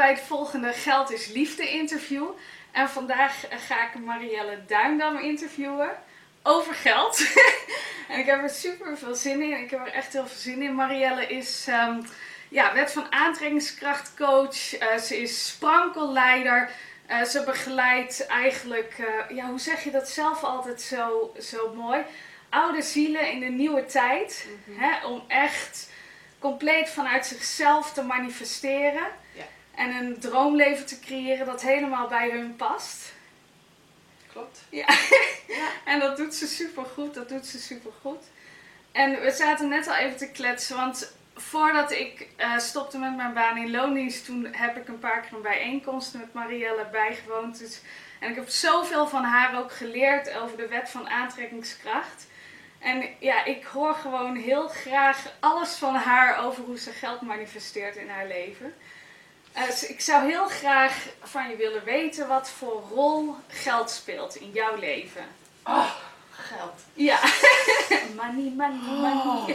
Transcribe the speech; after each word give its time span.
bij 0.00 0.10
het 0.10 0.20
volgende 0.20 0.72
Geld 0.72 1.12
is 1.12 1.26
Liefde 1.26 1.70
interview. 1.70 2.26
En 2.70 2.88
vandaag 2.88 3.44
ga 3.50 3.86
ik 3.86 4.04
Marielle 4.04 4.64
Duindam 4.66 5.18
interviewen 5.18 5.90
over 6.42 6.74
geld. 6.74 7.18
en 8.08 8.18
ik 8.18 8.26
heb 8.26 8.42
er 8.42 8.50
super 8.50 8.98
veel 8.98 9.14
zin 9.14 9.42
in. 9.42 9.62
Ik 9.62 9.70
heb 9.70 9.86
er 9.86 9.92
echt 9.92 10.12
heel 10.12 10.26
veel 10.26 10.38
zin 10.38 10.62
in. 10.62 10.74
Marielle 10.74 11.26
is 11.26 11.66
um, 11.68 12.06
ja, 12.48 12.74
wet 12.74 12.92
van 12.92 13.12
aantrekkingskrachtcoach. 13.12 14.80
Uh, 14.80 14.96
ze 14.96 15.20
is 15.20 15.46
sprankelleider. 15.48 16.70
Uh, 17.10 17.22
ze 17.22 17.44
begeleidt 17.44 18.26
eigenlijk, 18.26 18.98
uh, 18.98 19.36
ja, 19.36 19.46
hoe 19.46 19.60
zeg 19.60 19.84
je 19.84 19.90
dat 19.90 20.08
zelf 20.08 20.44
altijd 20.44 20.80
zo, 20.80 21.34
zo 21.40 21.74
mooi? 21.74 22.02
Oude 22.48 22.82
zielen 22.82 23.32
in 23.32 23.42
een 23.42 23.56
nieuwe 23.56 23.86
tijd. 23.86 24.46
Mm 24.48 24.62
-hmm. 24.64 24.82
hè, 24.82 25.06
om 25.06 25.24
echt 25.28 25.90
compleet 26.38 26.88
vanuit 26.88 27.26
zichzelf 27.26 27.92
te 27.92 28.02
manifesteren. 28.02 29.08
Ja. 29.32 29.44
En 29.74 29.90
een 29.90 30.18
droomleven 30.18 30.86
te 30.86 31.00
creëren 31.00 31.46
dat 31.46 31.62
helemaal 31.62 32.08
bij 32.08 32.30
hun 32.30 32.56
past. 32.56 33.12
Klopt. 34.32 34.64
Ja. 34.68 34.86
ja. 35.58 35.68
en 35.84 36.00
dat 36.00 36.16
doet 36.16 36.34
ze 36.34 36.46
super 36.46 36.84
goed. 36.84 37.14
Dat 37.14 37.28
doet 37.28 37.46
ze 37.46 37.58
super 37.58 37.92
goed. 38.00 38.24
En 38.92 39.20
we 39.20 39.30
zaten 39.30 39.68
net 39.68 39.88
al 39.88 39.94
even 39.94 40.16
te 40.16 40.30
kletsen, 40.30 40.76
want 40.76 41.12
voordat 41.34 41.90
ik 41.90 42.28
uh, 42.36 42.58
stopte 42.58 42.98
met 42.98 43.16
mijn 43.16 43.34
baan 43.34 43.56
in 43.56 43.70
loondienst, 43.70 44.24
toen 44.24 44.48
heb 44.50 44.76
ik 44.76 44.88
een 44.88 44.98
paar 44.98 45.20
keer 45.20 45.32
een 45.32 45.42
bijeenkomst 45.42 46.14
met 46.14 46.32
Marielle 46.32 46.86
bijgewoond. 46.92 47.58
Dus, 47.58 47.80
en 48.20 48.30
ik 48.30 48.36
heb 48.36 48.48
zoveel 48.48 49.08
van 49.08 49.24
haar 49.24 49.58
ook 49.58 49.72
geleerd 49.72 50.34
over 50.34 50.56
de 50.56 50.68
wet 50.68 50.90
van 50.90 51.08
aantrekkingskracht. 51.08 52.26
En 52.78 53.08
ja, 53.18 53.44
ik 53.44 53.64
hoor 53.64 53.94
gewoon 53.94 54.36
heel 54.36 54.68
graag 54.68 55.32
alles 55.40 55.74
van 55.74 55.94
haar 55.94 56.44
over 56.44 56.64
hoe 56.64 56.78
ze 56.78 56.90
geld 56.90 57.20
manifesteert 57.20 57.96
in 57.96 58.08
haar 58.08 58.26
leven. 58.26 58.74
Uh, 59.56 59.66
dus 59.66 59.86
ik 59.86 60.00
zou 60.00 60.30
heel 60.30 60.48
graag 60.48 61.06
van 61.22 61.50
je 61.50 61.56
willen 61.56 61.84
weten 61.84 62.28
wat 62.28 62.50
voor 62.50 62.82
rol 62.90 63.34
geld 63.48 63.90
speelt 63.90 64.34
in 64.34 64.50
jouw 64.50 64.76
leven. 64.76 65.24
Oh, 65.64 65.94
geld. 66.30 66.80
Ja. 66.94 67.20
money, 68.20 68.52
money, 68.56 68.80
money. 68.80 69.12
Oh. 69.12 69.48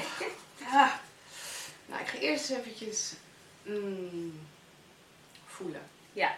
Ja. 0.58 1.00
Nou, 1.88 2.02
ik 2.02 2.08
ga 2.08 2.18
eerst 2.18 2.50
eventjes 2.50 3.14
mm, 3.64 4.48
voelen. 5.46 5.90
Ja. 6.14 6.36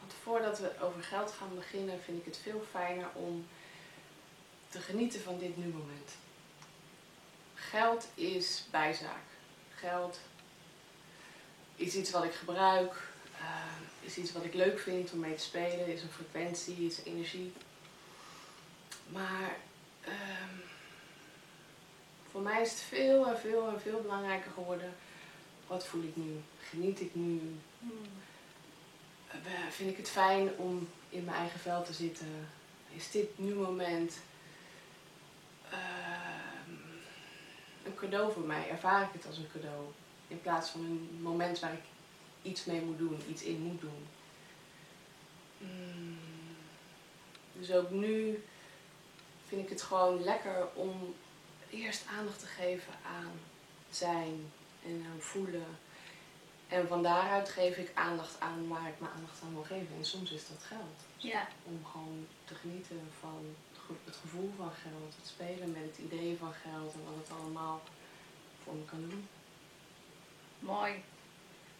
Want 0.00 0.12
voordat 0.22 0.58
we 0.58 0.72
over 0.80 1.02
geld 1.02 1.32
gaan 1.38 1.54
beginnen, 1.54 2.00
vind 2.04 2.18
ik 2.18 2.24
het 2.24 2.40
veel 2.42 2.64
fijner 2.70 3.06
om 3.12 3.46
te 4.68 4.80
genieten 4.80 5.22
van 5.22 5.38
dit 5.38 5.56
nu 5.56 5.66
moment. 5.66 6.10
Geld 7.54 8.08
is 8.14 8.64
bijzaak. 8.70 9.24
Geld 9.74 10.18
is 11.76 11.94
iets 11.94 12.10
wat 12.10 12.24
ik 12.24 12.34
gebruik, 12.34 13.08
uh, 13.40 13.46
is 14.00 14.16
iets 14.16 14.32
wat 14.32 14.44
ik 14.44 14.54
leuk 14.54 14.78
vind 14.78 15.12
om 15.12 15.18
mee 15.18 15.34
te 15.34 15.42
spelen, 15.42 15.86
is 15.86 16.02
een 16.02 16.08
frequentie, 16.08 16.86
is 16.86 17.02
energie. 17.04 17.52
Maar 19.08 19.56
um, 20.06 20.62
voor 22.30 22.40
mij 22.40 22.62
is 22.62 22.70
het 22.70 22.80
veel 22.80 23.26
en 23.26 23.38
veel 23.38 23.68
en 23.68 23.80
veel 23.80 24.00
belangrijker 24.00 24.50
geworden. 24.50 24.94
Wat 25.66 25.86
voel 25.86 26.02
ik 26.02 26.16
nu? 26.16 26.40
Geniet 26.58 27.00
ik 27.00 27.14
nu? 27.14 27.56
Hmm. 27.78 28.06
vind 29.70 29.90
ik 29.90 29.96
het 29.96 30.10
fijn 30.10 30.56
om 30.56 30.88
in 31.08 31.24
mijn 31.24 31.36
eigen 31.36 31.60
vel 31.60 31.84
te 31.84 31.92
zitten? 31.92 32.48
Is 32.90 33.10
dit 33.10 33.38
nu 33.38 33.54
moment 33.54 34.12
uh, 35.72 35.78
een 37.84 37.94
cadeau 37.94 38.32
voor 38.32 38.42
mij? 38.42 38.68
Ervaar 38.68 39.02
ik 39.02 39.12
het 39.12 39.26
als 39.26 39.36
een 39.36 39.50
cadeau? 39.52 39.84
In 40.34 40.40
plaats 40.40 40.70
van 40.70 40.80
een 40.80 41.18
moment 41.22 41.60
waar 41.60 41.72
ik 41.72 41.84
iets 42.42 42.64
mee 42.64 42.80
moet 42.80 42.98
doen, 42.98 43.22
iets 43.28 43.42
in 43.42 43.60
moet 43.60 43.80
doen. 43.80 44.06
Mm. 45.58 46.18
Dus 47.52 47.72
ook 47.72 47.90
nu 47.90 48.44
vind 49.46 49.62
ik 49.62 49.68
het 49.68 49.82
gewoon 49.82 50.22
lekker 50.22 50.68
om 50.74 51.14
eerst 51.70 52.06
aandacht 52.18 52.38
te 52.38 52.46
geven 52.46 52.92
aan 53.06 53.32
zijn 53.90 54.52
en 54.84 55.06
aan 55.12 55.20
voelen. 55.20 55.78
En 56.68 56.88
van 56.88 57.02
daaruit 57.02 57.48
geef 57.48 57.76
ik 57.76 57.90
aandacht 57.94 58.40
aan 58.40 58.68
waar 58.68 58.88
ik 58.88 59.00
mijn 59.00 59.12
aandacht 59.12 59.42
aan 59.42 59.54
wil 59.54 59.62
geven. 59.62 59.96
En 59.96 60.04
soms 60.04 60.32
is 60.32 60.48
dat 60.48 60.62
geld. 60.62 60.98
Ja. 61.16 61.48
Om 61.64 61.84
gewoon 61.92 62.26
te 62.44 62.54
genieten 62.54 63.10
van 63.20 63.54
het 64.04 64.16
gevoel 64.16 64.52
van 64.56 64.70
geld, 64.70 65.14
het 65.16 65.28
spelen 65.28 65.72
met 65.72 65.82
het 65.82 65.98
idee 65.98 66.36
van 66.38 66.52
geld 66.52 66.94
en 66.94 67.04
wat 67.04 67.28
het 67.28 67.38
allemaal 67.38 67.82
voor 68.62 68.74
me 68.74 68.84
kan 68.84 69.00
doen. 69.00 69.28
Mooi. 70.64 71.02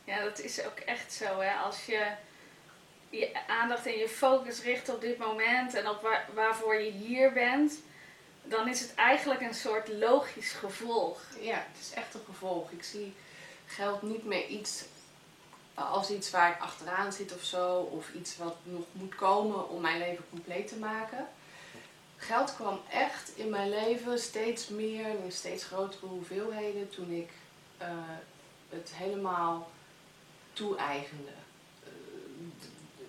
Ja, 0.04 0.22
dat 0.22 0.38
is 0.38 0.64
ook 0.64 0.78
echt 0.78 1.12
zo. 1.12 1.40
Hè? 1.40 1.54
Als 1.54 1.86
je 1.86 2.12
je 3.10 3.46
aandacht 3.46 3.86
en 3.86 3.98
je 3.98 4.08
focus 4.08 4.62
richt 4.62 4.88
op 4.88 5.00
dit 5.00 5.18
moment 5.18 5.74
en 5.74 5.88
op 5.88 6.02
waar, 6.02 6.28
waarvoor 6.34 6.74
je 6.74 6.90
hier 6.90 7.32
bent, 7.32 7.72
dan 8.42 8.68
is 8.68 8.80
het 8.80 8.94
eigenlijk 8.94 9.40
een 9.40 9.54
soort 9.54 9.88
logisch 9.88 10.52
gevolg. 10.52 11.20
Ja, 11.40 11.54
het 11.54 11.80
is 11.80 11.92
echt 11.94 12.14
een 12.14 12.24
gevolg. 12.24 12.70
Ik 12.70 12.82
zie 12.82 13.14
geld 13.66 14.02
niet 14.02 14.24
meer 14.24 14.46
iets 14.46 14.84
als 15.74 16.10
iets 16.10 16.30
waar 16.30 16.50
ik 16.50 16.60
achteraan 16.60 17.12
zit 17.12 17.34
of 17.34 17.42
zo, 17.42 17.78
of 17.78 18.12
iets 18.14 18.36
wat 18.36 18.56
nog 18.62 18.84
moet 18.92 19.14
komen 19.14 19.68
om 19.68 19.80
mijn 19.80 19.98
leven 19.98 20.24
compleet 20.30 20.68
te 20.68 20.76
maken. 20.76 21.28
Geld 22.16 22.54
kwam 22.54 22.80
echt 22.90 23.36
in 23.36 23.50
mijn 23.50 23.70
leven 23.70 24.18
steeds 24.18 24.68
meer 24.68 25.08
in 25.08 25.32
steeds 25.32 25.64
grotere 25.64 26.06
hoeveelheden 26.06 26.90
toen 26.90 27.10
ik 27.10 27.30
uh, 27.82 27.88
het 28.74 28.92
helemaal 28.94 29.70
toe-eigende. 30.52 31.32
Uh, 31.84 31.88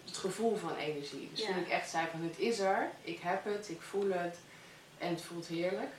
het 0.06 0.18
gevoel 0.18 0.56
van 0.56 0.76
energie. 0.76 1.30
Dus 1.32 1.40
ja. 1.40 1.46
toen 1.46 1.58
ik 1.58 1.70
echt 1.70 1.90
zei 1.90 2.08
van 2.12 2.22
het 2.22 2.40
is 2.40 2.60
er, 2.60 2.90
ik 3.02 3.20
heb 3.20 3.46
het, 3.46 3.70
ik 3.70 3.82
voel 3.82 4.12
het, 4.12 4.38
en 4.98 5.10
het 5.10 5.22
voelt 5.22 5.48
heerlijk. 5.48 5.94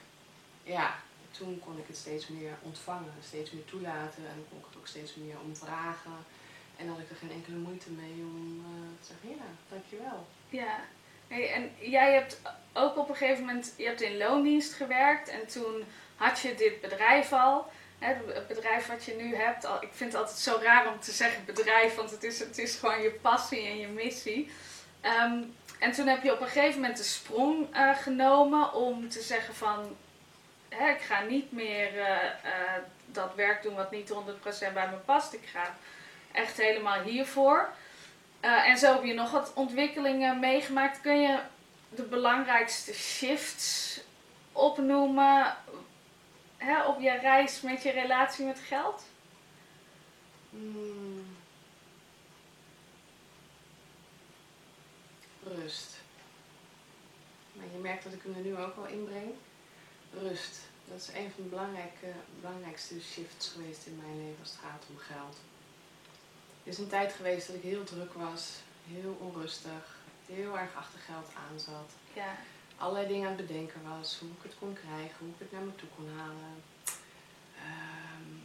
Ja, 0.62 0.98
toen 1.30 1.60
kon 1.64 1.78
ik 1.78 1.84
het 1.86 1.96
steeds 1.96 2.26
meer 2.26 2.52
ontvangen, 2.62 3.12
steeds 3.24 3.50
meer 3.50 3.64
toelaten 3.64 4.26
en 4.26 4.46
kon 4.48 4.58
ik 4.58 4.64
het 4.68 4.78
ook 4.78 4.86
steeds 4.86 5.14
meer 5.14 5.36
om 5.44 5.56
vragen. 5.56 6.24
En 6.76 6.88
had 6.88 6.98
ik 6.98 7.10
er 7.10 7.16
geen 7.16 7.30
enkele 7.30 7.56
moeite 7.56 7.90
mee 7.90 8.14
om 8.18 8.64
uh, 8.66 9.00
te 9.00 9.06
zeggen, 9.06 9.28
ja, 9.28 9.50
dankjewel. 9.68 10.26
Ja, 10.48 10.80
hey, 11.28 11.52
en 11.52 11.70
jij 11.90 12.12
hebt 12.12 12.40
ook 12.72 12.96
op 12.96 13.08
een 13.08 13.16
gegeven 13.16 13.44
moment, 13.44 13.74
je 13.76 13.84
hebt 13.84 14.00
in 14.00 14.16
loondienst 14.16 14.72
gewerkt 14.72 15.28
en 15.28 15.46
toen 15.46 15.84
had 16.16 16.40
je 16.40 16.54
dit 16.54 16.80
bedrijf 16.80 17.32
al. 17.32 17.70
Het 17.98 18.48
bedrijf 18.48 18.86
wat 18.86 19.04
je 19.04 19.14
nu 19.14 19.36
hebt, 19.36 19.64
ik 19.64 19.88
vind 19.92 20.12
het 20.12 20.20
altijd 20.20 20.38
zo 20.38 20.58
raar 20.62 20.92
om 20.92 21.00
te 21.00 21.12
zeggen 21.12 21.44
bedrijf, 21.44 21.94
want 21.94 22.10
het 22.10 22.22
is, 22.22 22.38
het 22.38 22.58
is 22.58 22.74
gewoon 22.74 23.00
je 23.00 23.10
passie 23.10 23.66
en 23.66 23.78
je 23.78 23.86
missie. 23.86 24.50
Um, 25.02 25.54
en 25.78 25.92
toen 25.92 26.06
heb 26.06 26.22
je 26.22 26.32
op 26.32 26.40
een 26.40 26.46
gegeven 26.46 26.80
moment 26.80 26.98
de 26.98 27.04
sprong 27.04 27.76
uh, 27.76 27.96
genomen 27.96 28.72
om 28.72 29.08
te 29.08 29.20
zeggen 29.20 29.54
van, 29.54 29.96
hè, 30.68 30.90
ik 30.90 31.00
ga 31.00 31.20
niet 31.20 31.52
meer 31.52 31.94
uh, 31.94 32.00
uh, 32.00 32.12
dat 33.06 33.34
werk 33.34 33.62
doen 33.62 33.74
wat 33.74 33.90
niet 33.90 34.12
100% 34.12 34.72
bij 34.72 34.88
me 34.88 34.96
past. 35.04 35.32
Ik 35.32 35.48
ga 35.52 35.74
echt 36.32 36.56
helemaal 36.56 37.02
hiervoor. 37.02 37.68
en 38.40 38.78
zo 38.78 38.92
heb 38.92 39.04
je 39.04 39.14
nog 39.14 39.30
wat 39.30 39.52
ontwikkelingen 39.54 40.40
meegemaakt. 40.40 41.00
Kun 41.00 41.20
je 41.20 41.38
de 41.88 42.02
belangrijkste 42.02 42.94
shifts 42.94 44.00
opnoemen 44.52 45.56
hè, 46.66 46.86
op 46.86 47.00
je 47.00 47.18
reis 47.18 47.60
met 47.60 47.82
je 47.82 47.90
relatie 47.90 48.44
met 48.44 48.58
geld? 48.58 49.04
Hmm. 50.50 51.36
Rust. 55.42 55.96
Maar 57.52 57.66
je 57.72 57.78
merkt 57.78 58.04
dat 58.04 58.12
ik 58.12 58.22
hem 58.22 58.34
er 58.34 58.40
nu 58.40 58.56
ook 58.56 58.76
wel 58.76 58.86
inbreng. 58.86 59.34
Rust. 60.12 60.60
Dat 60.88 61.00
is 61.00 61.08
een 61.08 61.30
van 61.34 61.42
de 61.42 61.48
belangrijke, 61.48 62.12
belangrijkste 62.40 63.00
shifts 63.00 63.48
geweest 63.48 63.86
in 63.86 64.00
mijn 64.02 64.16
leven 64.16 64.40
als 64.40 64.50
het 64.50 64.58
gaat 64.58 64.84
om 64.90 64.96
geld. 64.96 65.36
Er 66.62 66.70
is 66.72 66.78
een 66.78 66.88
tijd 66.88 67.12
geweest 67.12 67.46
dat 67.46 67.56
ik 67.56 67.62
heel 67.62 67.84
druk 67.84 68.12
was, 68.12 68.52
heel 68.88 69.16
onrustig, 69.20 69.98
heel 70.26 70.58
erg 70.58 70.74
achter 70.74 70.98
geld 70.98 71.28
aan 71.34 71.60
zat. 71.60 71.90
Ja. 72.12 72.36
Allerlei 72.76 73.06
dingen 73.06 73.28
aan 73.28 73.36
het 73.36 73.46
bedenken 73.46 73.80
was, 73.98 74.18
hoe 74.18 74.28
ik 74.28 74.42
het 74.42 74.54
kon 74.58 74.72
krijgen, 74.72 75.16
hoe 75.18 75.28
ik 75.28 75.38
het 75.38 75.52
naar 75.52 75.62
me 75.62 75.74
toe 75.74 75.88
kon 75.96 76.08
halen. 76.16 76.62
Um, 77.66 78.42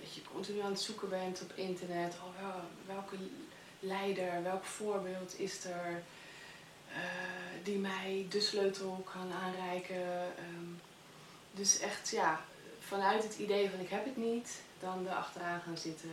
dat 0.00 0.14
je 0.14 0.22
continu 0.32 0.60
aan 0.60 0.70
het 0.70 0.80
zoeken 0.80 1.08
bent 1.08 1.42
op 1.42 1.52
internet, 1.52 2.14
oh, 2.14 2.42
wel, 2.42 2.60
welke 2.86 3.16
leider, 3.80 4.42
welk 4.42 4.64
voorbeeld 4.64 5.38
is 5.38 5.64
er 5.64 6.02
uh, 6.88 6.96
die 7.62 7.78
mij 7.78 8.26
de 8.28 8.40
sleutel 8.40 9.06
kan 9.12 9.32
aanreiken. 9.32 10.32
Um, 10.54 10.80
dus 11.52 11.78
echt 11.78 12.10
ja, 12.10 12.44
vanuit 12.80 13.22
het 13.22 13.38
idee 13.38 13.70
van 13.70 13.80
ik 13.80 13.88
heb 13.88 14.04
het 14.04 14.16
niet, 14.16 14.62
dan 14.78 15.06
erachteraan 15.06 15.60
gaan 15.60 15.78
zitten 15.78 16.10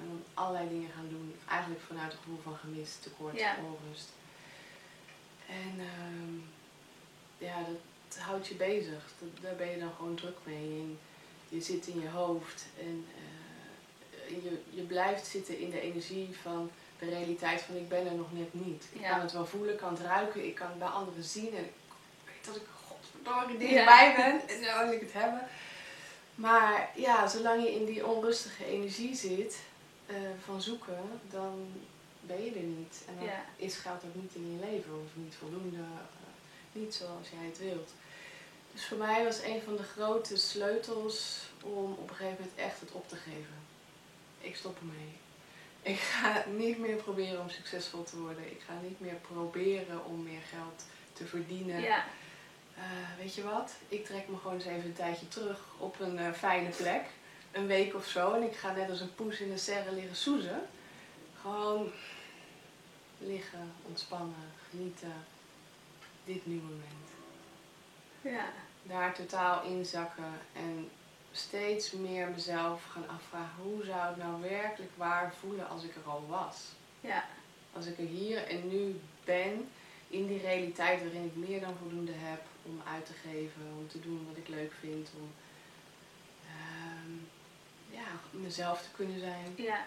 en 0.00 0.06
dan 0.06 0.22
allerlei 0.34 0.68
dingen 0.68 0.90
gaan 0.90 1.08
doen. 1.08 1.34
Eigenlijk 1.48 1.82
vanuit 1.82 2.12
het 2.12 2.20
gevoel 2.20 2.40
van 2.42 2.56
gemist, 2.56 3.02
tekort, 3.02 3.38
ja. 3.38 3.56
onrust. 3.64 4.08
En 5.46 5.80
um, 5.80 6.44
ja, 7.42 7.56
dat 8.08 8.18
houdt 8.18 8.46
je 8.46 8.54
bezig. 8.54 9.02
Dat, 9.18 9.42
daar 9.42 9.54
ben 9.56 9.70
je 9.70 9.78
dan 9.78 9.92
gewoon 9.96 10.14
druk 10.14 10.36
mee. 10.44 10.56
En 10.80 10.98
je 11.48 11.60
zit 11.60 11.86
in 11.86 12.00
je 12.00 12.08
hoofd 12.08 12.64
en 12.80 13.06
uh, 14.28 14.42
je, 14.44 14.60
je 14.70 14.82
blijft 14.82 15.26
zitten 15.26 15.58
in 15.58 15.70
de 15.70 15.80
energie 15.80 16.28
van 16.42 16.70
de 16.98 17.08
realiteit 17.08 17.60
van 17.60 17.76
ik 17.76 17.88
ben 17.88 18.06
er 18.06 18.14
nog 18.14 18.32
net 18.32 18.54
niet. 18.54 18.84
Ik 18.92 19.00
Ja. 19.00 19.10
kan 19.10 19.20
het 19.20 19.32
wel 19.32 19.46
voelen, 19.46 19.72
ik 19.72 19.78
kan 19.78 19.92
het 19.94 20.02
ruiken, 20.02 20.44
ik 20.46 20.54
kan 20.54 20.66
het 20.68 20.78
bij 20.78 20.88
anderen 20.88 21.24
zien 21.24 21.54
en 21.56 21.64
ik 21.64 21.72
weet 22.24 22.44
dat 22.44 22.56
ik 22.56 22.62
godverdomme 22.86 23.52
Ja. 23.52 23.58
dichtbij 23.58 24.14
ben 24.16 24.48
en 24.56 24.62
dan 24.64 24.84
wil 24.84 24.92
ik 24.94 25.00
het 25.00 25.12
hebben. 25.12 25.46
Maar 26.34 26.90
ja, 26.96 27.28
zolang 27.28 27.62
je 27.62 27.74
in 27.74 27.84
die 27.84 28.06
onrustige 28.06 28.64
energie 28.66 29.14
zit 29.14 29.60
eh, 30.06 30.16
van 30.44 30.62
zoeken, 30.62 30.98
dan 31.30 31.66
ben 32.20 32.44
je 32.44 32.50
er 32.50 32.62
niet. 32.62 33.02
En 33.08 33.14
dan 33.18 33.24
Ja. 33.24 33.44
is 33.56 33.76
geld 33.76 34.04
ook 34.04 34.14
niet 34.14 34.34
in 34.34 34.52
je 34.52 34.66
leven 34.70 34.92
of 34.94 35.10
niet 35.14 35.34
voldoende, 35.34 35.76
eh, 35.76 36.31
niet 36.72 36.94
zoals 36.94 37.28
jij 37.28 37.46
het 37.46 37.58
wilt. 37.58 37.90
Dus 38.72 38.86
voor 38.86 38.98
mij 38.98 39.24
was 39.24 39.42
een 39.42 39.62
van 39.62 39.76
de 39.76 39.82
grote 39.82 40.36
sleutels 40.36 41.38
om 41.62 41.92
op 41.92 42.10
een 42.10 42.16
gegeven 42.16 42.36
moment 42.40 42.58
echt 42.58 42.80
het 42.80 42.92
op 42.92 43.08
te 43.08 43.16
geven. 43.16 43.60
Ik 44.40 44.56
stop 44.56 44.78
ermee. 44.78 45.12
Ik 45.82 45.98
ga 45.98 46.44
niet 46.56 46.78
meer 46.78 46.96
proberen 46.96 47.40
om 47.40 47.50
succesvol 47.50 48.02
te 48.04 48.18
worden. 48.20 48.50
Ik 48.50 48.60
ga 48.66 48.72
niet 48.82 49.00
meer 49.00 49.14
proberen 49.14 50.04
om 50.04 50.22
meer 50.22 50.40
geld 50.50 50.84
te 51.12 51.24
verdienen. 51.26 51.80
Ja, 51.80 52.04
Eh, 52.76 52.82
weet 53.18 53.34
je 53.34 53.42
wat? 53.42 53.72
Ik 53.88 54.04
trek 54.06 54.28
me 54.28 54.36
gewoon 54.36 54.54
eens 54.54 54.64
even 54.64 54.84
een 54.84 54.92
tijdje 54.94 55.28
terug 55.28 55.58
op 55.78 56.00
een 56.00 56.18
eh, 56.18 56.32
fijne 56.32 56.68
plek. 56.68 57.04
Een 57.52 57.66
week 57.66 57.94
of 57.94 58.06
zo. 58.06 58.32
En 58.34 58.42
ik 58.42 58.56
ga 58.56 58.72
net 58.72 58.90
als 58.90 59.00
een 59.00 59.14
poes 59.14 59.40
in 59.40 59.50
de 59.50 59.58
serre 59.58 59.92
liggen 59.92 60.16
soezen. 60.16 60.60
Gewoon 61.40 61.90
liggen, 63.18 63.72
ontspannen, 63.82 64.52
genieten. 64.70 65.12
Dit 66.24 66.46
nu 66.46 66.54
moment. 66.54 67.08
ja, 68.20 68.44
Daar 68.82 69.14
totaal 69.14 69.62
inzakken 69.64 70.40
en 70.52 70.90
steeds 71.32 71.90
meer 71.92 72.28
mezelf 72.28 72.84
gaan 72.84 73.08
afvragen. 73.08 73.62
Hoe 73.62 73.84
zou 73.84 74.08
het 74.08 74.16
nou 74.16 74.40
werkelijk 74.40 74.92
waar 74.96 75.34
voelen 75.40 75.68
als 75.68 75.84
ik 75.84 75.94
er 75.94 76.10
al 76.10 76.26
was? 76.28 76.68
ja, 77.00 77.24
Als 77.72 77.86
ik 77.86 77.98
er 77.98 78.04
hier 78.06 78.46
en 78.48 78.68
nu 78.68 79.00
ben, 79.24 79.68
in 80.08 80.26
die 80.26 80.40
realiteit 80.40 81.02
waarin 81.02 81.24
ik 81.24 81.48
meer 81.48 81.60
dan 81.60 81.76
voldoende 81.80 82.12
heb 82.14 82.42
om 82.62 82.80
uit 82.92 83.06
te 83.06 83.12
geven, 83.12 83.62
om 83.78 83.88
te 83.88 84.00
doen 84.00 84.26
wat 84.28 84.36
ik 84.36 84.48
leuk 84.48 84.72
vind, 84.80 85.08
om 85.20 85.32
ehm, 86.46 87.12
ja, 87.96 88.06
mezelf 88.30 88.82
te 88.82 88.88
kunnen 88.96 89.18
zijn. 89.20 89.54
ja, 89.56 89.84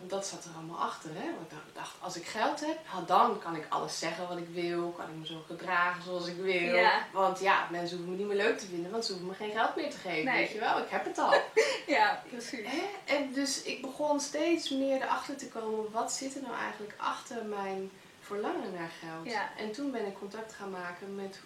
Want 0.00 0.12
dat 0.12 0.26
zat 0.26 0.44
er 0.44 0.50
allemaal 0.56 0.78
achter, 0.80 1.10
hè? 1.14 1.24
Want 1.24 1.52
ik 1.52 1.74
dacht, 1.74 1.94
als 2.00 2.16
ik 2.16 2.26
geld 2.26 2.60
heb, 2.60 2.78
nou, 2.92 3.06
dan 3.06 3.38
kan 3.38 3.56
ik 3.56 3.66
alles 3.68 3.98
zeggen 3.98 4.28
wat 4.28 4.36
ik 4.36 4.48
wil, 4.48 4.90
kan 4.90 5.08
ik 5.08 5.14
me 5.14 5.26
zo 5.26 5.42
gedragen 5.46 6.02
zoals 6.02 6.26
ik 6.26 6.36
wil. 6.36 6.74
Ja. 6.74 7.06
Want 7.12 7.40
ja, 7.40 7.66
mensen 7.70 7.96
hoeven 7.96 8.14
me 8.14 8.20
niet 8.20 8.32
meer 8.32 8.44
leuk 8.46 8.58
te 8.58 8.66
vinden, 8.66 8.90
want 8.90 9.04
ze 9.04 9.12
hoeven 9.12 9.28
me 9.28 9.34
geen 9.34 9.50
geld 9.50 9.76
meer 9.76 9.90
te 9.90 9.96
geven, 9.98 10.24
Nee. 10.24 10.36
weet 10.42 10.52
je 10.52 10.58
wel? 10.58 10.78
Ik 10.78 10.88
heb 10.88 11.04
het 11.04 11.18
al. 11.18 11.34
ja, 11.96 12.22
precies. 12.28 12.66
Hè? 12.66 13.14
En 13.14 13.32
dus 13.32 13.62
ik 13.62 13.82
begon 13.82 14.20
steeds 14.20 14.70
meer 14.70 15.02
erachter 15.02 15.36
te 15.36 15.48
komen, 15.48 15.90
wat 15.90 16.12
zit 16.12 16.34
er 16.34 16.42
nou 16.42 16.54
eigenlijk 16.54 16.94
achter 16.96 17.44
mijn 17.44 17.90
verlangen 18.20 18.72
naar 18.72 18.90
geld? 19.00 19.26
Ja. 19.26 19.50
En 19.56 19.72
toen 19.72 19.90
ben 19.90 20.06
ik 20.06 20.14
contact 20.18 20.52
gaan 20.52 20.70
maken 20.70 21.14
met 21.14 21.40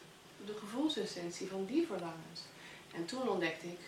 de 0.47 0.55
gevoelsessentie 0.59 1.49
van 1.49 1.65
die 1.65 1.87
verlangens. 1.87 2.41
En 2.95 3.05
toen 3.07 3.29
ontdekte 3.29 3.67
ik, 3.67 3.81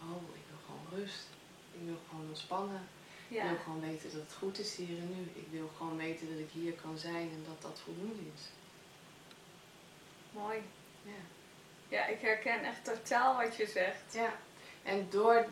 oh, 0.00 0.22
ik 0.34 0.42
wil 0.48 0.58
gewoon 0.66 1.00
rust. 1.02 1.26
Ik 1.72 1.80
wil 1.84 1.98
gewoon 2.08 2.26
ontspannen. 2.28 2.88
Ik 3.36 3.42
wil 3.42 3.58
gewoon 3.64 3.80
weten 3.80 4.10
dat 4.12 4.20
het 4.20 4.34
goed 4.38 4.58
is 4.58 4.76
hier 4.76 4.98
en 4.98 5.08
nu. 5.16 5.40
Ik 5.40 5.46
wil 5.50 5.70
gewoon 5.76 5.96
weten 5.96 6.28
dat 6.28 6.38
ik 6.38 6.50
hier 6.52 6.72
kan 6.72 6.98
zijn 6.98 7.30
en 7.30 7.44
dat 7.48 7.62
dat 7.62 7.80
voldoende 7.84 8.22
is. 8.34 8.42
mooi. 10.30 10.62
Ja. 11.02 11.20
Ja, 11.88 12.06
ik 12.06 12.20
herken 12.20 12.64
echt 12.64 12.84
totaal 12.84 13.36
wat 13.36 13.56
je 13.56 13.66
zegt. 13.66 14.12
Ja, 14.12 14.32
en 14.82 15.06
door 15.10 15.46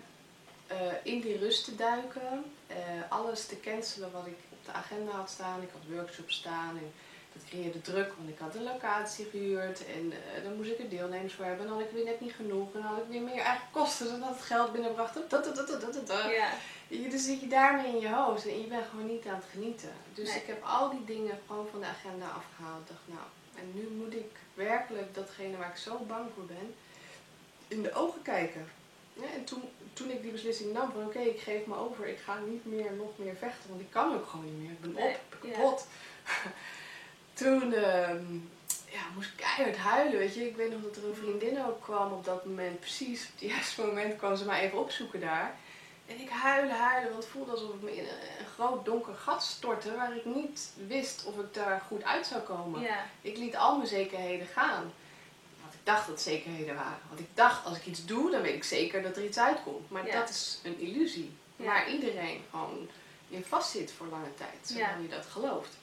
eh, 0.66 0.92
in 1.02 1.20
die 1.20 1.38
rust 1.38 1.64
te 1.64 1.76
duiken, 1.76 2.44
eh, 2.66 2.76
alles 3.08 3.46
te 3.46 3.60
cancelen 3.60 4.12
wat 4.12 4.26
ik 4.26 4.38
op 4.48 4.64
de 4.64 4.72
agenda 4.72 5.10
had 5.10 5.30
staan. 5.30 5.62
Ik 5.62 5.70
had 5.72 5.96
workshops 5.96 6.36
staan 6.36 6.76
en 6.76 6.92
dat 7.40 7.50
creëerde 7.50 7.80
druk, 7.80 8.12
want 8.16 8.28
ik 8.28 8.38
had 8.38 8.54
een 8.54 8.62
locatie 8.62 9.26
gehuurd 9.30 9.86
en 9.86 10.12
eh, 10.12 10.44
dan 10.44 10.56
moest 10.56 10.70
ik 10.70 10.78
er 10.78 10.88
deelnemers 10.88 11.34
voor 11.34 11.44
hebben. 11.44 11.64
En 11.64 11.70
dan 11.70 11.80
had 11.80 11.86
ik 11.88 11.94
weer 11.94 12.04
net 12.04 12.20
niet 12.20 12.32
genoeg 12.32 12.74
en 12.74 12.80
dan 12.82 12.90
had 12.90 12.98
ik 12.98 13.08
weer 13.08 13.22
meer 13.22 13.42
eigen 13.42 13.66
kosten 13.70 14.06
dan 14.06 14.20
dat 14.20 14.28
het 14.28 14.40
geld 14.40 14.72
binnenbracht. 14.72 15.14
Dat, 15.14 15.30
dat, 15.30 15.44
dat. 15.44 16.22
Ja, 16.30 16.50
dus 17.10 17.24
zit 17.24 17.40
je 17.40 17.46
daarmee 17.46 17.92
in 17.94 18.00
je 18.00 18.08
hoofd 18.08 18.46
en 18.46 18.60
je 18.60 18.66
bent 18.66 18.86
gewoon 18.90 19.06
niet 19.06 19.26
aan 19.26 19.34
het 19.34 19.50
genieten. 19.52 19.92
Dus 20.14 20.28
Nee. 20.28 20.40
ik 20.40 20.46
heb 20.46 20.62
al 20.64 20.90
die 20.90 21.04
dingen 21.04 21.38
gewoon 21.46 21.66
van 21.70 21.80
de 21.80 21.86
agenda 21.86 22.26
afgehaald. 22.26 22.80
Ik 22.80 22.88
dacht, 22.88 23.00
nou, 23.04 23.26
en 23.54 23.72
nu 23.74 23.88
moet 24.04 24.14
ik 24.14 24.30
werkelijk 24.54 25.14
datgene 25.14 25.56
waar 25.56 25.70
ik 25.70 25.76
zo 25.76 25.98
bang 25.98 26.30
voor 26.34 26.44
ben, 26.44 26.74
in 27.68 27.82
de 27.82 27.92
ogen 27.94 28.22
kijken. 28.22 28.68
Ja, 29.12 29.26
en 29.34 29.44
toen, 29.44 29.62
toen 29.92 30.10
ik 30.10 30.22
die 30.22 30.32
beslissing 30.32 30.72
nam 30.72 30.90
van 30.92 31.04
oké, 31.04 31.18
ik 31.18 31.40
geef 31.40 31.66
me 31.66 31.76
over, 31.76 32.06
ik 32.06 32.18
ga 32.18 32.38
niet 32.38 32.64
meer 32.64 32.92
nog 32.92 33.10
meer 33.16 33.36
vechten, 33.36 33.68
want 33.68 33.80
ik 33.80 33.90
kan 33.90 34.14
ook 34.14 34.26
gewoon 34.26 34.44
niet 34.44 34.60
meer. 34.60 34.70
Ik 34.70 34.80
ben 34.80 34.96
op, 34.96 35.20
ik 35.30 35.40
ben 35.40 35.50
ja. 35.50 35.74
Toen 37.40 37.72
ehm, 37.74 38.34
ja, 38.90 39.00
moest 39.14 39.28
ik 39.30 39.36
keihard 39.36 39.76
huilen, 39.76 40.18
weet 40.18 40.34
je. 40.34 40.46
Ik 40.48 40.56
weet 40.56 40.70
nog 40.70 40.82
dat 40.82 40.96
er 40.96 41.04
een 41.04 41.14
vriendin 41.14 41.64
ook 41.66 41.82
kwam 41.82 42.12
op 42.12 42.24
dat 42.24 42.44
moment, 42.44 42.80
precies 42.80 43.22
op 43.24 43.30
het 43.40 43.50
juiste 43.50 43.84
moment 43.86 44.16
kwam 44.16 44.36
ze 44.36 44.44
mij 44.44 44.60
even 44.60 44.78
opzoeken 44.78 45.20
daar. 45.20 45.54
En 46.06 46.20
ik 46.20 46.28
huilen, 46.28 46.76
huilen, 46.76 47.10
want 47.10 47.22
het 47.22 47.32
voelde 47.32 47.50
alsof 47.50 47.74
ik 47.74 47.82
me 47.82 47.96
in 47.96 48.04
een, 48.04 48.46
groot 48.54 48.84
donker 48.84 49.14
gat 49.14 49.42
stortte 49.42 49.94
waar 49.96 50.16
ik 50.16 50.24
niet 50.24 50.70
wist 50.86 51.24
of 51.24 51.38
ik 51.38 51.54
daar 51.54 51.82
goed 51.86 52.04
uit 52.04 52.26
zou 52.26 52.40
komen. 52.40 52.80
ja, 52.80 53.04
Ik 53.20 53.36
liet 53.36 53.56
al 53.56 53.76
mijn 53.76 53.88
zekerheden 53.88 54.46
gaan. 54.46 54.92
Want 55.60 55.74
ik 55.74 55.80
dacht 55.82 56.06
dat 56.06 56.20
zekerheden 56.20 56.74
waren. 56.74 56.98
Want 57.08 57.20
ik 57.20 57.28
dacht, 57.34 57.66
als 57.66 57.76
ik 57.76 57.86
iets 57.86 58.04
doe, 58.04 58.30
dan 58.30 58.42
weet 58.42 58.54
ik 58.54 58.64
zeker 58.64 59.02
dat 59.02 59.16
er 59.16 59.24
iets 59.24 59.38
uitkomt. 59.38 59.90
Maar 59.90 60.06
Ja. 60.06 60.18
dat 60.20 60.28
is 60.28 60.60
een 60.62 60.78
illusie. 60.78 61.32
Ja. 61.56 61.64
Waar 61.64 61.90
iedereen 61.90 62.44
gewoon 62.50 62.88
in 63.28 63.44
vastzit 63.44 63.92
voor 63.92 64.06
lange 64.06 64.34
tijd. 64.34 64.58
Zolang 64.62 65.02
je 65.02 65.08
dat 65.08 65.26
gelooft. 65.26 65.76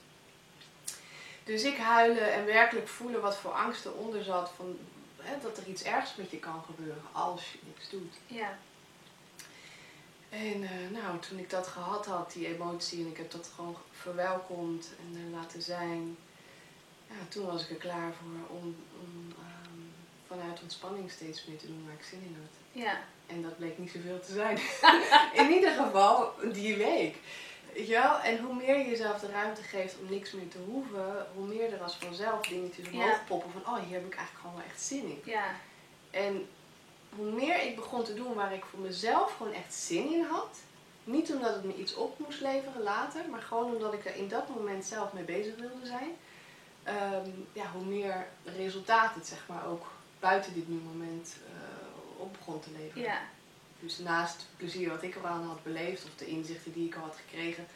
Dus 1.48 1.62
ik 1.62 1.76
huilen 1.76 2.32
en 2.32 2.44
werkelijk 2.44 2.88
voelen 2.88 3.20
wat 3.20 3.36
voor 3.36 3.50
angst 3.52 3.84
eronder 3.86 4.22
zat. 4.24 4.50
Van, 4.56 4.78
hè, 5.16 5.34
dat 5.42 5.56
er 5.58 5.66
iets 5.66 5.82
ergs 5.82 6.14
met 6.16 6.30
je 6.30 6.38
kan 6.38 6.62
gebeuren 6.66 7.02
als 7.12 7.52
je 7.52 7.58
niks 7.66 7.90
doet. 7.90 8.14
ja, 8.26 8.58
En 10.28 10.62
eh, 10.62 11.00
nou, 11.02 11.18
toen 11.18 11.38
ik 11.38 11.50
dat 11.50 11.66
gehad 11.66 12.06
had, 12.06 12.32
die 12.32 12.46
emotie, 12.46 13.00
en 13.04 13.10
ik 13.10 13.16
heb 13.16 13.30
dat 13.30 13.50
gewoon 13.54 13.76
verwelkomd 13.92 14.90
en 15.00 15.20
er 15.20 15.38
laten 15.38 15.62
zijn. 15.62 16.16
Ja, 17.08 17.14
toen 17.28 17.46
was 17.46 17.62
ik 17.62 17.70
er 17.70 17.76
klaar 17.76 18.12
voor 18.12 18.56
om, 18.56 18.76
om 19.00 19.34
ehm, 19.38 19.80
vanuit 20.26 20.62
ontspanning 20.62 21.10
steeds 21.10 21.46
meer 21.46 21.58
te 21.58 21.66
doen 21.66 21.84
waar 21.86 21.94
ik 21.94 22.04
zin 22.04 22.22
in 22.22 22.36
had. 22.40 22.82
ja, 22.82 23.00
En 23.26 23.42
dat 23.42 23.56
bleek 23.58 23.78
niet 23.78 23.90
zoveel 23.90 24.20
te 24.20 24.32
zijn. 24.32 24.58
in 25.44 25.54
ieder 25.54 25.72
geval 25.72 26.32
die 26.52 26.76
week. 26.76 27.16
Weet 27.78 27.86
je 27.86 27.92
wel? 27.92 28.18
En 28.20 28.38
hoe 28.38 28.54
meer 28.54 28.78
je 28.78 28.84
jezelf 28.90 29.20
de 29.20 29.30
ruimte 29.30 29.62
geeft 29.62 29.96
om 30.00 30.10
niks 30.10 30.32
meer 30.32 30.48
te 30.48 30.58
hoeven, 30.66 31.26
hoe 31.34 31.46
meer 31.46 31.72
er 31.72 31.82
als 31.82 31.96
vanzelf 31.96 32.46
dingetjes 32.46 32.88
omhoog 32.90 33.06
Ja. 33.06 33.22
poppen 33.26 33.50
van, 33.52 33.74
oh, 33.74 33.82
hier 33.82 33.94
heb 33.94 34.06
ik 34.06 34.14
eigenlijk 34.16 34.40
gewoon 34.40 34.56
wel 34.56 34.64
echt 34.64 34.80
zin 34.82 35.04
in. 35.04 35.20
ja, 35.24 35.44
En 36.10 36.48
hoe 37.16 37.30
meer 37.30 37.62
ik 37.62 37.76
begon 37.76 38.04
te 38.04 38.14
doen 38.14 38.34
waar 38.34 38.52
ik 38.54 38.64
voor 38.64 38.78
mezelf 38.78 39.36
gewoon 39.36 39.52
echt 39.52 39.74
zin 39.74 40.12
in 40.12 40.24
had. 40.24 40.56
Niet 41.04 41.32
omdat 41.32 41.54
het 41.54 41.64
me 41.64 41.74
iets 41.76 41.94
op 41.94 42.18
moest 42.18 42.40
leveren 42.40 42.82
later, 42.82 43.20
maar 43.30 43.42
gewoon 43.42 43.74
omdat 43.74 43.92
ik 43.92 44.04
er 44.04 44.16
in 44.16 44.28
dat 44.28 44.48
moment 44.48 44.84
zelf 44.84 45.12
mee 45.12 45.24
bezig 45.24 45.56
wilde 45.56 45.86
zijn. 45.86 46.10
ehm, 46.82 47.30
ja, 47.52 47.70
hoe 47.72 47.84
meer 47.84 48.26
resultaat 48.44 49.14
het 49.14 49.26
zeg 49.26 49.38
maar 49.48 49.66
ook 49.66 49.86
buiten 50.20 50.54
dit 50.54 50.68
nu 50.68 50.76
moment 50.94 51.36
eh, 51.46 52.20
op 52.22 52.32
begon 52.32 52.60
te 52.60 52.70
leveren. 52.78 53.02
ja, 53.02 53.20
Dus 53.80 53.98
naast 53.98 54.36
het 54.36 54.56
plezier 54.56 54.88
wat 54.88 55.02
ik 55.02 55.16
eraan 55.16 55.42
had 55.42 55.62
beleefd 55.62 56.04
of 56.04 56.14
de 56.16 56.26
inzichten 56.26 56.72
die 56.72 56.86
ik 56.86 56.94
al 56.94 57.02
had 57.02 57.16
gekregen, 57.26 57.66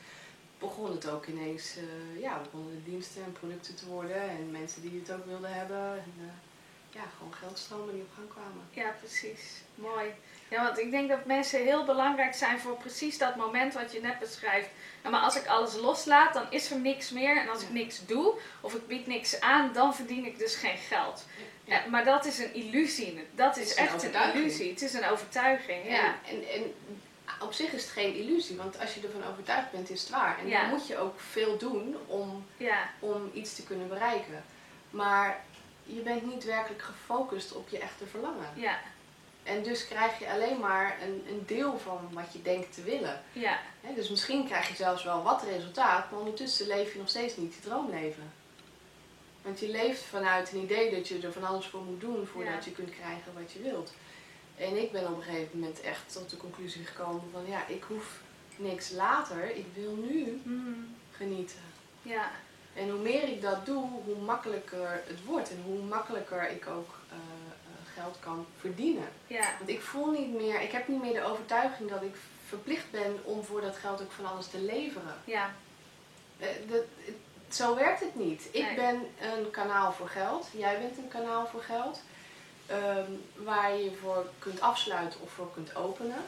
begon 0.59 0.91
het 0.91 1.09
ook 1.09 1.27
ineens, 1.27 1.77
eh, 1.77 2.21
ja, 2.21 2.41
begonnen 2.41 2.75
de 2.75 2.91
diensten 2.91 3.25
en 3.25 3.33
producten 3.33 3.75
te 3.75 3.87
worden 3.87 4.29
en 4.29 4.51
mensen 4.51 4.83
die 4.83 5.01
het 5.01 5.13
ook 5.13 5.27
wilden 5.27 5.55
hebben. 5.55 5.93
En, 5.93 6.15
eh, 6.19 6.95
ja, 6.95 7.03
gewoon 7.17 7.35
geldstromen 7.35 7.95
die 7.95 8.03
op 8.03 8.13
gang 8.15 8.29
kwamen. 8.29 8.65
ja, 8.71 8.91
precies. 9.01 9.63
Mooi. 9.75 10.11
Ja, 10.53 10.63
want 10.65 10.79
ik 10.79 10.91
denk 10.91 11.09
dat 11.09 11.25
mensen 11.25 11.63
heel 11.63 11.85
belangrijk 11.85 12.35
zijn 12.35 12.59
voor 12.59 12.77
precies 12.77 13.19
dat 13.19 13.37
moment 13.37 13.75
wat 13.75 13.93
je 13.93 14.01
net 14.01 14.19
beschrijft. 14.19 14.69
Maar 15.11 15.21
als 15.21 15.37
ik 15.37 15.47
alles 15.47 15.75
loslaat, 15.75 16.35
dan 16.35 16.47
is 16.51 16.71
er 16.71 16.79
niks 16.79 17.11
meer. 17.11 17.41
En 17.41 17.49
als 17.49 17.63
ik 17.63 17.71
niks 17.71 18.07
doe, 18.07 18.35
of 18.61 18.75
ik 18.75 18.87
bied 18.87 19.07
niks 19.07 19.41
aan, 19.41 19.73
dan 19.73 19.95
verdien 19.95 20.27
ik 20.27 20.39
dus 20.39 20.55
geen 20.55 20.77
geld. 20.77 21.27
Ja, 21.65 21.83
maar 21.91 22.05
dat 22.05 22.25
is 22.25 22.39
een 22.39 22.55
illusie. 22.55 23.27
Dat 23.35 23.57
is, 23.57 23.71
is 23.71 23.77
een 23.77 23.85
echt 23.87 24.03
een 24.03 24.33
illusie. 24.35 24.71
Het 24.71 24.83
is 24.83 24.93
een 24.95 25.05
overtuiging. 25.09 25.89
Ja. 25.91 26.05
En, 26.05 26.15
en, 26.29 26.45
en 26.55 26.73
op 27.41 27.53
zich 27.53 27.73
is 27.73 27.83
het 27.83 27.93
geen 27.93 28.15
illusie, 28.15 28.57
want 28.57 28.79
als 28.81 28.95
je 28.95 29.01
ervan 29.01 29.31
overtuigd 29.31 29.71
bent, 29.71 29.91
is 29.91 30.01
het 30.01 30.11
waar. 30.11 30.39
En 30.39 30.49
Ja. 30.49 30.61
dan 30.61 30.71
moet 30.71 30.87
je 30.87 30.99
ook 30.99 31.21
veel 31.21 31.59
doen 31.59 31.97
om, 32.07 32.47
om 32.99 33.31
iets 33.35 33.55
te 33.55 33.65
kunnen 33.65 33.89
bereiken. 33.89 34.45
Maar 34.91 35.41
je 35.85 36.01
bent 36.01 36.27
niet 36.27 36.45
werkelijk 36.45 36.83
gefocust 36.83 37.53
op 37.55 37.69
je 37.69 37.79
echte 37.79 38.07
verlangen. 38.07 38.49
Ja. 38.55 38.79
En 39.43 39.63
dus 39.63 39.89
krijg 39.89 40.19
je 40.19 40.31
alleen 40.31 40.59
maar 40.61 40.99
een, 41.03 41.25
een 41.29 41.43
deel 41.47 41.79
van 41.79 42.09
wat 42.13 42.33
je 42.33 42.43
denkt 42.43 42.75
te 42.75 42.83
willen. 42.83 43.23
Ja. 43.33 43.59
Dus 43.95 44.09
misschien 44.11 44.47
krijg 44.47 44.69
je 44.69 44.75
zelfs 44.75 45.05
wel 45.05 45.23
wat 45.23 45.43
resultaat, 45.43 46.11
maar 46.11 46.19
ondertussen 46.21 46.67
leef 46.67 46.93
je 46.93 46.99
nog 46.99 47.09
steeds 47.09 47.37
niet 47.37 47.55
je 47.55 47.61
droomleven. 47.61 48.33
Want 49.43 49.61
je 49.61 49.69
leeft 49.69 50.03
vanuit 50.03 50.53
een 50.53 50.63
idee 50.63 50.91
dat 50.95 51.09
je 51.09 51.19
er 51.21 51.33
van 51.33 51.45
alles 51.45 51.67
voor 51.67 51.83
moet 51.83 52.01
doen 52.01 52.27
voordat 52.27 52.53
Ja. 52.65 52.71
je 52.71 52.73
kunt 52.73 52.91
krijgen 52.91 53.33
wat 53.35 53.53
je 53.53 53.63
wilt. 53.63 53.93
En 54.57 54.77
ik 54.83 54.93
ben 54.93 55.07
op 55.07 55.17
een 55.17 55.23
gegeven 55.23 55.59
moment 55.59 55.81
echt 55.81 56.13
tot 56.13 56.31
de 56.31 56.37
conclusie 56.37 56.85
gekomen 56.85 57.23
van 57.33 57.47
ja, 57.47 57.67
ik 57.67 57.83
hoef 57.83 58.21
niks 58.57 58.91
later. 58.91 59.57
Ik 59.57 59.67
wil 59.75 59.95
nu 59.95 60.41
Hmm. 60.45 60.95
genieten. 61.11 61.59
Ja, 62.03 62.31
En 62.75 62.91
hoe 62.91 63.01
meer 63.01 63.23
ik 63.29 63.43
dat 63.43 63.67
doe, 63.67 63.89
hoe 64.05 64.17
makkelijker 64.25 65.03
het 65.07 65.25
wordt. 65.25 65.51
En 65.51 65.63
hoe 65.65 65.83
makkelijker 65.83 66.51
ik 66.51 66.67
ook 66.67 66.99
eh, 67.11 67.17
geld 67.95 68.17
kan 68.21 68.47
verdienen. 68.61 69.09
ja, 69.27 69.51
Want 69.59 69.71
ik 69.71 69.81
voel 69.81 70.11
niet 70.11 70.35
meer, 70.35 70.61
ik 70.61 70.73
heb 70.73 70.89
niet 70.89 71.03
meer 71.03 71.13
de 71.13 71.25
overtuiging 71.25 71.91
dat 71.91 72.03
ik 72.03 72.15
verplicht 72.47 72.91
ben 72.91 73.19
om 73.23 73.45
voor 73.45 73.61
dat 73.61 73.77
geld 73.77 74.03
ook 74.03 74.13
van 74.13 74.27
alles 74.27 74.47
te 74.47 74.59
leveren. 74.61 75.15
ja, 75.25 75.51
Eh, 76.39 76.49
dat, 76.69 76.83
zo 77.49 77.75
werkt 77.75 78.01
het 78.01 78.15
niet. 78.15 78.49
Ik 78.51 78.63
Nee. 78.65 78.75
ben 78.75 79.07
een 79.21 79.51
kanaal 79.51 79.93
voor 79.93 80.09
geld. 80.09 80.47
Jij 80.57 80.79
bent 80.79 80.99
een 80.99 81.09
kanaal 81.09 81.47
voor 81.47 81.63
geld. 81.63 82.01
ehm, 82.67 83.11
waar 83.37 83.77
je 83.77 83.93
voor 84.03 84.27
kunt 84.39 84.61
afsluiten 84.61 85.21
of 85.21 85.31
voor 85.31 85.53
kunt 85.53 85.77
openen. 85.77 86.25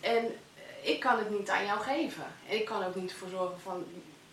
En 0.00 0.36
ik 0.82 1.00
kan 1.00 1.18
het 1.18 1.30
niet 1.30 1.50
aan 1.50 1.64
jou 1.66 1.80
geven. 1.80 2.24
En 2.48 2.54
ik 2.56 2.64
kan 2.64 2.84
ook 2.84 2.94
niet 2.94 3.12
voor 3.14 3.28
zorgen 3.28 3.60
van 3.60 3.84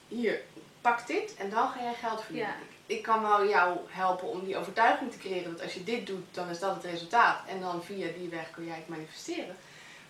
hier, 0.07 0.41
pak 0.81 1.07
dit 1.07 1.35
en 1.35 1.49
dan 1.49 1.69
ga 1.69 1.81
jij 1.81 1.93
geld 1.93 2.21
verdienen. 2.23 2.49
Ja. 2.51 2.75
Ik, 2.87 3.01
kan 3.03 3.21
wel 3.21 3.47
jou 3.47 3.77
helpen 3.87 4.27
om 4.27 4.45
die 4.45 4.57
overtuiging 4.57 5.11
te 5.11 5.17
creëren 5.17 5.51
dat 5.51 5.61
als 5.61 5.73
je 5.73 5.83
dit 5.83 6.07
doet, 6.07 6.25
dan 6.31 6.49
is 6.49 6.59
dat 6.59 6.75
het 6.75 6.83
resultaat. 6.83 7.47
En 7.47 7.59
dan 7.59 7.83
via 7.83 8.07
die 8.17 8.29
weg 8.29 8.51
kun 8.51 8.65
jij 8.65 8.75
het 8.75 8.87
manifesteren. 8.87 9.55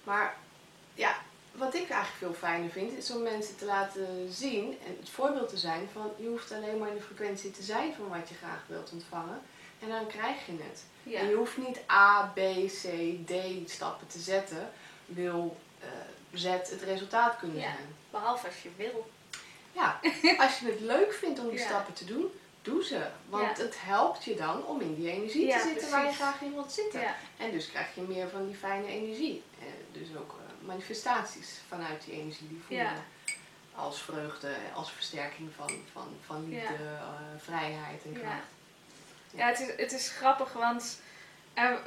Maar 0.04 0.36
ja, 0.94 1.16
wat 1.52 1.74
ik 1.74 1.90
eigenlijk 1.90 2.18
veel 2.18 2.34
fijner 2.34 2.70
vind, 2.70 2.98
is 2.98 3.12
om 3.12 3.22
mensen 3.22 3.58
te 3.58 3.66
laten 3.66 4.08
zien 4.32 4.78
en 4.86 4.98
het 5.00 5.10
voorbeeld 5.10 5.50
te 5.50 5.58
zijn 5.58 5.90
van 5.94 6.12
je 6.18 6.28
hoeft 6.28 6.52
alleen 6.52 6.78
maar 6.78 6.90
in 6.90 6.96
de 6.96 7.02
frequentie 7.02 7.52
te 7.52 7.64
zijn 7.64 7.94
van 7.94 8.08
wat 8.20 8.30
je 8.30 8.36
graag 8.36 8.64
wilt 8.68 8.92
ontvangen. 8.92 9.42
En 9.80 9.90
dan 9.90 10.08
krijg 10.08 10.46
je 10.46 10.52
het. 10.52 10.84
ja. 11.04 11.20
En 11.20 11.28
je 11.30 11.36
hoeft 11.36 11.58
niet 11.58 11.80
A, 11.92 12.32
B, 12.36 12.40
C, 12.66 12.84
D 13.26 13.34
stappen 13.72 14.08
te 14.08 14.20
zetten. 14.20 14.70
Wil 15.06 15.58
eh, 15.80 15.88
Z 16.34 16.44
het 16.46 16.82
resultaat 16.86 17.38
kunnen 17.40 17.58
Ja. 17.58 17.64
zijn. 17.64 17.96
Behalve 18.12 18.46
als 18.48 18.62
je 18.62 18.70
wil. 18.78 19.10
Ja, 19.72 20.00
als 20.46 20.60
je 20.60 20.66
het 20.66 20.80
leuk 20.80 21.14
vindt 21.14 21.40
om 21.40 21.50
die 21.50 21.60
Ja. 21.60 21.66
stappen 21.66 21.94
te 21.94 22.06
doen, 22.06 22.32
doe 22.68 22.84
ze. 22.84 23.02
Want 23.30 23.58
Ja. 23.58 23.64
het 23.64 23.76
helpt 23.82 24.24
je 24.24 24.36
dan 24.36 24.66
om 24.66 24.82
in 24.82 24.96
die 24.96 25.12
energie 25.12 25.46
Ja, 25.48 25.60
te 25.60 25.68
zitten 25.68 25.90
waar 25.92 26.06
je 26.06 26.12
graag 26.12 26.42
in 26.42 26.54
wilt 26.54 26.72
zitten. 26.72 27.00
Ja, 27.00 27.16
En 27.38 27.52
dus 27.52 27.70
krijg 27.70 27.96
je 27.96 28.02
meer 28.02 28.30
van 28.30 28.46
die 28.46 28.56
fijne 28.56 28.88
energie. 28.88 29.44
Eh, 29.60 29.66
dus 29.92 30.08
ook 30.18 30.32
eh, 30.32 30.68
manifestaties 30.68 31.60
vanuit 31.68 32.04
die 32.06 32.14
energie 32.14 32.48
die 32.48 32.62
voelen. 32.68 33.06
Als 33.76 34.02
vreugde, 34.02 34.52
als 34.74 34.92
versterking 34.92 35.50
van, 35.56 35.72
van, 35.92 36.08
van 36.26 36.50
liefde, 36.50 36.74
eh, 36.74 37.10
vrijheid 37.38 38.04
en 38.06 38.14
kracht. 38.14 38.48
ja 39.32 39.48
het, 39.48 39.60
is, 39.60 39.68
het 39.78 39.92
is 39.92 40.10
grappig, 40.10 40.54
want 40.54 41.00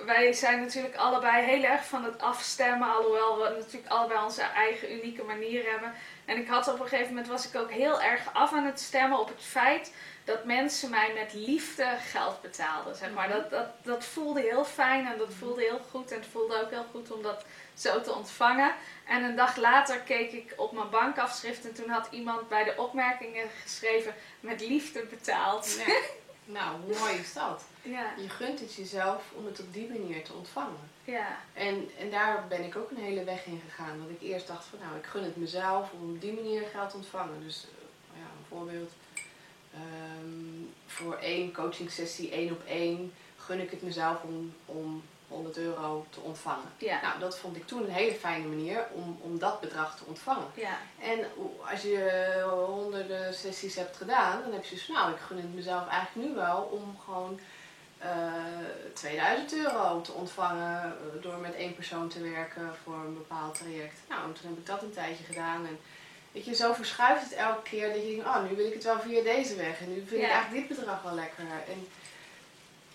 wij 0.07 0.33
zijn 0.33 0.61
natuurlijk 0.61 0.97
allebei 0.97 1.45
heel 1.45 1.63
erg 1.63 1.87
van 1.87 2.05
het 2.05 2.23
afstemmen. 2.23 2.95
Alhoewel 2.95 3.39
we 3.39 3.55
natuurlijk 3.59 3.93
allebei 3.93 4.25
onze 4.25 4.43
eigen 4.43 4.93
unieke 4.93 5.23
manier 5.23 5.71
hebben. 5.71 5.93
En 6.25 6.37
ik 6.37 6.49
had 6.49 6.69
op 6.69 6.81
een 6.81 6.89
gegeven 6.89 7.09
moment 7.09 7.27
was 7.27 7.49
ik 7.49 7.57
ook 7.57 7.71
heel 7.71 8.01
erg 8.03 8.23
af 8.33 8.53
aan 8.53 8.65
het 8.67 8.81
stemmen 8.81 9.19
op 9.19 9.29
het 9.29 9.43
feit 9.43 9.93
dat 10.25 10.45
mensen 10.45 10.91
mij 10.91 11.13
met 11.15 11.33
liefde 11.33 11.97
geld 12.01 12.41
betaalden. 12.43 12.97
Zeg 12.97 13.13
maar. 13.13 13.29
Mhm. 13.29 13.37
dat, 13.39 13.51
dat, 13.51 13.67
dat 13.83 14.05
voelde 14.05 14.41
heel 14.41 14.65
fijn 14.65 15.07
en 15.07 15.19
dat 15.19 15.33
voelde 15.39 15.61
heel 15.61 15.81
goed. 15.91 16.11
En 16.11 16.19
het 16.19 16.29
voelde 16.33 16.63
ook 16.63 16.71
heel 16.71 16.87
goed 16.91 17.11
om 17.11 17.23
dat 17.23 17.45
zo 17.75 18.01
te 18.01 18.15
ontvangen. 18.15 18.75
En 19.07 19.23
een 19.23 19.37
dag 19.37 19.57
later 19.57 19.99
keek 19.99 20.33
ik 20.33 20.55
op 20.57 20.73
mijn 20.73 20.91
bankafschrift 20.91 21.65
en 21.69 21.75
toen 21.75 21.89
had 21.89 22.09
iemand 22.11 22.49
bij 22.49 22.65
de 22.65 22.75
opmerkingen 22.77 23.49
geschreven 23.63 24.15
met 24.41 24.61
liefde 24.61 25.03
betaald. 25.11 25.79
Ja. 25.87 25.95
nou, 26.59 26.81
hoe 26.81 26.99
mooi 26.99 27.15
is 27.15 27.33
dat? 27.33 27.65
Ja, 27.83 28.13
Je 28.17 28.29
gunt 28.29 28.61
het 28.61 28.75
jezelf 28.75 29.23
om 29.35 29.47
het 29.47 29.61
op 29.61 29.73
die 29.73 29.89
manier 29.89 30.25
te 30.25 30.33
ontvangen. 30.33 30.91
ja, 31.05 31.37
En, 31.53 31.91
en 31.99 32.11
daar 32.11 32.45
ben 32.49 32.65
ik 32.65 32.77
ook 32.77 32.91
een 32.91 32.97
hele 33.03 33.25
weg 33.25 33.45
in 33.47 33.63
gegaan. 33.69 33.99
Dat 33.99 34.11
ik 34.11 34.29
eerst 34.29 34.47
dacht 34.47 34.65
van 34.65 34.79
nou, 34.79 34.97
ik 34.97 35.07
gun 35.07 35.25
het 35.25 35.37
mezelf 35.37 35.91
om 35.93 36.11
op 36.15 36.21
die 36.21 36.33
manier 36.33 36.63
geld 36.73 36.91
te 36.91 36.97
ontvangen. 36.97 37.43
Dus 37.43 37.65
eh, 37.65 38.19
ja, 38.21 38.27
een 38.39 38.47
voorbeeld. 38.49 38.93
Ehm, 39.75 40.65
voor 40.87 41.17
één 41.17 41.53
coaching 41.53 41.91
sessie, 41.91 42.31
één 42.31 42.51
op 42.51 42.65
één, 42.67 43.13
gun 43.37 43.61
ik 43.61 43.71
het 43.71 43.83
mezelf 43.83 44.23
om, 44.23 44.55
om 44.67 45.03
100 45.29 45.57
euro 45.59 46.07
te 46.11 46.21
ontvangen. 46.21 46.73
ja, 46.79 47.01
Nou, 47.03 47.19
dat 47.19 47.39
vond 47.39 47.57
ik 47.57 47.67
toen 47.67 47.83
een 47.83 47.91
hele 47.91 48.15
fijne 48.15 48.47
manier 48.47 48.87
om, 48.93 49.19
om 49.21 49.39
dat 49.39 49.61
bedrag 49.61 49.97
te 49.97 50.05
ontvangen. 50.07 50.47
ja, 50.55 50.77
En 51.01 51.19
als 51.71 51.83
je 51.83 52.45
honderden 52.69 53.35
sessies 53.35 53.75
hebt 53.75 53.97
gedaan, 53.97 54.43
dan 54.43 54.53
heb 54.53 54.65
je 54.65 54.75
dus 54.75 54.89
nou, 54.89 55.13
ik 55.13 55.19
gun 55.19 55.37
het 55.37 55.55
mezelf 55.55 55.89
eigenlijk 55.89 56.29
nu 56.29 56.35
wel 56.35 56.63
om 56.63 56.99
gewoon 57.05 57.41
eh 57.99 58.09
2000 58.95 59.55
euro 59.55 60.01
te 60.01 60.13
ontvangen 60.13 60.83
eh, 60.83 61.23
door 61.23 61.37
met 61.39 61.55
één 61.55 61.75
persoon 61.75 62.09
te 62.09 62.21
werken 62.21 62.75
voor 62.85 62.95
een 62.95 63.15
bepaald 63.15 63.55
traject. 63.55 63.99
Nou, 64.09 64.23
en 64.25 64.33
toen 64.33 64.49
heb 64.51 64.59
ik 64.59 64.67
dat 64.67 64.83
een 64.83 64.93
tijdje 64.93 65.25
gedaan 65.25 65.67
en 65.67 65.79
weet 66.33 66.45
je, 66.45 66.55
zo 66.55 66.73
verschuift 66.73 67.23
het 67.23 67.33
elke 67.33 67.63
keer 67.63 67.93
dat 67.93 68.03
je 68.03 68.09
denkt, 68.11 68.25
oh, 68.25 68.43
nu 68.51 68.57
wil 68.57 68.67
ik 68.67 68.75
het 68.75 68.85
wel 68.85 69.01
via 69.01 69.23
deze 69.23 69.55
weg 69.57 69.81
en 69.81 69.89
nu 69.95 70.05
vind 70.07 70.23
ik 70.23 70.29
eigenlijk 70.31 70.69
dit 70.69 70.79
bedrag 70.79 71.03
wel 71.03 71.15
lekker. 71.15 71.45
En 71.69 71.89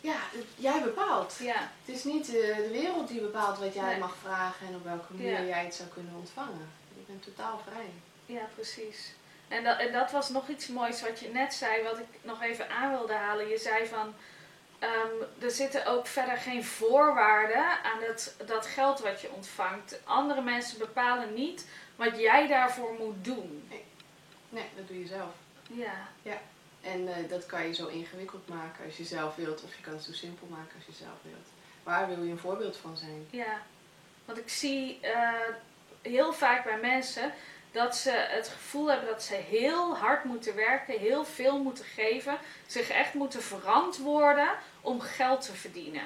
ja, 0.01 0.15
het- 0.31 0.45
jij 0.55 0.81
bepaalt. 0.83 1.35
ja, 1.39 1.71
Het 1.85 1.95
is 1.95 2.03
niet 2.03 2.27
eh, 2.27 2.55
de 2.55 2.69
wereld 2.71 3.07
die 3.07 3.21
bepaalt 3.21 3.59
wat 3.59 3.73
jij 3.73 3.83
Nee. 3.83 3.99
mag 3.99 4.15
vragen 4.21 4.67
en 4.67 4.75
op 4.75 4.83
welke 4.83 5.13
manier 5.13 5.31
Ja. 5.31 5.41
jij 5.45 5.63
het 5.63 5.75
zou 5.75 5.89
kunnen 5.89 6.13
ontvangen. 6.15 6.69
Je 6.95 7.01
bent 7.07 7.23
totaal 7.23 7.61
vrij. 7.69 7.89
ja, 8.25 8.41
precies. 8.55 9.13
En 9.47 9.63
dat, 9.63 9.79
en 9.79 9.91
dat 9.91 10.11
was 10.11 10.29
nog 10.29 10.47
iets 10.47 10.67
moois 10.67 11.01
wat 11.01 11.19
je 11.19 11.27
net 11.29 11.53
zei, 11.53 11.83
wat 11.83 11.97
ik 11.97 12.05
nog 12.21 12.41
even 12.41 12.69
aan 12.69 12.89
wilde 12.91 13.13
halen. 13.13 13.47
Je 13.47 13.57
zei 13.57 13.85
van, 13.87 14.13
ehm, 14.79 15.43
er 15.43 15.51
zitten 15.51 15.85
ook 15.85 16.07
verder 16.07 16.37
geen 16.37 16.65
voorwaarden 16.65 17.65
aan 17.83 17.99
het, 18.01 18.35
dat 18.45 18.65
geld 18.65 18.99
wat 18.99 19.21
je 19.21 19.31
ontvangt. 19.31 19.99
Andere 20.03 20.41
mensen 20.41 20.77
bepalen 20.77 21.33
niet 21.33 21.65
wat 21.95 22.17
jij 22.19 22.47
daarvoor 22.47 22.93
moet 22.99 23.25
doen. 23.25 23.67
Nee, 24.49 24.65
dat 24.75 24.87
doe 24.87 24.99
je 24.99 25.07
zelf. 25.07 25.33
Ja, 25.67 26.07
En 26.81 27.07
eh, 27.07 27.29
dat 27.29 27.45
kan 27.45 27.67
je 27.67 27.73
zo 27.73 27.87
ingewikkeld 27.87 28.47
maken 28.47 28.85
als 28.85 28.97
je 28.97 29.03
zelf 29.03 29.35
wilt, 29.35 29.63
of 29.63 29.75
je 29.75 29.81
kan 29.81 29.93
het 29.93 30.03
zo 30.03 30.13
simpel 30.13 30.47
maken 30.47 30.75
als 30.75 30.85
je 30.85 31.03
zelf 31.03 31.17
wilt. 31.21 31.47
Waar 31.83 32.07
wil 32.07 32.23
je 32.23 32.31
een 32.31 32.37
voorbeeld 32.37 32.77
van 32.77 32.97
zijn? 32.97 33.27
ja. 33.29 33.61
Want 34.25 34.37
ik 34.37 34.49
zie 34.49 34.99
eh, 34.99 35.33
heel 36.01 36.33
vaak 36.33 36.63
bij 36.63 36.79
mensen 36.79 37.33
dat 37.71 37.95
ze 37.95 38.11
het 38.11 38.47
gevoel 38.47 38.89
hebben 38.89 39.09
dat 39.09 39.23
ze 39.23 39.33
heel 39.33 39.97
hard 39.97 40.23
moeten 40.23 40.55
werken, 40.55 40.99
heel 40.99 41.25
veel 41.25 41.63
moeten 41.63 41.85
geven, 41.85 42.37
zich 42.65 42.89
echt 42.89 43.13
moeten 43.13 43.41
verantwoorden 43.41 44.49
om 44.85 45.01
geld 45.01 45.41
te 45.45 45.53
verdienen. 45.53 46.03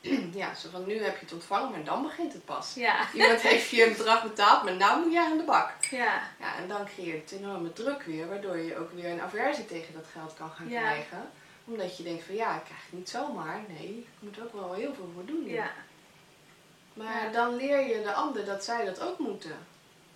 ja, 0.34 0.54
zo 0.54 0.68
van 0.70 0.86
nu 0.86 1.02
heb 1.02 1.14
je 1.14 1.24
het 1.24 1.32
ontvangen, 1.32 1.70
maar 1.70 1.84
dan 1.84 2.02
begint 2.02 2.32
het 2.32 2.44
pas. 2.44 2.74
Ja, 2.74 3.06
Iemand 3.14 3.40
heeft 3.40 3.68
je 3.68 3.86
een 3.86 3.96
bedrag 3.96 4.22
betaald, 4.22 4.62
maar 4.64 4.76
nou 4.76 5.02
moet 5.04 5.12
jij 5.12 5.24
aan 5.24 5.36
de 5.38 5.44
bak. 5.44 5.84
ja, 5.84 6.22
Ja, 6.40 6.56
en 6.56 6.68
dan 6.68 6.84
creëert 6.84 7.30
het 7.30 7.40
enorme 7.40 7.72
druk 7.72 8.02
weer, 8.02 8.28
waardoor 8.28 8.56
je 8.56 8.76
ook 8.78 8.92
weer 8.92 9.10
een 9.10 9.20
aversie 9.20 9.66
tegen 9.66 9.94
dat 9.94 10.06
geld 10.12 10.34
kan 10.34 10.50
gaan 10.50 10.68
Ja. 10.68 10.80
krijgen. 10.80 11.30
Omdat 11.64 11.96
je 11.96 12.02
denkt 12.02 12.24
van 12.24 12.34
ja, 12.34 12.56
ik 12.56 12.64
krijg 12.64 12.80
het 12.84 12.92
niet 12.92 13.08
zomaar. 13.10 13.60
Nee, 13.68 13.88
ik 13.98 14.06
moet 14.18 14.40
ook 14.40 14.52
wel 14.52 14.72
heel 14.72 14.94
veel 14.94 15.10
voor 15.14 15.24
doen. 15.24 15.44
ja, 15.46 15.70
Maar 16.92 17.24
Ja. 17.24 17.30
dan 17.30 17.56
leer 17.56 17.96
je 17.96 18.02
de 18.02 18.12
ander 18.12 18.44
dat 18.44 18.64
zij 18.64 18.84
dat 18.84 19.00
ook 19.00 19.18
moeten. 19.18 19.56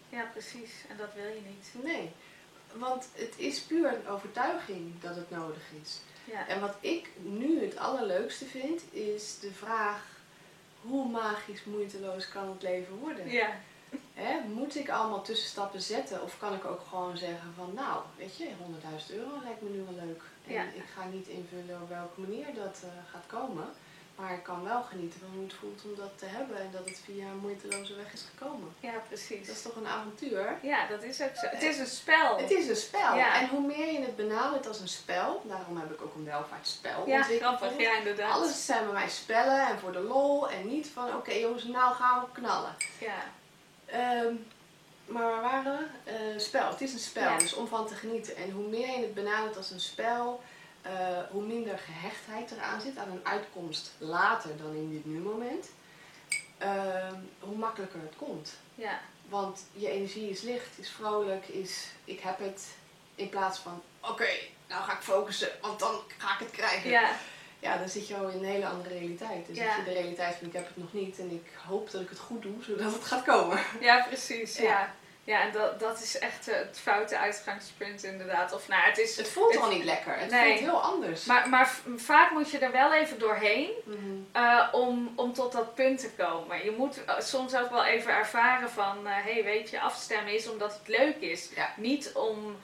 ja, 0.08 0.22
precies. 0.32 0.70
En 0.88 0.96
dat 0.96 1.08
wil 1.14 1.24
je 1.26 1.40
niet. 1.46 1.84
Nee, 1.84 2.10
want 2.72 3.08
het 3.14 3.34
is 3.36 3.60
puur 3.60 3.94
een 3.94 4.08
overtuiging 4.08 5.00
dat 5.00 5.16
het 5.16 5.30
nodig 5.30 5.62
is. 5.82 6.00
Ja, 6.32 6.46
En 6.48 6.60
wat 6.60 6.74
ik 6.80 7.10
nu 7.22 7.60
het 7.64 7.76
allerleukste 7.76 8.44
vind, 8.44 8.82
is 8.92 9.38
de 9.40 9.52
vraag: 9.52 10.02
hoe 10.80 11.08
magisch 11.08 11.64
moeiteloos 11.64 12.28
kan 12.28 12.48
het 12.48 12.62
leven 12.62 12.96
worden? 12.98 13.30
ja, 13.30 13.50
Hè, 14.14 14.40
moet 14.48 14.76
ik 14.76 14.90
allemaal 14.90 15.22
tussenstappen 15.22 15.82
zetten 15.82 16.22
of 16.22 16.38
kan 16.38 16.54
ik 16.54 16.64
ook 16.64 16.80
gewoon 16.88 17.16
zeggen 17.16 17.52
van 17.56 17.70
nou, 17.74 18.02
weet 18.16 18.36
je, 18.36 18.44
100.000 19.10 19.14
euro 19.16 19.30
lijkt 19.44 19.62
me 19.62 19.68
nu 19.68 19.82
wel 19.82 20.04
leuk. 20.06 20.22
En 20.46 20.52
Ja. 20.52 20.62
ik 20.62 20.84
ga 20.94 21.04
niet 21.04 21.26
invullen 21.26 21.82
op 21.82 21.88
welke 21.88 22.20
manier 22.20 22.46
dat 22.54 22.80
eh, 22.82 22.88
gaat 23.12 23.24
komen. 23.26 23.64
Maar 24.16 24.32
ik 24.32 24.42
kan 24.42 24.64
wel 24.64 24.82
genieten 24.82 25.20
van 25.20 25.28
hoe 25.34 25.44
het 25.44 25.54
voelt 25.54 25.82
om 25.84 25.94
dat 25.96 26.10
te 26.18 26.24
hebben 26.26 26.56
en 26.60 26.68
dat 26.72 26.84
het 26.88 27.00
via 27.04 27.24
een 27.26 27.38
moeiteloze 27.38 27.94
weg 27.96 28.12
is 28.12 28.24
gekomen. 28.34 28.74
ja, 28.80 28.92
Dat 28.92 29.06
precies. 29.08 29.48
is 29.48 29.62
toch 29.62 29.76
een 29.76 29.86
avontuur? 29.86 30.58
Ja, 30.62 30.86
dat 30.86 31.02
is 31.02 31.20
ook 31.22 31.34
zo. 31.36 31.46
Het 31.46 31.62
is 31.62 31.78
een 31.78 31.86
spel. 31.86 32.36
Het 32.38 32.50
is 32.50 32.68
een 32.68 32.76
spel. 32.76 33.14
Ja. 33.16 33.40
En 33.40 33.48
hoe 33.48 33.66
meer 33.66 33.92
je 33.92 33.98
het 34.00 34.16
benadert 34.16 34.68
als 34.68 34.80
een 34.80 34.88
spel, 34.88 35.42
daarom 35.44 35.76
heb 35.76 35.90
ik 35.92 36.02
ook 36.02 36.14
een 36.14 36.24
welvaartsspel 36.24 37.06
Ja, 37.06 37.16
ontwikkeld. 37.18 37.56
grappig. 37.56 37.80
Ja, 37.80 37.96
inderdaad. 37.98 38.32
Alles 38.32 38.66
zijn 38.66 38.84
bij 38.84 38.92
mij 38.92 39.08
spellen 39.08 39.66
en 39.68 39.78
voor 39.78 39.92
de 39.92 40.00
lol 40.00 40.50
en 40.50 40.66
niet 40.68 40.88
van 40.92 41.14
oké 41.14 41.32
jongens, 41.32 41.64
nou 41.64 41.94
gaan 41.94 42.20
we 42.20 42.26
knallen. 42.40 42.74
Ja, 43.00 43.22
Ehm, 43.86 44.34
maar 45.06 45.22
waar 45.30 45.40
waren 45.42 45.78
we? 46.04 46.10
Eh, 46.10 46.16
spel. 46.38 46.68
Het 46.70 46.80
is 46.80 46.92
een 46.92 46.98
spel, 46.98 47.22
Ja. 47.30 47.38
dus 47.38 47.54
om 47.54 47.66
van 47.66 47.86
te 47.86 47.94
genieten. 47.94 48.36
En 48.36 48.50
hoe 48.50 48.68
meer 48.68 48.86
je 48.90 49.00
het 49.00 49.14
benadert 49.14 49.56
als 49.56 49.70
een 49.70 49.80
spel, 49.80 50.42
eh, 50.86 51.18
hoe 51.30 51.42
minder 51.42 51.78
gehechtheid 51.78 52.50
eraan 52.50 52.80
zit 52.80 52.96
aan 52.96 53.10
een 53.10 53.26
uitkomst 53.26 53.92
later 53.98 54.56
dan 54.56 54.74
in 54.74 54.90
dit 54.90 55.04
nu-moment, 55.04 55.66
ehm, 56.58 57.14
hoe 57.40 57.56
makkelijker 57.56 58.00
het 58.00 58.16
komt. 58.16 58.52
ja, 58.74 59.00
Want 59.28 59.64
je 59.72 59.88
energie 59.90 60.30
is 60.30 60.40
licht, 60.40 60.78
is 60.78 60.90
vrolijk, 60.90 61.46
is 61.48 61.86
ik 62.04 62.20
heb 62.20 62.38
het. 62.38 62.66
In 63.14 63.28
plaats 63.28 63.58
van 63.58 63.82
oké, 64.00 64.28
nou 64.68 64.84
ga 64.84 64.92
ik 64.92 65.00
focussen, 65.02 65.48
want 65.60 65.78
dan 65.78 65.94
ga 66.18 66.32
ik 66.34 66.38
het 66.38 66.50
krijgen. 66.50 66.90
ja, 66.90 67.10
Ja, 67.58 67.76
dan 67.78 67.88
zit 67.88 68.08
je 68.08 68.16
al 68.16 68.28
in 68.28 68.38
een 68.38 68.44
hele 68.44 68.66
andere 68.66 68.88
realiteit. 68.98 69.46
Dus 69.46 69.56
Ja. 69.56 69.74
zit 69.74 69.84
je 69.84 69.92
de 69.92 69.98
realiteit 69.98 70.36
van 70.36 70.46
ik 70.46 70.52
heb 70.52 70.66
het 70.66 70.76
nog 70.76 70.92
niet 70.92 71.18
en 71.18 71.30
ik 71.30 71.52
hoop 71.66 71.90
dat 71.90 72.00
ik 72.00 72.08
het 72.08 72.18
goed 72.18 72.42
doe, 72.42 72.62
zodat 72.64 72.92
het 72.92 73.04
gaat 73.04 73.22
komen. 73.24 73.58
ja, 73.80 74.04
precies. 74.08 74.56
Ja. 74.56 74.62
Ja. 74.64 74.94
Ja, 75.26 75.40
en 75.42 75.52
dat, 75.52 75.80
dat 75.80 76.00
is 76.02 76.18
echt 76.18 76.48
eh, 76.48 76.56
het 76.56 76.78
foute 76.82 77.18
uitgangspunt 77.18 78.02
inderdaad. 78.04 78.52
Of 78.52 78.68
nou, 78.68 78.82
het 78.82 78.98
is... 78.98 79.16
Het 79.16 79.28
voelt 79.28 79.56
al 79.56 79.68
niet 79.68 79.84
lekker. 79.84 80.18
Het 80.18 80.30
Nee. 80.30 80.48
voelt 80.48 80.70
heel 80.70 80.82
anders. 80.82 81.24
Maar, 81.24 81.48
maar 81.48 81.70
vaak 81.96 82.30
moet 82.30 82.50
je 82.50 82.58
er 82.58 82.72
wel 82.72 82.92
even 82.94 83.18
doorheen 83.18 83.70
Mhm. 83.84 83.96
eh, 84.32 84.68
om, 84.72 85.12
om 85.16 85.32
tot 85.32 85.52
dat 85.52 85.74
punt 85.74 85.98
te 86.00 86.10
komen. 86.10 86.64
Je 86.64 86.70
moet 86.70 87.04
eh, 87.04 87.14
soms 87.20 87.56
ook 87.56 87.70
wel 87.70 87.84
even 87.84 88.12
ervaren 88.12 88.70
van, 88.70 89.06
hé, 89.06 89.32
hey, 89.32 89.44
weet 89.44 89.70
je, 89.70 89.80
afstemmen 89.80 90.34
is 90.34 90.48
omdat 90.50 90.72
het 90.72 90.88
leuk 90.88 91.16
is. 91.16 91.48
Ja. 91.54 91.72
Niet 91.76 92.12
om... 92.14 92.56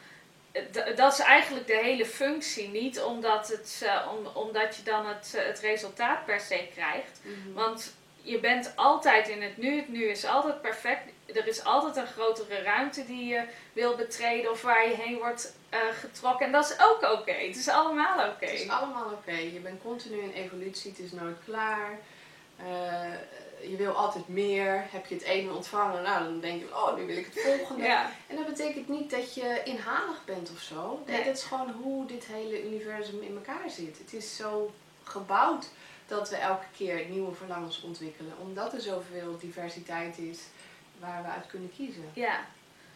Dat 0.95 1.13
is 1.13 1.19
eigenlijk 1.19 1.67
de 1.67 1.77
hele 1.77 2.07
functie. 2.07 2.69
Niet 2.69 3.01
omdat, 3.01 3.49
het, 3.49 3.87
om, 4.11 4.27
omdat 4.35 4.77
je 4.77 4.83
dan 4.83 5.07
het, 5.07 5.33
het 5.37 5.59
resultaat 5.61 6.25
per 6.25 6.41
se 6.41 6.69
krijgt. 6.75 7.21
Mhm. 7.23 7.53
Want 7.53 7.93
je 8.23 8.39
bent 8.39 8.73
altijd 8.77 9.29
in 9.29 9.43
het 9.43 9.57
nu. 9.57 9.77
Het 9.77 9.89
nu 9.89 10.05
is 10.05 10.25
altijd 10.25 10.61
perfect. 10.63 11.03
Er 11.35 11.47
is 11.47 11.65
altijd 11.65 11.97
een 11.97 12.07
grotere 12.13 12.63
ruimte 12.63 13.07
die 13.07 13.27
je 13.27 13.43
wil 13.73 13.97
betreden 13.97 14.51
of 14.51 14.63
waar 14.63 14.89
je 14.89 14.95
heen 14.95 15.19
wordt 15.19 15.57
eh, 15.69 15.81
getrokken. 16.01 16.47
En 16.47 16.53
dat 16.53 16.71
is 16.71 16.77
ook 16.81 17.13
oké. 17.21 17.33
Het 17.33 17.57
is 17.57 17.69
allemaal 17.69 18.29
oké. 18.29 18.45
Het 18.47 18.61
is 18.61 18.69
allemaal 18.69 19.11
oké. 19.11 19.33
Je 19.33 19.61
bent 19.63 19.83
continu 19.83 20.19
in 20.23 20.33
evolutie, 20.33 20.91
het 20.91 21.01
is 21.01 21.13
nooit 21.13 21.37
klaar. 21.45 21.99
Eh, 22.57 23.15
je 23.71 23.77
wil 23.77 23.93
altijd 23.93 24.29
meer. 24.29 24.85
Heb 24.91 25.07
je 25.07 25.15
het 25.15 25.25
ene 25.25 25.53
ontvangen, 25.53 26.03
nou 26.03 26.25
dan 26.25 26.41
denk 26.41 26.61
je, 26.61 26.75
oh 26.77 26.97
nu 26.97 27.07
wil 27.07 27.17
ik 27.17 27.27
het 27.35 27.45
volgende. 27.45 27.85
Ja, 27.85 28.11
En 28.27 28.37
dat 28.37 28.47
betekent 28.47 28.89
niet 28.89 29.11
dat 29.11 29.35
je 29.35 29.61
inhalig 29.65 30.25
bent 30.25 30.51
of 30.51 30.61
zo. 30.61 31.03
Nee, 31.07 31.17
Nee. 31.17 31.25
dat 31.25 31.37
is 31.37 31.43
gewoon 31.43 31.71
hoe 31.83 32.07
dit 32.07 32.25
hele 32.25 32.65
universum 32.65 33.23
in 33.23 33.35
elkaar 33.35 33.71
zit. 33.71 33.99
Het 33.99 34.13
is 34.13 34.37
zo 34.37 34.73
gebouwd 35.05 35.67
dat 36.07 36.29
we 36.31 36.37
elke 36.37 36.65
keer 36.77 37.05
nieuwe 37.09 37.35
verlangens 37.35 37.83
ontwikkelen. 37.83 38.33
Omdat 38.41 38.73
er 38.73 38.81
zoveel 38.81 39.39
diversiteit 39.41 40.19
is 40.19 40.39
waar 41.03 41.23
we 41.23 41.29
uit 41.29 41.47
kunnen 41.47 41.73
kiezen. 41.77 42.11
ja. 42.13 42.45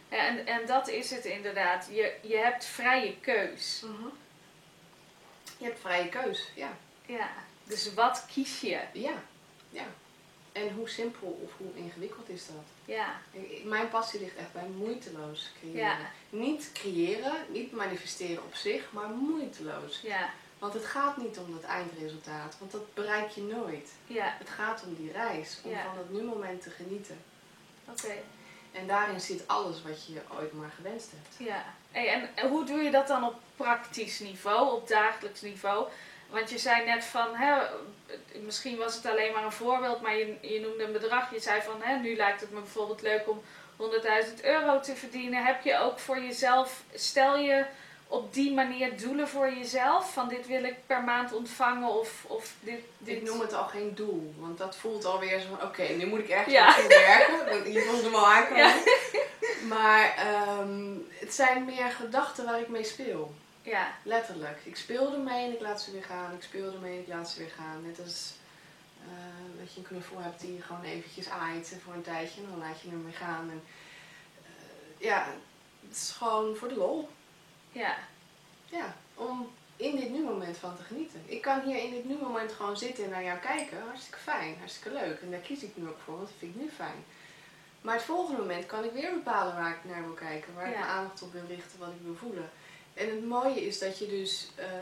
En, 0.09 0.45
en 0.45 0.65
dat 0.65 0.87
is 0.87 1.11
het 1.11 1.25
inderdaad. 1.25 1.87
Je, 1.91 2.15
je 2.21 2.37
hebt 2.37 2.65
vrije 2.65 3.15
keus. 3.21 3.83
Je 5.57 5.65
hebt 5.65 5.79
vrije 5.79 6.09
keus, 6.09 6.51
ja. 6.55 6.77
Ja. 7.05 7.29
Dus 7.63 7.93
wat 7.93 8.25
kies 8.33 8.61
je? 8.61 8.79
Ja, 8.93 9.13
ja. 9.69 9.83
En 10.51 10.73
hoe 10.73 10.89
simpel 10.89 11.39
of 11.43 11.51
hoe 11.57 11.75
ingewikkeld 11.75 12.29
is 12.29 12.45
dat? 12.45 12.65
Ja, 12.95 13.15
Mijn 13.63 13.89
passie 13.89 14.19
ligt 14.19 14.35
echt 14.35 14.53
bij 14.53 14.67
moeiteloos 14.77 15.51
creëren. 15.59 15.79
Ja. 15.81 15.97
Niet 16.29 16.69
creëren, 16.73 17.33
niet 17.49 17.71
manifesteren 17.71 18.43
op 18.43 18.55
zich, 18.55 18.91
maar 18.91 19.09
moeiteloos. 19.09 19.99
ja, 20.03 20.29
Want 20.59 20.73
het 20.73 20.85
gaat 20.85 21.17
niet 21.17 21.37
om 21.37 21.53
het 21.53 21.63
eindresultaat, 21.63 22.55
want 22.59 22.71
dat 22.71 22.93
bereik 22.93 23.29
je 23.29 23.41
nooit. 23.41 23.89
ja. 24.07 24.35
Het 24.39 24.49
gaat 24.49 24.83
om 24.85 24.95
die 24.95 25.11
reis, 25.11 25.57
om 25.63 25.71
Ja. 25.71 25.83
van 25.83 25.97
het 25.97 26.11
nu-moment 26.11 26.61
te 26.61 26.69
genieten. 26.69 27.17
Oké. 27.89 28.13
En 28.71 28.87
daarin 28.87 29.21
zit 29.21 29.47
alles 29.47 29.81
wat 29.81 30.05
je 30.05 30.21
ooit 30.39 30.53
maar 30.53 30.71
gewenst 30.75 31.11
hebt. 31.11 31.49
Ja. 31.49 31.63
Hey, 31.91 32.09
en 32.09 32.29
en 32.35 32.49
hoe 32.49 32.65
doe 32.65 32.81
je 32.81 32.91
dat 32.91 33.07
dan 33.07 33.23
op 33.23 33.35
praktisch 33.55 34.19
niveau, 34.19 34.75
op 34.75 34.87
dagelijks 34.87 35.41
niveau? 35.41 35.87
Want 36.29 36.49
je 36.49 36.57
zei 36.57 36.85
net 36.85 37.03
van, 37.03 37.35
hè, 37.35 37.61
misschien 38.45 38.77
was 38.77 38.95
het 38.95 39.05
alleen 39.05 39.33
maar 39.33 39.43
een 39.43 39.51
voorbeeld, 39.51 40.01
maar 40.01 40.15
je, 40.15 40.37
je 40.41 40.59
noemde 40.59 40.83
een 40.83 40.91
bedrag. 40.91 41.33
Je 41.33 41.39
zei 41.39 41.61
van, 41.61 41.81
hè, 41.81 41.97
nu 41.97 42.15
lijkt 42.15 42.41
het 42.41 42.51
me 42.51 42.59
bijvoorbeeld 42.59 43.01
leuk 43.01 43.29
om 43.29 43.41
100.000 43.77 44.41
euro 44.41 44.79
te 44.79 44.95
verdienen. 44.95 45.45
Heb 45.45 45.63
je 45.63 45.77
ook 45.77 45.99
voor 45.99 46.19
jezelf, 46.19 46.83
stel 46.93 47.37
je 47.37 47.65
op 48.07 48.33
die 48.33 48.53
manier 48.53 48.97
doelen 48.99 49.27
voor 49.27 49.53
jezelf? 49.53 50.13
Van 50.13 50.27
dit 50.29 50.47
wil 50.47 50.63
ik 50.63 50.75
per 50.85 51.03
maand 51.03 51.33
ontvangen 51.33 51.89
of, 51.89 52.23
of 52.27 52.53
dit, 52.59 52.79
dit... 52.97 53.15
Ik 53.17 53.23
noem 53.23 53.39
het 53.39 53.53
al 53.53 53.65
geen 53.65 53.95
doel, 53.95 54.33
want 54.37 54.57
dat 54.57 54.75
voelt 54.75 55.05
alweer 55.05 55.39
zo 55.39 55.47
van, 55.57 55.67
oké, 55.67 55.83
nu 55.83 56.05
moet 56.05 56.19
ik 56.19 56.29
ergens 56.29 56.53
Ja. 56.53 56.65
naartoe 56.65 56.87
werken. 56.87 57.71
Je 57.71 57.81
voelt 57.81 58.01
hem 58.03 58.15
al 58.15 58.27
aankomen. 58.27 58.57
Ja. 58.63 58.75
Maar 59.67 60.15
ehm, 60.17 60.93
het 61.09 61.33
zijn 61.33 61.65
meer 61.65 61.91
gedachten 61.91 62.45
waar 62.45 62.59
ik 62.59 62.67
mee 62.67 62.83
speel. 62.83 63.33
Ja, 63.61 63.87
Letterlijk. 64.03 64.59
Ik 64.63 64.75
speel 64.77 65.13
ermee 65.13 65.45
en 65.45 65.53
ik 65.53 65.61
laat 65.61 65.81
ze 65.81 65.91
weer 65.91 66.03
gaan. 66.03 66.33
Ik 66.33 66.43
speel 66.43 66.73
ermee 66.73 66.93
en 66.95 67.01
ik 67.01 67.07
laat 67.07 67.29
ze 67.29 67.39
weer 67.39 67.51
gaan. 67.57 67.81
Net 67.85 67.99
als 68.03 68.33
eh, 69.03 69.59
dat 69.59 69.73
je 69.73 69.79
een 69.79 69.85
knuffel 69.87 70.17
hebt 70.19 70.39
die 70.41 70.53
je 70.55 70.61
gewoon 70.61 70.83
eventjes 70.83 71.29
aait 71.29 71.75
voor 71.83 71.93
een 71.93 72.01
tijdje 72.01 72.41
en 72.41 72.47
dan 72.49 72.59
laat 72.59 72.81
je 72.81 72.89
hem 72.89 73.03
weer 73.03 73.13
gaan. 73.17 73.49
En, 73.49 73.63
eh, 74.43 75.05
ja, 75.07 75.27
het 75.87 75.97
is 75.97 76.13
gewoon 76.17 76.55
voor 76.55 76.67
de 76.67 76.75
lol. 76.75 77.09
Ja, 77.77 77.97
Ja, 78.69 78.95
om 79.13 79.49
in 79.75 79.95
dit 79.95 80.09
nu 80.09 80.23
moment 80.23 80.57
van 80.57 80.75
te 80.75 80.83
genieten. 80.83 81.23
Ik 81.25 81.41
kan 81.41 81.61
hier 81.61 81.83
in 81.83 81.91
dit 81.91 82.05
nu 82.05 82.17
moment 82.21 82.51
gewoon 82.51 82.77
zitten 82.77 83.03
en 83.03 83.09
naar 83.09 83.23
jou 83.23 83.39
kijken. 83.39 83.81
Hartstikke 83.85 84.19
fijn, 84.19 84.55
hartstikke 84.59 84.97
leuk. 84.99 85.21
En 85.21 85.31
daar 85.31 85.39
kies 85.39 85.63
ik 85.63 85.71
nu 85.77 85.87
ook 85.87 85.99
voor, 86.03 86.15
want 86.15 86.27
dat 86.27 86.37
vind 86.39 86.55
ik 86.55 86.61
nu 86.61 86.69
fijn. 86.69 87.03
Maar 87.81 87.95
het 87.95 88.03
volgende 88.03 88.41
moment 88.41 88.65
kan 88.65 88.83
ik 88.83 88.91
weer 88.91 89.13
bepalen 89.13 89.55
waar 89.55 89.71
ik 89.71 89.91
naar 89.91 90.03
wil 90.03 90.13
kijken. 90.13 90.53
Waar 90.53 90.67
ik 90.67 90.75
mijn 90.75 90.89
aandacht 90.89 91.21
op 91.21 91.33
wil 91.33 91.45
richten, 91.47 91.79
wat 91.79 91.87
ik 91.87 92.01
wil 92.03 92.15
voelen. 92.15 92.49
En 92.93 93.09
het 93.09 93.25
mooie 93.25 93.65
is 93.65 93.79
dat 93.79 93.99
je 93.99 94.07
dus 94.07 94.49
eh, 94.55 94.65
eh, 94.65 94.81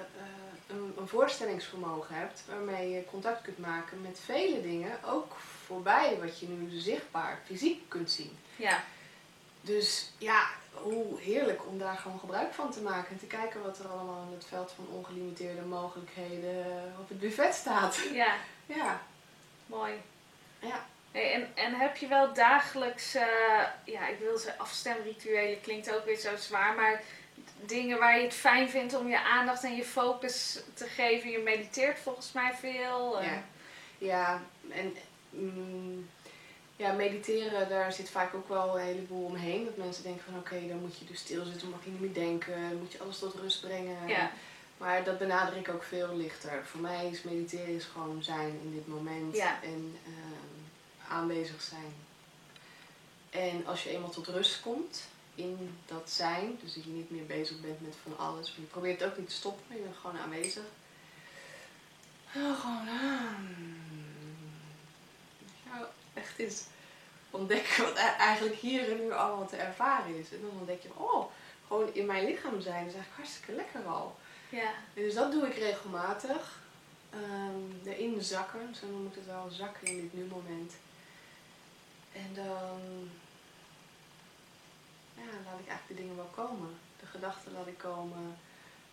een, 0.68 0.94
een 0.98 1.08
voorstellingsvermogen 1.08 2.16
hebt. 2.16 2.44
Waarmee 2.48 2.90
je 2.90 3.06
contact 3.06 3.42
kunt 3.42 3.58
maken 3.58 4.02
met 4.02 4.20
vele 4.26 4.62
dingen. 4.62 5.04
Ook 5.04 5.36
voorbij 5.66 6.18
wat 6.22 6.40
je 6.40 6.48
nu 6.48 6.80
zichtbaar, 6.80 7.40
fysiek 7.46 7.82
kunt 7.88 8.12
zien. 8.12 8.38
ja, 8.56 8.84
Dus 9.66 10.12
ja, 10.18 10.48
hoe 10.72 11.20
heerlijk 11.20 11.68
om 11.68 11.78
daar 11.80 11.98
gewoon 11.98 12.20
gebruik 12.20 12.54
van 12.54 12.72
te 12.72 12.82
maken. 12.82 13.12
En 13.12 13.20
te 13.20 13.26
kijken 13.26 13.62
wat 13.64 13.80
er 13.80 13.88
allemaal 13.88 14.26
in 14.28 14.34
het 14.34 14.46
veld 14.46 14.72
van 14.76 14.88
ongelimiteerde 14.92 15.62
mogelijkheden 15.62 16.66
op 17.00 17.10
het 17.10 17.20
buffet 17.20 17.54
staat. 17.54 18.00
ja, 18.14 18.34
Ja, 18.76 19.02
mooi. 19.66 19.94
ja. 20.60 20.86
Hey, 21.12 21.34
en, 21.34 21.48
en 21.56 21.74
heb 21.74 21.98
je 21.98 22.08
wel 22.08 22.34
dagelijks, 22.34 23.16
eh, 23.16 23.24
ja, 23.86 24.08
ik 24.08 24.20
wil 24.20 24.38
zeggen 24.38 24.62
afstemrituelen, 24.62 25.62
klinkt 25.62 25.92
ook 25.96 26.06
weer 26.06 26.18
zo 26.18 26.36
zwaar, 26.36 26.76
maar 26.76 27.02
dingen 27.62 28.00
waar 28.00 28.18
je 28.18 28.24
het 28.24 28.34
fijn 28.34 28.70
vindt 28.70 28.94
om 28.98 29.08
je 29.10 29.20
aandacht 29.22 29.64
en 29.64 29.76
je 29.76 29.84
focus 29.84 30.60
te 30.74 30.86
geven. 30.86 31.30
Je 31.30 31.40
mediteert 31.40 32.00
volgens 32.00 32.32
mij 32.32 32.54
veel. 32.60 33.20
eh. 33.20 33.26
Ja. 33.28 33.44
Ja, 33.98 34.42
en 34.70 34.96
mm, 35.30 36.10
ja, 36.76 36.92
mediteren, 36.92 37.70
daar 37.70 37.94
zit 37.94 38.10
vaak 38.10 38.34
ook 38.34 38.48
wel 38.50 38.80
een 38.80 38.86
heleboel 38.86 39.26
omheen. 39.26 39.66
Dat 39.66 39.78
mensen 39.78 40.04
denken 40.04 40.24
van 40.24 40.38
oké, 40.38 40.68
dan 40.68 40.80
moet 40.80 40.98
je 40.98 41.06
dus 41.06 41.20
stilzitten, 41.20 41.70
mag 41.70 41.84
je 41.84 41.90
niet 41.92 42.00
meer 42.02 42.14
denken, 42.14 42.62
dan 42.70 42.78
moet 42.80 42.92
je 42.92 43.00
alles 43.00 43.20
tot 43.20 43.36
rust 43.36 43.62
brengen. 43.62 44.08
ja, 44.08 44.32
Maar 44.78 45.04
dat 45.04 45.18
benader 45.18 45.58
ik 45.58 45.70
ook 45.70 45.84
veel 45.84 46.16
lichter. 46.16 46.66
Voor 46.66 46.82
mij 46.82 47.10
is 47.10 47.24
mediteren 47.24 47.76
is 47.76 47.86
gewoon 47.86 48.24
zijn 48.24 48.60
in 48.64 48.72
dit 48.74 48.88
moment 48.88 49.36
Ja. 49.36 49.62
en 49.64 49.98
ehm, 50.06 51.12
aanwezig 51.14 51.62
zijn. 51.62 51.94
En 53.30 53.66
als 53.68 53.84
je 53.84 53.90
eenmaal 53.90 54.10
tot 54.10 54.28
rust 54.28 54.62
komt 54.62 55.04
in 55.36 55.78
dat 55.86 56.10
zijn, 56.10 56.58
dus 56.62 56.74
dat 56.74 56.84
je 56.84 56.90
niet 56.90 57.12
meer 57.12 57.26
bezig 57.26 57.62
bent 57.62 57.82
met 57.82 57.96
van 58.04 58.18
alles, 58.18 58.52
maar 58.52 58.60
je 58.60 58.66
probeert 58.66 59.00
het 59.00 59.10
ook 59.10 59.18
niet 59.18 59.30
te 59.30 59.36
stoppen, 59.36 59.64
maar 59.68 59.78
je 59.78 59.84
bent 59.84 59.96
gewoon 59.98 60.18
aanwezig. 60.18 60.64
Gewoon 62.32 62.90
aan. 62.90 63.56
Ja, 65.66 65.90
echt 66.16 66.38
eens 66.38 66.64
ontdekken 67.30 67.84
wat 67.84 67.98
e- 67.98 68.16
eigenlijk 68.18 68.56
hier 68.56 68.92
en 68.92 68.98
nu 69.00 69.12
allemaal 69.12 69.48
te 69.48 69.56
ervaren 69.56 70.20
is. 70.20 70.32
En 70.32 70.42
dan 70.42 70.60
ontdek 70.60 70.82
je, 70.82 70.90
oh, 70.94 71.32
gewoon 71.68 71.94
in 71.94 72.06
mijn 72.06 72.26
lichaam 72.26 72.62
zijn 72.62 72.86
is 72.88 72.94
eigenlijk 72.94 73.16
hartstikke 73.16 73.52
lekker 73.52 73.84
al. 73.86 74.16
ja, 74.50 74.74
En 74.94 75.04
dus 75.04 75.14
dat 75.14 75.32
doe 75.32 75.48
ik 75.48 75.56
regelmatig. 75.58 76.64
Ehm, 77.10 77.88
erin 77.88 78.22
zakken, 78.22 78.76
zo 78.80 78.88
noem 78.88 79.08
ik 79.08 79.16
het 79.16 79.26
wel, 79.26 79.48
zakken 79.50 79.88
in 79.88 80.02
dit 80.02 80.14
nu 80.14 80.26
moment. 80.26 80.74
En 82.14 82.30
dan 82.34 83.10
ja, 85.16 85.24
laat 85.46 85.60
ik 85.60 85.68
eigenlijk 85.68 85.88
de 85.88 85.94
dingen 85.94 86.16
wel 86.16 86.32
komen. 86.46 86.70
De 87.00 87.06
gedachten 87.06 87.52
laat 87.54 87.68
ik 87.68 87.78
komen. 87.78 88.38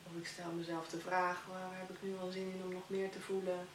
Of 0.06 0.20
ik 0.20 0.26
stel 0.26 0.50
mezelf 0.50 0.88
de 0.88 1.00
vraag, 1.00 1.44
waar 1.48 1.70
heb 1.78 1.90
ik 1.90 2.02
nu 2.02 2.14
wel 2.20 2.30
zin 2.30 2.52
in 2.54 2.62
om 2.64 2.72
nog 2.72 2.82
meer 2.87 3.11
te 3.11 3.20
voelen? 3.20 3.68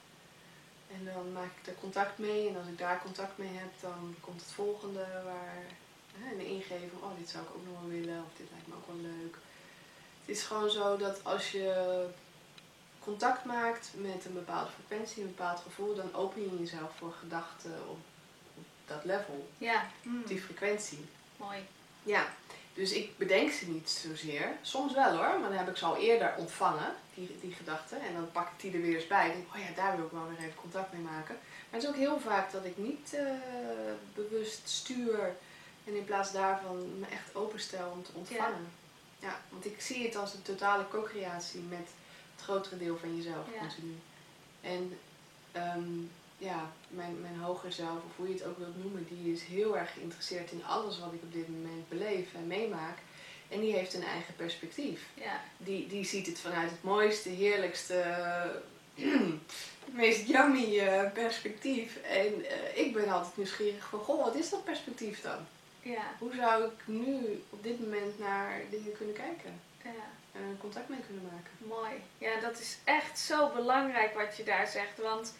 En 0.91 1.05
dan 1.05 1.31
maak 1.31 1.51
ik 1.61 1.67
er 1.67 1.79
contact 1.79 2.17
mee. 2.17 2.49
En 2.49 2.57
als 2.57 2.67
ik 2.67 2.77
daar 2.77 3.01
contact 3.01 3.37
mee 3.37 3.53
heb, 3.53 3.71
dan 3.81 4.15
komt 4.19 4.41
het 4.41 4.51
volgende 4.51 5.05
waar 5.23 5.63
hè, 6.19 6.33
een 6.33 6.45
ingeving, 6.45 6.91
oh 7.01 7.17
dit 7.17 7.29
zou 7.29 7.43
ik 7.43 7.49
ook 7.55 7.65
nog 7.65 7.81
wel 7.81 7.89
willen, 7.89 8.23
of 8.23 8.37
dit 8.37 8.47
lijkt 8.51 8.67
me 8.67 8.75
ook 8.75 8.87
wel 8.87 9.11
leuk. 9.11 9.35
Het 10.25 10.35
is 10.35 10.43
gewoon 10.43 10.69
zo 10.69 10.97
dat 10.97 11.23
als 11.23 11.51
je 11.51 12.05
contact 12.99 13.45
maakt 13.45 13.89
met 13.95 14.25
een 14.25 14.33
bepaalde 14.33 14.71
frequentie, 14.71 15.21
een 15.23 15.35
bepaald 15.35 15.59
gevoel, 15.59 15.95
dan 15.95 16.13
open 16.13 16.41
je 16.41 16.59
jezelf 16.59 16.91
voor 16.97 17.13
gedachten 17.19 17.71
op, 17.89 17.99
op 18.57 18.65
dat 18.85 19.05
level, 19.05 19.49
ja. 19.57 19.85
Op 20.05 20.27
die 20.27 20.41
frequentie. 20.41 21.05
mooi. 21.37 21.59
Ja, 22.03 22.27
dus 22.77 22.91
ik 22.91 23.17
bedenk 23.17 23.51
ze 23.51 23.67
niet 23.69 23.89
zozeer. 23.89 24.57
Soms 24.61 24.93
wel 24.93 25.11
hoor, 25.11 25.39
maar 25.39 25.49
dan 25.49 25.57
heb 25.57 25.69
ik 25.69 25.77
ze 25.77 25.85
al 25.85 25.97
eerder 25.97 26.33
ontvangen, 26.37 26.93
die, 27.13 27.37
die 27.41 27.53
gedachten. 27.53 28.01
En 28.01 28.13
dan 28.13 28.31
pak 28.31 28.47
ik 28.47 28.59
die 28.61 28.73
er 28.73 28.81
weer 28.81 28.95
eens 28.95 29.07
bij. 29.07 29.27
Denk, 29.31 29.45
oh 29.55 29.59
ja, 29.61 29.75
daar 29.75 29.95
wil 29.95 30.05
ik 30.05 30.11
wel 30.11 30.27
weer 30.27 30.37
even 30.47 30.61
contact 30.61 30.93
mee 30.93 31.01
maken. 31.01 31.35
Maar 31.69 31.79
het 31.79 31.83
is 31.83 31.89
ook 31.89 31.95
heel 31.95 32.19
vaak 32.19 32.51
dat 32.51 32.65
ik 32.65 32.77
niet 32.77 33.13
eh, 33.13 33.25
bewust 34.15 34.69
stuur. 34.69 35.35
En 35.85 35.95
in 35.95 36.05
plaats 36.05 36.31
daarvan 36.31 36.99
me 36.99 37.05
echt 37.11 37.35
openstel 37.35 37.89
om 37.89 38.03
te 38.03 38.11
ontvangen. 38.13 38.69
Ja. 39.19 39.41
want 39.49 39.65
ik 39.65 39.81
zie 39.81 40.05
het 40.05 40.15
als 40.15 40.33
een 40.33 40.41
totale 40.41 40.87
co-creatie 40.89 41.59
met 41.59 41.87
het 42.35 42.43
grotere 42.43 42.77
deel 42.77 42.97
van 42.97 43.15
jezelf 43.15 43.45
Ja. 43.53 43.59
continu. 43.59 43.95
En 44.61 44.99
ehm, 45.51 45.89
ja, 46.37 46.71
mijn, 46.87 47.21
mijn 47.21 47.39
hoger 47.39 47.71
zelf, 47.71 47.97
of 48.05 48.15
hoe 48.15 48.27
je 48.27 48.33
het 48.33 48.45
ook 48.45 48.57
wilt 48.57 48.83
noemen, 48.83 49.07
die 49.09 49.33
is 49.33 49.43
heel 49.43 49.77
erg 49.77 49.93
geïnteresseerd 49.93 50.51
in 50.51 50.65
alles 50.65 50.99
wat 50.99 51.13
ik 51.13 51.21
op 51.21 51.33
dit 51.33 51.47
moment 51.47 51.89
beleef 51.89 52.33
en 52.33 52.47
meemaak. 52.47 52.97
En 53.49 53.59
die 53.59 53.73
heeft 53.73 53.93
een 53.93 54.03
eigen 54.03 54.35
perspectief. 54.35 55.01
Ja. 55.13 55.41
Die, 55.57 55.87
die 55.87 56.05
ziet 56.05 56.25
het 56.25 56.39
vanuit 56.39 56.69
het 56.69 56.83
mooiste, 56.83 57.29
heerlijkste, 57.29 58.03
meest 59.85 60.27
yummy 60.27 60.79
eh, 60.79 61.11
perspectief. 61.11 61.97
En 61.97 62.45
eh, 62.45 62.85
ik 62.85 62.93
ben 62.93 63.09
altijd 63.09 63.37
nieuwsgierig 63.37 63.89
van, 63.89 63.99
goh, 63.99 64.23
wat 64.23 64.35
is 64.35 64.49
dat 64.49 64.63
perspectief 64.63 65.21
dan? 65.21 65.45
Ja. 65.81 66.15
Hoe 66.19 66.35
zou 66.35 66.63
ik 66.63 66.81
nu 66.85 67.43
op 67.49 67.63
dit 67.63 67.79
moment 67.79 68.19
naar 68.19 68.61
dingen 68.69 68.97
kunnen 68.97 69.15
kijken? 69.15 69.61
ja. 69.83 70.39
En 70.39 70.57
contact 70.59 70.89
mee 70.89 70.99
kunnen 71.05 71.23
maken? 71.23 71.51
Mooi. 71.57 71.91
Ja, 72.17 72.39
dat 72.39 72.59
is 72.59 72.77
echt 72.83 73.19
zo 73.19 73.49
belangrijk 73.49 74.13
wat 74.13 74.37
je 74.37 74.43
daar 74.43 74.67
zegt. 74.67 74.97
Want 74.97 75.33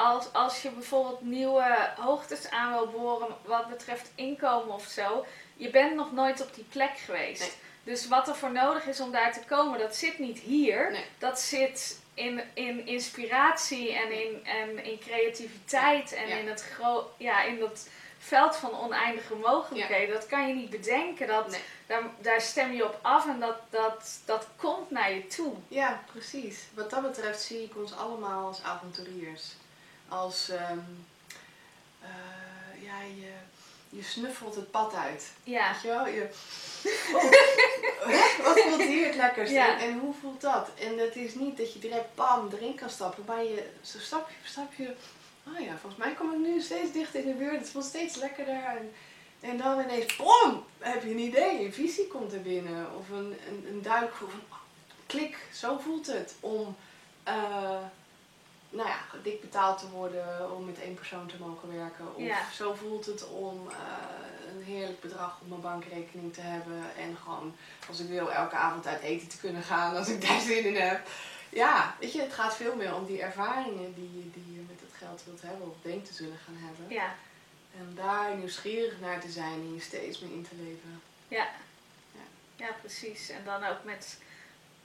als, 0.00 0.32
als 0.32 0.62
je 0.62 0.70
bijvoorbeeld 0.70 1.20
nieuwe 1.20 1.88
hoogtes 1.96 2.50
aan 2.50 2.72
wil 2.72 2.86
boren 2.86 3.36
wat 3.44 3.68
betreft 3.68 4.10
inkomen 4.14 4.74
of 4.74 4.84
zo, 4.86 5.26
je 5.56 5.70
bent 5.70 5.94
nog 5.94 6.12
nooit 6.12 6.40
op 6.42 6.54
die 6.54 6.64
plek 6.64 6.98
geweest. 6.98 7.40
Nee. 7.40 7.50
Dus 7.84 8.08
wat 8.08 8.28
er 8.28 8.34
voor 8.36 8.52
nodig 8.52 8.86
is 8.86 9.00
om 9.00 9.12
daar 9.12 9.32
te 9.32 9.40
komen, 9.48 9.78
dat 9.78 9.96
zit 9.96 10.18
niet 10.18 10.38
hier. 10.38 10.90
Nee. 10.90 11.04
Dat 11.18 11.40
zit 11.40 12.00
in, 12.14 12.40
in 12.54 12.86
inspiratie 12.86 13.92
en 13.92 14.12
in, 14.12 14.46
en 14.46 14.84
in 14.84 14.98
creativiteit 14.98 16.12
en 16.12 16.28
Ja. 16.28 16.36
in, 16.36 16.48
het 16.48 16.62
gro 16.62 17.10
ja, 17.16 17.42
in 17.42 17.58
dat 17.58 17.88
veld 18.18 18.56
van 18.56 18.78
oneindige 18.80 19.34
mogelijkheden. 19.34 20.14
Dat 20.14 20.26
kan 20.26 20.48
je 20.48 20.54
niet 20.54 20.70
bedenken. 20.70 21.26
Dat, 21.26 21.50
Nee. 21.50 21.60
daar, 21.86 22.02
daar 22.18 22.40
stem 22.40 22.72
je 22.72 22.84
op 22.84 22.98
af 23.02 23.26
en 23.28 23.40
dat, 23.40 23.56
dat, 23.70 24.20
dat 24.24 24.46
komt 24.56 24.90
naar 24.90 25.12
je 25.12 25.26
toe. 25.26 25.54
Ja, 25.68 26.02
precies. 26.12 26.58
Wat 26.74 26.90
dat 26.90 27.02
betreft 27.02 27.42
zie 27.42 27.62
ik 27.64 27.76
ons 27.76 27.96
allemaal 27.96 28.46
als 28.46 28.62
avonturiers. 28.62 29.42
Als, 30.10 30.50
ja, 32.82 33.00
je, 33.02 33.32
je 33.88 34.02
snuffelt 34.02 34.54
het 34.54 34.70
pad 34.70 34.94
uit. 34.94 35.30
Ja, 35.44 35.72
Weet 35.72 35.82
je 35.82 35.88
wel? 35.88 36.06
Je, 36.06 36.28
oh, 37.14 38.44
wat 38.46 38.60
voelt 38.60 38.82
hier 38.82 39.06
het 39.06 39.14
lekkerst? 39.14 39.52
Ja. 39.52 39.78
En, 39.78 39.88
en 39.88 39.98
hoe 39.98 40.14
voelt 40.20 40.40
dat? 40.40 40.70
En 40.78 40.98
het 40.98 41.16
is 41.16 41.34
niet 41.34 41.56
dat 41.56 41.72
je 41.72 41.78
direct 41.78 42.14
bam 42.14 42.48
erin 42.52 42.74
kan 42.74 42.90
stappen, 42.90 43.24
maar 43.26 43.44
je 43.44 43.70
zo 43.82 43.98
stapje 43.98 44.34
voor 44.40 44.48
stapje. 44.48 44.94
Oh 45.46 45.60
ja, 45.60 45.76
volgens 45.80 46.04
mij 46.04 46.12
kom 46.14 46.32
ik 46.32 46.38
nu 46.38 46.60
steeds 46.60 46.92
dichter 46.92 47.20
in 47.20 47.26
de 47.26 47.34
buurt. 47.34 47.58
Het 47.58 47.70
voelt 47.70 47.84
steeds 47.84 48.16
lekkerder. 48.16 48.64
En, 48.64 48.92
en 49.40 49.56
dan 49.56 49.80
ineens, 49.80 50.16
bom, 50.16 50.64
heb 50.78 51.02
je 51.02 51.10
een 51.10 51.18
idee. 51.18 51.64
Een 51.64 51.72
visie 51.72 52.06
komt 52.06 52.32
er 52.32 52.42
binnen. 52.42 52.86
Of 52.98 53.08
een, 53.08 53.36
een, 53.48 53.66
een 53.72 54.08
van, 54.12 54.40
oh, 54.48 54.56
klik, 55.06 55.38
zo 55.52 55.78
voelt 55.78 56.06
het. 56.06 56.34
Om, 56.40 56.76
eh, 57.22 57.82
nou 58.70 58.88
ja, 58.88 58.98
dik 59.22 59.40
betaald 59.40 59.78
te 59.78 59.88
worden 59.88 60.54
om 60.56 60.64
met 60.64 60.80
één 60.80 60.94
persoon 60.94 61.26
te 61.26 61.34
mogen 61.38 61.76
werken. 61.76 62.14
Of 62.14 62.22
Ja. 62.22 62.38
zo 62.54 62.74
voelt 62.74 63.06
het 63.06 63.28
om 63.28 63.68
eh, 63.70 63.76
een 64.56 64.62
heerlijk 64.62 65.00
bedrag 65.00 65.38
op 65.40 65.48
mijn 65.48 65.60
bankrekening 65.60 66.34
te 66.34 66.40
hebben. 66.40 66.82
En 66.96 67.16
gewoon, 67.22 67.56
als 67.88 68.00
ik 68.00 68.08
wil, 68.08 68.32
elke 68.32 68.54
avond 68.56 68.86
uit 68.86 69.00
eten 69.02 69.28
te 69.28 69.38
kunnen 69.38 69.62
gaan 69.62 69.96
als 69.96 70.08
ik 70.08 70.28
daar 70.28 70.40
zin 70.50 70.64
in 70.64 70.76
heb. 70.76 71.08
Ja, 71.48 71.94
weet 72.00 72.12
je, 72.12 72.20
het 72.22 72.32
gaat 72.32 72.56
veel 72.56 72.76
meer 72.76 72.94
om 72.94 73.06
die 73.06 73.22
ervaringen 73.22 73.94
die, 73.94 74.10
je- 74.16 74.30
die 74.30 74.54
je 74.54 74.60
met 74.68 74.80
het 74.80 74.96
geld 74.98 75.22
wilt 75.24 75.42
hebben 75.42 75.68
of 75.70 75.74
denkt 75.82 76.06
te 76.06 76.14
zullen 76.14 76.38
gaan 76.44 76.56
hebben. 76.58 76.84
ja, 76.96 77.14
En 77.78 77.92
daar 77.94 78.36
nieuwsgierig 78.36 79.00
naar 79.00 79.20
te 79.20 79.30
zijn 79.30 79.52
en 79.60 79.74
je 79.74 79.80
steeds 79.80 80.18
meer 80.18 80.32
in 80.32 80.46
te 80.48 80.54
leven. 80.62 81.02
ja. 81.28 81.48
Ja, 82.56 82.68
precies. 82.80 83.28
En 83.30 83.44
dan 83.44 83.64
ook 83.64 83.84
met, 83.84 84.18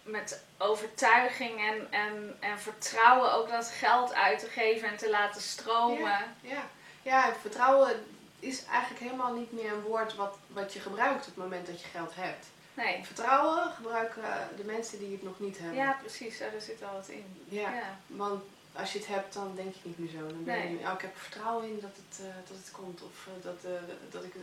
met 0.05 0.43
overtuiging 0.57 1.59
en, 1.59 1.91
en, 1.91 2.37
en 2.39 2.59
vertrouwen 2.59 3.33
ook 3.33 3.49
dat 3.49 3.67
geld 3.67 4.13
uit 4.13 4.39
te 4.39 4.47
geven 4.47 4.87
en 4.89 4.97
te 4.97 5.09
laten 5.09 5.41
stromen. 5.41 6.19
Ja, 6.41 6.63
ja 7.01 7.27
en 7.27 7.35
vertrouwen 7.41 8.05
is 8.39 8.65
eigenlijk 8.65 9.01
helemaal 9.03 9.33
niet 9.33 9.51
meer 9.51 9.71
een 9.71 9.81
woord 9.81 10.15
wat, 10.15 10.37
wat 10.47 10.73
je 10.73 10.79
gebruikt 10.79 11.19
op 11.19 11.25
het 11.35 11.43
moment 11.43 11.65
dat 11.67 11.81
je 11.81 11.87
geld 11.87 12.15
hebt. 12.15 12.45
Nee. 12.73 13.03
Vertrouwen 13.05 13.71
gebruiken 13.71 14.23
de 14.57 14.63
mensen 14.63 14.99
die 14.99 15.11
het 15.11 15.23
nog 15.23 15.39
niet 15.39 15.57
hebben. 15.57 15.75
Ja, 15.77 15.97
precies. 15.99 16.37
Daar 16.39 16.51
zit 16.59 16.83
al 16.83 16.93
wat 16.93 17.07
in. 17.07 17.45
Ja, 17.47 17.69
Ja. 17.73 17.97
want 18.07 18.43
als 18.73 18.93
je 18.93 18.99
het 18.99 19.07
hebt, 19.07 19.33
dan 19.33 19.51
denk 19.55 19.73
je 19.73 19.79
niet 19.83 19.99
meer 19.99 20.09
zo. 20.09 20.27
Dan 20.27 20.43
ben 20.43 20.57
je, 20.57 20.63
Nee. 20.63 20.85
oh, 20.87 20.93
ik 20.93 21.01
heb 21.01 21.13
er 21.13 21.19
vertrouwen 21.21 21.67
in 21.67 21.79
dat 21.81 21.95
het, 21.95 22.19
eh, 22.19 22.35
dat 22.47 22.57
het 22.57 22.71
komt. 22.71 23.01
Of 23.03 23.27
eh, 23.27 23.43
dat, 23.43 23.71
eh, 23.71 23.71
dat, 24.11 24.23
ik, 24.23 24.33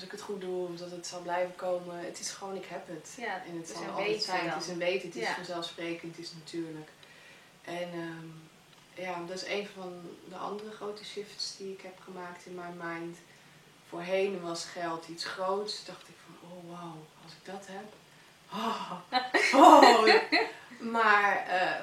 dat 0.00 0.08
ik 0.12 0.18
het 0.18 0.20
goed 0.28 0.40
doe. 0.40 0.68
Of 0.68 0.76
dat 0.78 0.90
het 0.90 1.06
zal 1.06 1.20
blijven 1.20 1.56
komen. 1.56 2.04
Het 2.04 2.20
is 2.20 2.30
gewoon, 2.30 2.56
ik 2.56 2.64
heb 2.66 2.88
het. 2.88 3.14
Ja, 3.16 3.42
en 3.46 3.56
het 3.56 3.68
is 3.68 3.74
zal 3.76 3.84
altijd 3.86 4.06
weten 4.06 4.22
zijn. 4.22 4.44
dan. 4.44 4.54
Het 4.54 4.62
is 4.62 4.68
een 4.68 4.78
weten. 4.78 5.08
Het 5.08 5.16
is 5.16 5.22
Ja. 5.28 5.34
vanzelfsprekend. 5.34 6.16
Het 6.16 6.24
is 6.24 6.32
natuurlijk. 6.32 6.88
En 7.64 7.88
ehm, 7.92 8.28
ja, 9.04 9.22
dat 9.26 9.36
is 9.36 9.48
een 9.48 9.68
van 9.74 10.00
de 10.28 10.36
andere 10.36 10.70
grote 10.70 11.04
shifts 11.04 11.56
die 11.56 11.72
ik 11.72 11.80
heb 11.80 11.98
gemaakt 12.04 12.46
in 12.46 12.54
mijn 12.54 12.76
mind. 12.82 13.16
Voorheen 13.88 14.40
was 14.40 14.64
geld 14.64 15.08
iets 15.08 15.24
groots. 15.24 15.84
dacht 15.84 16.08
ik 16.08 16.14
van, 16.24 16.50
oh 16.50 16.70
wauw, 16.70 16.96
als 17.24 17.32
ik 17.32 17.44
dat 17.44 17.66
heb. 17.70 17.92
Oh, 18.52 18.92
oh. 19.64 20.14
Maar 20.78 21.46
eh, 21.46 21.82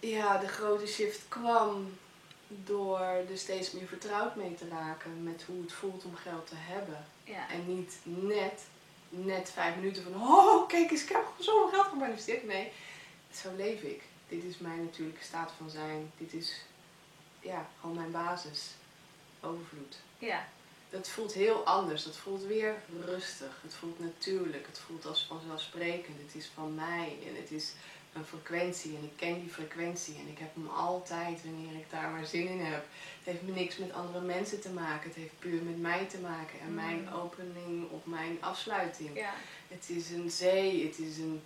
ja, 0.00 0.38
de 0.38 0.48
grote 0.48 0.86
shift 0.86 1.20
kwam 1.28 1.98
door 2.48 2.98
er 3.00 3.38
steeds 3.38 3.70
meer 3.70 3.86
vertrouwd 3.86 4.36
mee 4.36 4.54
te 4.54 4.68
raken 4.68 5.22
met 5.22 5.42
hoe 5.42 5.62
het 5.62 5.72
voelt 5.72 6.04
om 6.04 6.14
geld 6.14 6.46
te 6.46 6.54
hebben. 6.56 7.06
Ja. 7.24 7.50
En 7.50 7.76
niet 7.76 7.98
net, 8.04 8.62
net 9.08 9.50
vijf 9.50 9.76
minuten 9.76 10.02
van, 10.02 10.14
oh 10.14 10.68
kijk 10.68 10.90
eens, 10.90 11.02
ik 11.02 11.08
heb 11.08 11.24
zoveel 11.38 11.68
geld 11.68 11.86
gemanifesteerd. 11.86 12.46
Nee, 12.46 12.72
zo 13.32 13.48
leef 13.56 13.80
ik. 13.80 14.02
Dit 14.28 14.44
is 14.44 14.58
mijn 14.58 14.84
natuurlijke 14.84 15.24
staat 15.24 15.52
van 15.56 15.70
zijn. 15.70 16.12
Dit 16.18 16.32
is 16.32 16.60
ja, 17.40 17.68
gewoon 17.80 17.96
mijn 17.96 18.10
basis. 18.10 18.70
Overvloed. 19.40 19.96
ja. 20.18 20.48
Dat 20.94 21.08
voelt 21.08 21.32
heel 21.32 21.64
anders. 21.64 22.04
Dat 22.04 22.16
voelt 22.16 22.42
weer 22.42 22.74
rustig. 23.04 23.58
Het 23.62 23.74
voelt 23.74 23.98
natuurlijk. 24.00 24.66
Het 24.66 24.78
voelt 24.86 25.06
als 25.06 25.26
vanzelfsprekend. 25.28 26.16
Het 26.26 26.34
is 26.34 26.50
van 26.54 26.74
mij 26.74 27.16
en 27.28 27.36
het 27.42 27.50
is 27.50 27.72
een 28.12 28.24
frequentie 28.24 28.96
en 28.96 29.02
ik 29.04 29.12
ken 29.16 29.40
die 29.40 29.50
frequentie 29.50 30.14
en 30.14 30.28
ik 30.28 30.38
heb 30.38 30.54
hem 30.54 30.68
altijd 30.68 31.44
wanneer 31.44 31.72
ik 31.78 31.90
daar 31.90 32.10
maar 32.10 32.26
zin 32.26 32.48
in 32.48 32.60
heb. 32.60 32.84
Het 33.22 33.34
heeft 33.34 33.42
niks 33.56 33.76
met 33.76 33.92
andere 33.92 34.24
mensen 34.24 34.60
te 34.60 34.70
maken. 34.70 35.08
Het 35.08 35.16
heeft 35.18 35.38
puur 35.38 35.62
met 35.62 35.80
mij 35.80 36.04
te 36.10 36.18
maken 36.18 36.60
en 36.60 36.74
mijn 36.74 37.00
Mm. 37.00 37.12
opening 37.12 37.90
of 37.90 38.04
mijn 38.04 38.36
afsluiting. 38.40 39.16
ja. 39.16 39.32
Het 39.68 39.84
is 39.90 40.10
een 40.10 40.30
zee, 40.30 40.86
het 40.86 40.98
is 40.98 41.18
een. 41.18 41.42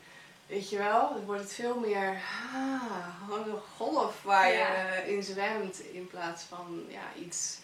Weet 0.47 0.71
je 0.71 0.79
wel, 0.79 1.13
dan 1.15 1.25
wordt 1.25 1.43
het 1.43 1.53
veel 1.53 1.79
meer 1.79 2.21
ah, 2.55 3.25
gewoon 3.25 3.49
een 3.49 3.61
golf 3.77 4.23
waar 4.23 4.49
je 4.53 4.59
eh, 4.59 5.09
in 5.13 5.23
zwemt 5.23 5.81
in 5.81 6.07
plaats 6.07 6.43
van 6.43 6.85
ja, 6.89 7.03
iets, 7.25 7.59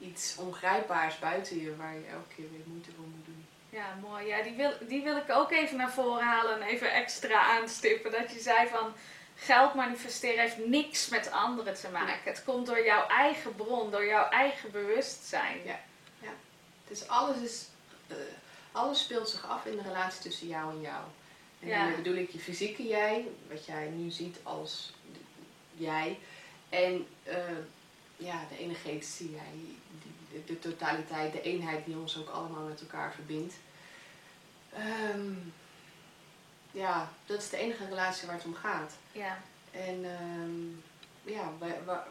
iets 0.00 0.36
ongrijpbaars 0.36 1.18
buiten 1.18 1.60
je 1.60 1.76
waar 1.76 1.94
je 1.94 2.06
elke 2.06 2.34
keer 2.36 2.50
weer 2.50 2.64
moeite 2.66 2.90
voor 2.96 3.04
moet 3.04 3.24
doen. 3.24 3.46
Ja, 3.70 3.94
mooi. 4.00 4.26
Ja, 4.26 4.42
die 4.42 4.52
wil, 4.52 4.72
die 4.80 5.02
wil 5.02 5.16
ik 5.16 5.30
ook 5.30 5.50
even 5.52 5.76
naar 5.76 5.92
voren 5.92 6.24
halen 6.24 6.60
en 6.60 6.66
even 6.66 6.92
extra 6.92 7.40
aanstippen. 7.42 8.12
Dat 8.12 8.32
je 8.32 8.40
zei 8.40 8.68
van 8.68 8.92
geld 9.36 9.74
manifesteren 9.74 10.40
heeft 10.40 10.66
niks 10.66 11.08
met 11.08 11.30
anderen 11.30 11.74
te 11.74 11.88
maken. 11.88 12.20
Het 12.32 12.44
komt 12.44 12.66
door 12.66 12.84
jouw 12.84 13.06
eigen 13.06 13.54
bron, 13.54 13.90
door 13.90 14.04
jouw 14.04 14.28
eigen 14.28 14.70
bewustzijn. 14.70 15.58
Ja. 15.64 15.78
Dus 16.88 17.08
alles, 17.08 17.36
is, 17.36 17.66
eh, 18.06 18.16
alles 18.72 19.00
speelt 19.00 19.28
zich 19.28 19.48
af 19.48 19.66
in 19.66 19.76
de 19.76 19.82
relatie 19.82 20.20
tussen 20.22 20.46
jou 20.48 20.70
en 20.70 20.80
jou. 20.80 21.02
En 21.60 21.68
Ja. 21.68 21.90
bedoel 21.96 22.14
ik 22.14 22.30
je 22.30 22.38
fysieke 22.38 22.86
jij, 22.86 23.28
wat 23.48 23.66
jij 23.66 23.88
nu 23.88 24.10
ziet 24.10 24.36
als 24.42 24.92
jij. 25.74 26.18
En 26.68 27.06
eh, 27.22 27.36
ja, 28.18 28.44
de 28.48 28.58
energetische 28.58 29.30
jij, 29.30 29.52
die, 29.52 30.12
de, 30.30 30.44
de 30.52 30.58
totaliteit, 30.58 31.32
de 31.32 31.42
eenheid 31.42 31.84
die 31.84 31.96
ons 31.96 32.18
ook 32.18 32.28
allemaal 32.28 32.64
met 32.64 32.80
elkaar 32.80 33.12
verbindt. 33.12 33.54
Ehm, 34.72 35.32
ja, 36.70 37.12
dat 37.26 37.38
is 37.38 37.48
de 37.48 37.56
enige 37.56 37.86
relatie 37.86 38.26
waar 38.26 38.36
het 38.36 38.44
om 38.44 38.54
gaat. 38.54 38.92
Ja, 39.12 39.38
En 39.70 40.04
ehm, 40.04 40.66
ja, 41.34 41.52
waar, 41.84 42.06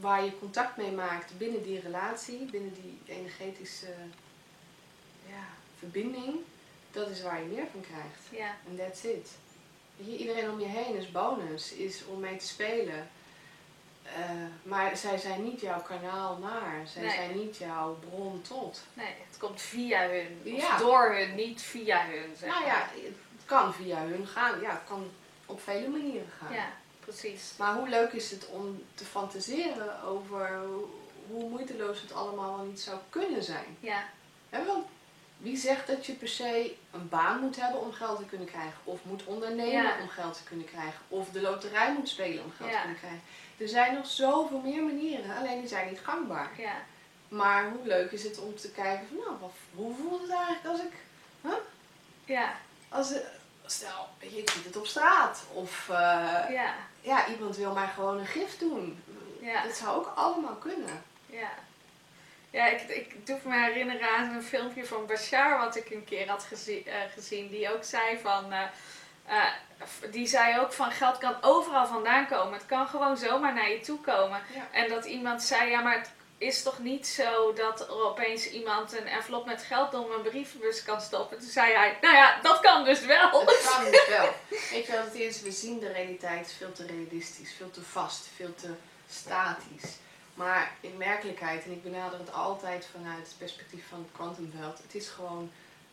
waar, 0.00 0.24
je 0.24 0.38
contact 0.38 0.76
mee 0.76 0.92
maakt 0.92 1.38
binnen 1.38 1.62
die 1.62 1.80
relatie, 1.80 2.44
binnen 2.44 2.74
die 2.74 3.00
energetische 3.06 3.94
ja, 5.28 5.46
verbinding, 5.78 6.36
dat 6.90 7.08
is 7.08 7.22
waar 7.22 7.40
je 7.40 7.46
meer 7.46 7.66
van 7.72 7.80
krijgt. 7.80 8.20
ja, 8.30 8.56
En 8.68 8.76
that's 8.76 9.02
it. 9.02 9.30
Iedereen 10.18 10.50
om 10.50 10.60
je 10.60 10.66
heen 10.66 10.96
is 10.96 11.10
bonus, 11.10 11.72
is 11.72 12.04
om 12.04 12.20
mee 12.20 12.36
te 12.36 12.46
spelen. 12.46 13.08
Eh, 14.14 14.30
maar 14.62 14.96
zij 14.96 15.18
zijn 15.18 15.44
niet 15.44 15.60
jouw 15.60 15.80
kanaal 15.82 16.36
naar, 16.36 16.86
zij 16.86 17.02
Nee. 17.02 17.10
zijn 17.14 17.36
niet 17.38 17.56
jouw 17.56 17.98
bron 18.08 18.42
tot. 18.48 18.82
nee, 18.94 19.14
het 19.28 19.38
komt 19.38 19.60
via 19.60 20.08
hun. 20.08 20.40
Of 20.54 20.60
Ja. 20.60 20.78
door 20.78 21.14
hun, 21.14 21.34
niet 21.34 21.62
via 21.62 22.06
hun. 22.06 22.36
Zeg 22.38 22.48
Nou 22.48 22.60
maar. 22.64 22.68
ja, 22.72 22.86
het 23.02 23.44
kan 23.44 23.74
via 23.74 23.98
hun 24.00 24.26
gaan. 24.26 24.60
Ja, 24.60 24.70
het 24.70 24.84
kan 24.88 25.10
op 25.46 25.62
vele 25.62 25.88
manieren 25.88 26.30
gaan. 26.40 26.52
ja, 26.52 26.68
precies. 27.00 27.52
Maar 27.58 27.74
hoe 27.74 27.88
leuk 27.88 28.12
is 28.12 28.30
het 28.30 28.46
om 28.46 28.84
te 28.94 29.04
fantaseren 29.04 30.02
over 30.02 30.58
hoe- 31.28 31.48
moeiteloos 31.50 32.00
het 32.00 32.12
allemaal 32.12 32.56
wel 32.56 32.64
niet 32.66 32.80
zou 32.80 32.98
kunnen 33.10 33.42
zijn? 33.42 33.76
Ja, 33.80 34.02
want 34.50 34.86
Wie 35.38 35.56
zegt 35.56 35.86
dat 35.86 36.06
je 36.06 36.12
per 36.12 36.28
se 36.28 36.74
een 36.92 37.08
baan 37.08 37.40
moet 37.40 37.56
hebben 37.60 37.80
om 37.80 37.92
geld 37.92 38.18
te 38.18 38.24
kunnen 38.24 38.46
krijgen? 38.46 38.78
Of 38.84 38.98
moet 39.02 39.24
ondernemen 39.24 39.82
Ja. 39.82 39.96
om 40.00 40.08
geld 40.08 40.34
te 40.34 40.42
kunnen 40.44 40.66
krijgen? 40.66 41.00
Of 41.08 41.28
de 41.30 41.40
loterij 41.40 41.92
moet 41.92 42.08
spelen 42.08 42.44
om 42.44 42.52
geld 42.56 42.70
Ja. 42.70 42.76
te 42.76 42.82
kunnen 42.82 42.98
krijgen? 42.98 43.20
Er 43.58 43.68
zijn 43.68 43.94
nog 43.94 44.06
zoveel 44.06 44.58
meer 44.60 44.82
manieren, 44.82 45.36
alleen 45.36 45.60
die 45.60 45.68
zijn 45.68 45.88
niet 45.88 46.00
gangbaar. 46.02 46.50
Ja, 46.56 46.74
Maar 47.28 47.70
hoe 47.70 47.86
leuk 47.86 48.10
is 48.12 48.22
het 48.24 48.38
om 48.38 48.56
te 48.56 48.70
kijken 48.70 49.06
van, 49.08 49.16
nou, 49.16 49.36
wat, 49.40 49.52
hoe 49.74 49.94
voelt 49.96 50.20
het 50.20 50.30
eigenlijk 50.30 50.66
als 50.66 50.80
ik, 50.80 50.92
ja, 52.24 52.52
als, 52.88 53.12
eh, 53.12 53.20
stel, 53.66 54.08
weet 54.20 54.30
je, 54.32 54.38
ik 54.38 54.50
zie 54.50 54.62
het 54.64 54.76
op 54.76 54.86
straat. 54.86 55.44
Of, 55.52 55.88
eh, 55.88 55.94
ja, 56.50 56.74
ja, 57.00 57.26
iemand 57.28 57.56
wil 57.56 57.72
mij 57.72 57.86
gewoon 57.86 58.18
een 58.18 58.26
gift 58.26 58.60
doen. 58.60 59.02
Ja. 59.40 59.62
Dat 59.62 59.76
zou 59.76 59.96
ook 59.96 60.12
allemaal 60.14 60.54
kunnen. 60.54 61.02
ja. 61.26 61.50
Ja, 62.50 62.66
ik, 62.66 62.80
ik 62.80 63.26
doe 63.26 63.38
me 63.42 63.64
herinneren 63.64 64.08
aan 64.08 64.34
een 64.34 64.42
filmpje 64.42 64.84
van 64.84 65.06
Bashar 65.06 65.58
wat 65.58 65.76
ik 65.76 65.90
een 65.90 66.04
keer 66.04 66.28
had 66.28 66.42
gezien, 66.42 66.86
eh, 66.86 66.94
gezien 67.14 67.48
die 67.48 67.72
ook 67.74 67.84
zei 67.84 68.18
van... 68.18 68.52
eh, 68.52 68.62
eh, 69.26 69.44
die 70.10 70.26
zei 70.26 70.58
ook 70.60 70.72
van 70.72 70.90
geld 70.90 71.18
kan 71.18 71.36
overal 71.40 71.86
vandaan 71.86 72.26
komen. 72.26 72.52
Het 72.52 72.66
kan 72.66 72.88
gewoon 72.88 73.16
zomaar 73.16 73.54
naar 73.54 73.70
je 73.70 73.80
toe 73.80 74.00
komen. 74.00 74.40
Ja. 74.54 74.68
En 74.72 74.88
dat 74.88 75.04
iemand 75.04 75.42
zei, 75.42 75.70
ja 75.70 75.80
maar 75.80 75.98
het 75.98 76.10
is 76.38 76.62
toch 76.62 76.78
niet 76.78 77.06
zo 77.06 77.52
dat 77.52 77.80
er 77.80 78.04
opeens 78.04 78.50
iemand 78.50 78.98
een 78.98 79.06
envelop 79.06 79.46
met 79.46 79.62
geld 79.62 79.90
door 79.92 80.08
mijn 80.08 80.22
brievenbus 80.22 80.82
kan 80.82 81.00
stoppen. 81.00 81.38
Toen 81.38 81.48
zei 81.48 81.72
hij, 81.72 81.98
nou 82.00 82.14
ja, 82.14 82.40
dat 82.42 82.60
kan 82.60 82.84
dus 82.84 83.00
wel. 83.00 83.40
Het 83.40 83.68
kan 83.74 83.84
dus 83.90 84.08
wel. 84.08 84.32
Je 84.48 84.84
wat 84.88 85.04
het 85.04 85.14
is? 85.14 85.42
We 85.42 85.50
zien 85.50 85.78
de 85.78 85.92
realiteit 85.92 86.54
veel 86.58 86.72
te 86.72 86.86
realistisch, 86.86 87.54
veel 87.56 87.70
te 87.70 87.82
vast, 87.82 88.28
veel 88.36 88.54
te 88.54 88.70
statisch. 89.10 89.96
Maar 90.36 90.76
in 90.80 90.98
werkelijkheid, 90.98 91.64
en 91.64 91.70
ik 91.70 91.82
benader 91.82 92.18
het 92.18 92.32
altijd 92.32 92.86
vanuit 92.92 93.26
het 93.26 93.34
perspectief 93.38 93.88
van 93.88 93.98
het 93.98 94.08
kwantumveld, 94.12 94.78
het 94.78 94.94
is 94.94 95.08
gewoon 95.08 95.50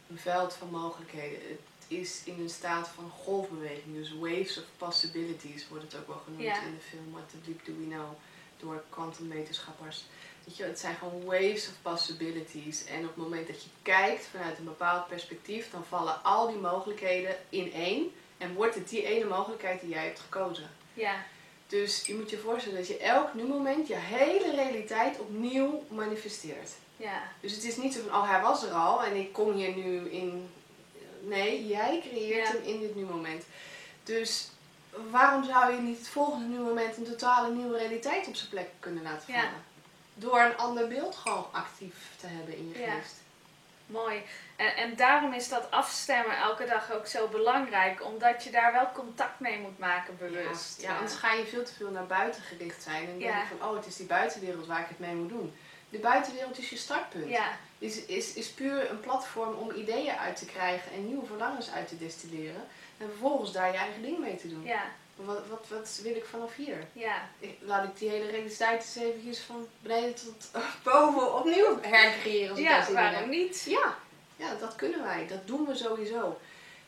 een 0.10 0.18
veld 0.18 0.54
van 0.54 0.70
mogelijkheden. 0.70 1.40
Het 1.50 1.60
is 1.88 2.22
in 2.26 2.40
een 2.40 2.50
staat 2.50 2.88
van 2.88 3.10
golfbeweging, 3.24 3.96
dus 3.96 4.14
waves 4.20 4.58
of 4.58 4.64
possibilities 4.78 5.68
wordt 5.68 5.84
het 5.84 5.96
ook 6.02 6.08
wel 6.08 6.22
genoemd 6.24 6.44
Ja. 6.44 6.62
in 6.62 6.74
de 6.76 6.82
film 6.90 7.12
What 7.12 7.30
the 7.30 7.38
Bleep 7.38 7.66
Do 7.66 7.74
We 7.78 7.88
Know 7.88 8.12
door 8.58 8.84
kwantumwetenschappers. 8.90 10.04
Weet 10.44 10.58
je, 10.58 10.64
het 10.64 10.80
zijn 10.80 10.96
gewoon 10.96 11.24
waves 11.26 11.68
of 11.68 11.74
possibilities. 11.82 12.86
En 12.86 13.00
op 13.00 13.06
het 13.08 13.16
moment 13.16 13.48
dat 13.48 13.64
je 13.64 13.70
kijkt 13.82 14.26
vanuit 14.26 14.58
een 14.58 14.64
bepaald 14.64 15.08
perspectief, 15.08 15.72
dan 15.72 15.84
vallen 15.86 16.24
al 16.24 16.48
die 16.48 16.58
mogelijkheden 16.58 17.36
in 17.50 17.74
één. 17.74 18.12
En 18.38 18.54
wordt 18.54 18.76
het 18.76 18.90
die 18.90 19.04
ene 19.06 19.26
mogelijkheid 19.26 19.82
die 19.82 19.90
jij 19.90 20.06
hebt 20.06 20.20
gekozen. 20.20 20.70
Ja, 20.94 21.26
Dus 21.74 22.06
je 22.06 22.14
moet 22.16 22.30
je 22.30 22.38
voorstellen 22.38 22.78
dat 22.78 22.88
je 22.88 22.98
elk 22.98 23.34
nu 23.34 23.44
moment 23.44 23.88
je 23.88 23.96
hele 23.96 24.56
realiteit 24.56 25.20
opnieuw 25.20 25.84
manifesteert. 25.90 26.70
ja, 26.98 27.22
Dus 27.40 27.52
het 27.56 27.64
is 27.64 27.78
niet 27.78 27.94
zo 27.94 28.00
van, 28.08 28.16
oh 28.18 28.30
hij 28.30 28.42
was 28.42 28.64
er 28.64 28.72
al 28.72 29.04
en 29.04 29.16
ik 29.16 29.34
kom 29.34 29.52
hier 29.54 29.76
nu 29.76 30.10
in. 30.10 30.50
Nee, 31.22 31.68
jij 31.68 32.04
creëert 32.10 32.48
Ja. 32.48 32.54
hem 32.54 32.64
in 32.64 32.80
dit 32.80 32.96
nu 32.96 33.04
moment. 33.04 33.44
Dus 34.04 34.50
waarom 35.10 35.44
zou 35.44 35.74
je 35.74 35.80
niet 35.82 35.98
het 35.98 36.08
volgende 36.08 36.46
nu 36.48 36.58
moment 36.64 36.98
een 36.98 37.04
totale 37.04 37.54
nieuwe 37.56 37.78
realiteit 37.78 38.28
op 38.28 38.36
zijn 38.36 38.50
plek 38.50 38.70
kunnen 38.80 39.04
laten 39.04 39.34
Ja. 39.34 39.40
vallen? 39.42 39.64
Door 40.14 40.40
een 40.40 40.58
ander 40.58 40.88
beeld 40.88 41.16
gewoon 41.16 41.46
actief 41.52 41.96
te 42.20 42.28
hebben 42.28 42.58
in 42.58 42.70
je 42.74 42.80
Ja. 42.80 42.92
geest. 43.00 43.16
Mooi. 43.94 44.22
En, 44.56 44.76
en 44.76 44.96
daarom 44.96 45.34
is 45.34 45.50
dat 45.50 45.72
afstemmen 45.72 46.38
elke 46.38 46.66
dag 46.66 46.92
ook 46.92 47.08
zo 47.08 47.28
belangrijk. 47.28 48.06
Omdat 48.06 48.44
je 48.44 48.50
daar 48.52 48.72
wel 48.74 48.92
contact 48.94 49.40
mee 49.40 49.60
moet 49.60 49.80
maken, 49.80 50.18
bewust. 50.18 50.82
Ja, 50.82 50.96
anders 50.96 51.14
ga 51.16 51.34
je 51.34 51.46
veel 51.46 51.64
te 51.66 51.74
veel 51.74 51.90
naar 51.90 52.06
buiten 52.06 52.42
gericht 52.42 52.84
zijn. 52.84 53.04
En 53.10 53.20
denk 53.20 53.32
Ja. 53.32 53.40
je 53.40 53.46
van, 53.58 53.70
oh 53.70 53.76
het 53.76 53.86
is 53.86 53.96
die 53.96 54.06
buitenwereld 54.06 54.66
waar 54.66 54.80
ik 54.82 54.88
het 54.88 55.00
mee 55.00 55.16
moet 55.16 55.30
doen. 55.30 55.54
De 55.90 55.98
buitenwereld 56.00 56.58
is 56.58 56.70
je 56.70 56.78
startpunt. 56.78 57.30
ja, 57.30 57.48
is, 57.80 58.06
is, 58.06 58.34
is 58.34 58.50
puur 58.52 58.90
een 58.90 59.00
platform 59.00 59.54
om 59.54 59.72
ideeën 59.72 60.16
uit 60.18 60.36
te 60.36 60.46
krijgen 60.46 60.92
en 60.92 61.08
nieuwe 61.08 61.26
verlangens 61.26 61.72
uit 61.72 61.88
te 61.88 61.98
destilleren. 61.98 62.68
En 62.98 63.08
vervolgens 63.10 63.52
daar 63.52 63.72
je 63.72 63.78
eigen 63.78 64.02
ding 64.02 64.20
mee 64.20 64.36
te 64.36 64.50
doen. 64.50 64.64
ja, 64.64 64.84
Wat, 65.16 65.48
wat, 65.50 65.66
wat 65.70 66.00
wil 66.04 66.16
ik 66.16 66.26
vanaf 66.26 66.56
hier? 66.56 66.88
ja, 66.94 67.30
Ik- 67.40 67.58
laat 67.62 67.84
ik 67.84 67.98
die 67.98 68.10
hele 68.10 68.30
realiteit 68.30 68.82
eens 68.82 68.96
eventjes 68.96 69.40
van 69.40 69.68
beneden 69.82 70.16
tot 70.16 70.52
boven 70.84 71.34
opnieuw 71.36 71.82
hercreëren. 71.82 72.56
Ja, 72.62 72.92
waarom 72.92 73.30
niet? 73.30 73.64
Ja, 73.64 73.96
ja, 74.36 74.56
dat 74.56 74.76
kunnen 74.76 75.04
wij. 75.04 75.28
Dat 75.28 75.48
doen 75.48 75.66
we 75.66 75.76
sowieso. 75.76 76.40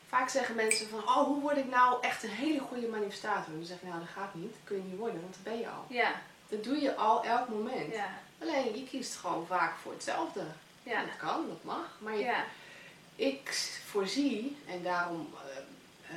Vaak 0.08 0.28
zeggen 0.28 0.54
mensen 0.54 0.88
van, 0.88 0.98
oh, 0.98 1.16
hoe 1.24 1.40
word 1.40 1.56
ik 1.56 1.68
nou 1.68 2.02
echt 2.02 2.22
een 2.22 2.28
hele 2.30 2.58
goede 2.60 2.86
manifestator? 2.88 3.52
En 3.52 3.56
dan 3.58 3.64
zeg 3.66 3.76
ik, 3.76 3.82
nou, 3.88 3.98
dat 3.98 4.08
gaat 4.08 4.34
niet. 4.34 4.50
Dat 4.52 4.60
kun 4.64 4.76
je 4.76 4.82
niet 4.82 4.98
worden, 4.98 5.20
want 5.20 5.34
dat 5.34 5.42
ben 5.42 5.58
je 5.58 5.68
al. 5.68 5.84
Ja, 5.88 6.12
Dat 6.48 6.64
doe 6.64 6.80
je 6.80 6.94
al 6.94 7.24
elk 7.24 7.48
moment. 7.48 7.92
ja, 7.94 8.08
Alleen, 8.42 8.78
je 8.78 8.84
kiest 8.90 9.16
gewoon 9.16 9.46
vaak 9.46 9.78
voor 9.82 9.92
hetzelfde. 9.92 10.44
ja, 10.82 11.00
Dat 11.00 11.16
kan, 11.16 11.44
dat 11.48 11.64
mag. 11.64 11.88
Maar 11.98 12.14
je 12.16 12.24
ja, 12.24 12.44
ik 13.16 13.48
voorzie, 13.86 14.56
en 14.68 14.82
daarom 14.82 15.34
eh, 15.50 15.56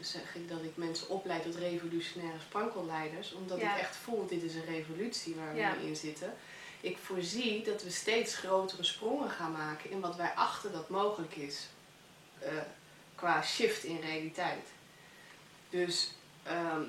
zeg 0.00 0.34
ik 0.34 0.48
dat 0.48 0.62
ik 0.62 0.76
mensen 0.76 1.08
opleid 1.08 1.42
tot 1.42 1.54
revolutionaire 1.56 2.40
sprankelleiders, 2.40 3.32
omdat 3.32 3.60
Ja. 3.60 3.74
ik 3.74 3.80
echt 3.80 3.96
voel, 3.96 4.26
dit 4.26 4.42
is 4.42 4.54
een 4.54 4.64
revolutie 4.64 5.34
waar 5.34 5.52
we 5.54 5.58
Ja. 5.60 5.74
in 5.74 5.96
zitten. 5.96 6.34
Ik 6.80 6.98
voorzie 6.98 7.62
dat 7.64 7.82
we 7.82 7.90
steeds 7.90 8.36
grotere 8.36 8.84
sprongen 8.84 9.30
gaan 9.30 9.52
maken 9.52 9.90
in 9.90 10.00
wat 10.00 10.16
wij 10.16 10.32
achten 10.34 10.72
dat 10.72 10.88
mogelijk 10.88 11.36
is, 11.36 11.66
eh, 12.38 12.52
qua 13.14 13.42
shift 13.42 13.84
in 13.84 14.00
realiteit. 14.00 14.66
Dus, 15.70 16.10
ehm, 16.42 16.82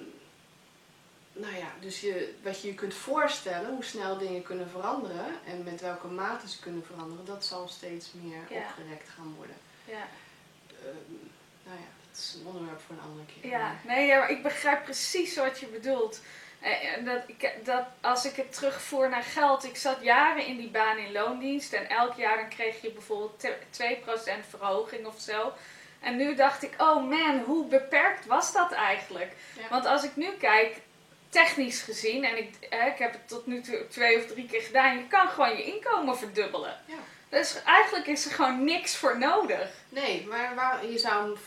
nou 1.33 1.55
ja, 1.55 1.71
dus 1.79 2.01
je, 2.01 2.33
wat 2.43 2.61
je 2.61 2.67
je 2.67 2.73
kunt 2.73 2.93
voorstellen, 2.93 3.69
hoe 3.69 3.83
snel 3.83 4.17
dingen 4.17 4.41
kunnen 4.43 4.69
veranderen 4.69 5.25
en 5.45 5.63
met 5.63 5.81
welke 5.81 6.07
mate 6.07 6.49
ze 6.49 6.59
kunnen 6.59 6.85
veranderen, 6.85 7.25
dat 7.25 7.45
zal 7.45 7.67
steeds 7.67 8.11
meer 8.13 8.41
Ja. 8.49 8.57
opgerekt 8.67 9.09
gaan 9.09 9.33
worden. 9.37 9.55
ja. 9.85 10.07
Ehm, 10.83 11.13
nou 11.63 11.77
ja, 11.79 11.87
is 12.19 12.35
een 12.39 12.47
onderwerp 12.47 12.79
voor 12.87 12.95
een 12.95 13.01
andere 13.01 13.25
keer. 13.25 13.51
Ja, 13.51 13.75
nee, 13.83 14.05
ja, 14.07 14.17
maar 14.19 14.29
ik 14.31 14.43
begrijp 14.43 14.83
precies 14.83 15.35
wat 15.35 15.59
je 15.59 15.65
bedoelt. 15.65 16.21
Eh, 16.59 16.93
en 16.93 17.05
Dat, 17.05 17.21
ik, 17.27 17.51
dat 17.63 17.83
als 18.01 18.25
ik 18.25 18.35
het 18.35 18.53
terugvoer 18.53 19.09
naar 19.09 19.23
geld, 19.23 19.63
ik 19.63 19.75
zat 19.77 19.97
jaren 20.01 20.45
in 20.45 20.57
die 20.57 20.69
baan 20.69 20.97
in 20.97 21.11
loondienst 21.11 21.73
en 21.73 21.89
elk 21.89 22.13
jaar 22.13 22.37
dan 22.37 22.49
kreeg 22.49 22.81
je 22.81 22.91
bijvoorbeeld 22.91 23.39
te- 23.39 23.57
2% 23.69 24.45
verhoging 24.49 25.05
of 25.05 25.19
zo. 25.19 25.53
En 25.99 26.15
nu 26.17 26.35
dacht 26.35 26.63
ik, 26.63 26.73
oh 26.77 27.09
man, 27.09 27.39
hoe 27.45 27.65
beperkt 27.65 28.25
was 28.25 28.53
dat 28.53 28.71
eigenlijk? 28.71 29.31
Ja. 29.57 29.67
Want 29.69 29.85
als 29.85 30.03
ik 30.03 30.15
nu 30.15 30.31
kijk, 30.39 30.77
technisch 31.29 31.81
gezien, 31.81 32.23
en 32.25 32.37
ik, 32.37 32.55
eh, 32.69 32.85
ik 32.85 32.97
heb 32.97 33.11
het 33.11 33.27
tot 33.27 33.45
nu 33.45 33.61
toe 33.61 33.87
twee 33.87 34.17
of 34.17 34.25
drie 34.25 34.45
keer 34.45 34.61
gedaan, 34.61 34.97
je 34.97 35.07
kan 35.07 35.27
gewoon 35.29 35.57
je 35.57 35.63
inkomen 35.63 36.17
verdubbelen. 36.17 36.77
Ja. 36.85 36.95
Dus 37.29 37.63
eigenlijk 37.63 38.07
is 38.07 38.25
er 38.25 38.31
gewoon 38.31 38.63
niks 38.63 38.95
voor 38.95 39.17
nodig. 39.17 39.69
Nee, 39.89 40.25
maar 40.27 40.55
waar, 40.55 40.85
je 40.85 40.97
zou 40.97 41.23
hem 41.23 41.37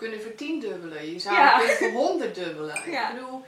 kunnen 0.00 0.20
vertiendubbelen. 0.22 1.12
Je 1.12 1.18
zou 1.18 1.36
Ja. 1.36 1.58
kunnen 1.58 1.76
verhonderddubbelen. 1.76 2.90
Ja. 2.90 3.08
Ik 3.10 3.14
bedoel, 3.14 3.44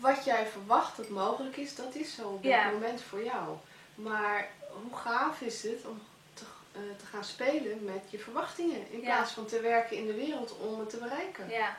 wat 0.00 0.24
jij 0.24 0.46
verwacht 0.46 0.96
dat 0.96 1.08
mogelijk 1.08 1.56
is, 1.56 1.74
dat 1.74 1.94
is 1.94 2.14
zo 2.14 2.22
op 2.28 2.42
dit 2.42 2.50
Ja. 2.52 2.70
moment 2.70 3.02
voor 3.02 3.24
jou. 3.24 3.56
Maar 3.94 4.48
hoe 4.82 4.96
gaaf 4.98 5.40
is 5.40 5.62
het 5.62 5.84
om 5.86 6.02
te, 6.34 6.44
eh, 6.72 6.80
te 6.98 7.06
gaan 7.06 7.24
spelen 7.24 7.84
met 7.84 8.02
je 8.08 8.18
verwachtingen, 8.18 8.90
in 8.92 9.00
plaats 9.00 9.32
van 9.32 9.46
te 9.46 9.60
werken 9.60 9.96
in 9.96 10.06
de 10.06 10.14
wereld 10.14 10.56
om 10.58 10.78
het 10.80 10.90
te 10.90 10.96
bereiken. 10.96 11.48
Ja, 11.50 11.76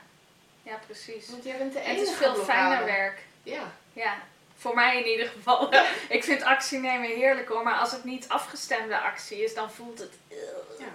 ja 0.64 0.80
precies. 0.86 1.30
Want 1.30 1.44
jij 1.44 1.58
bent 1.58 1.74
de 1.74 1.80
En 1.80 1.86
enige 1.86 2.00
het 2.00 2.10
is 2.10 2.16
veel 2.18 2.34
blokkade. 2.34 2.60
fijner 2.60 2.86
werk. 2.86 3.20
Ja, 3.44 3.72
Ja, 3.94 4.18
voor 4.58 4.76
mij 4.76 4.98
in 5.02 5.08
ieder 5.08 5.28
geval. 5.28 5.74
ik 6.18 6.24
vind 6.24 6.44
actie 6.44 6.80
nemen 6.80 7.08
heerlijk 7.10 7.48
hoor, 7.48 7.64
maar 7.64 7.78
als 7.80 7.92
het 7.92 8.04
niet 8.04 8.28
afgestemde 8.30 9.00
actie 9.00 9.44
is, 9.44 9.54
dan 9.54 9.72
voelt 9.72 10.00
het. 10.00 10.14
Ja. 10.80 10.86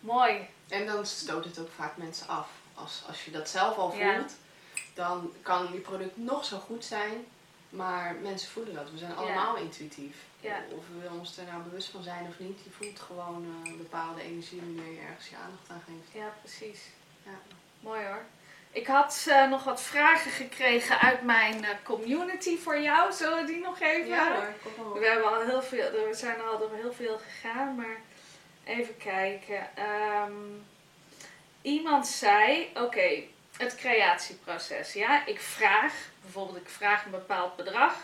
Mooi. 0.00 0.46
En 0.68 0.86
dan 0.86 1.06
stoot 1.06 1.44
het 1.44 1.58
ook 1.58 1.70
vaak 1.76 1.96
mensen 1.96 2.28
af. 2.28 2.48
Als, 2.74 3.02
als 3.08 3.24
je 3.24 3.30
dat 3.30 3.48
zelf 3.48 3.76
al 3.76 3.90
voelt, 3.90 4.00
Ja. 4.00 4.24
dan 4.94 5.32
kan 5.42 5.68
je 5.72 5.78
product 5.78 6.16
nog 6.16 6.44
zo 6.44 6.58
goed 6.58 6.84
zijn, 6.84 7.26
maar 7.68 8.14
mensen 8.22 8.50
voelen 8.50 8.74
dat. 8.74 8.90
We 8.90 8.98
zijn 8.98 9.16
allemaal 9.16 9.56
intuïtief. 9.56 10.16
Ja. 10.40 10.58
Of 10.70 10.84
we 11.02 11.08
ons 11.18 11.38
er 11.38 11.44
nou 11.44 11.62
bewust 11.62 11.88
van 11.88 12.02
zijn 12.02 12.26
of 12.28 12.38
niet, 12.38 12.58
je 12.64 12.70
voelt 12.70 13.00
gewoon 13.00 13.46
eh, 13.64 13.70
een 13.70 13.76
bepaalde 13.76 14.22
energie 14.22 14.60
wanneer 14.60 14.92
je 14.92 15.00
ergens 15.00 15.28
je 15.28 15.36
aandacht 15.36 15.70
aan 15.70 15.82
geeft. 15.86 16.12
Ja, 16.24 16.32
precies. 16.42 16.80
Ja. 17.22 17.38
Mooi 17.80 18.04
hoor. 18.04 18.22
Ik 18.70 18.86
had 18.86 19.24
eh, 19.28 19.48
nog 19.48 19.64
wat 19.64 19.80
vragen 19.80 20.30
gekregen 20.30 21.00
uit 21.00 21.22
mijn 21.22 21.64
eh, 21.64 21.70
community 21.84 22.58
voor 22.58 22.80
jou. 22.80 23.12
Zullen 23.12 23.40
we 23.40 23.52
die 23.52 23.60
nog 23.60 23.80
even? 23.80 24.06
Ja 24.06 24.34
hoor, 24.34 24.52
kom 24.62 24.86
op. 24.86 24.98
We 24.98 25.06
hebben 25.06 25.34
al 25.34 25.40
heel 25.40 25.62
veel, 25.62 25.90
we 25.90 26.14
zijn 26.14 26.40
al 26.40 26.58
door 26.58 26.74
heel 26.74 26.92
veel 26.92 27.18
gegaan, 27.18 27.74
maar 27.74 28.00
even 28.66 28.96
kijken. 28.96 29.76
Ehm, 29.76 30.32
iemand 31.62 32.06
zei, 32.06 32.70
oké, 32.74 33.22
het 33.56 33.74
creatieproces. 33.74 34.92
Ja, 34.92 35.26
ik 35.26 35.40
vraag, 35.40 35.92
bijvoorbeeld 36.22 36.56
ik 36.56 36.68
vraag 36.68 37.04
een 37.04 37.10
bepaald 37.10 37.56
bedrag, 37.56 37.94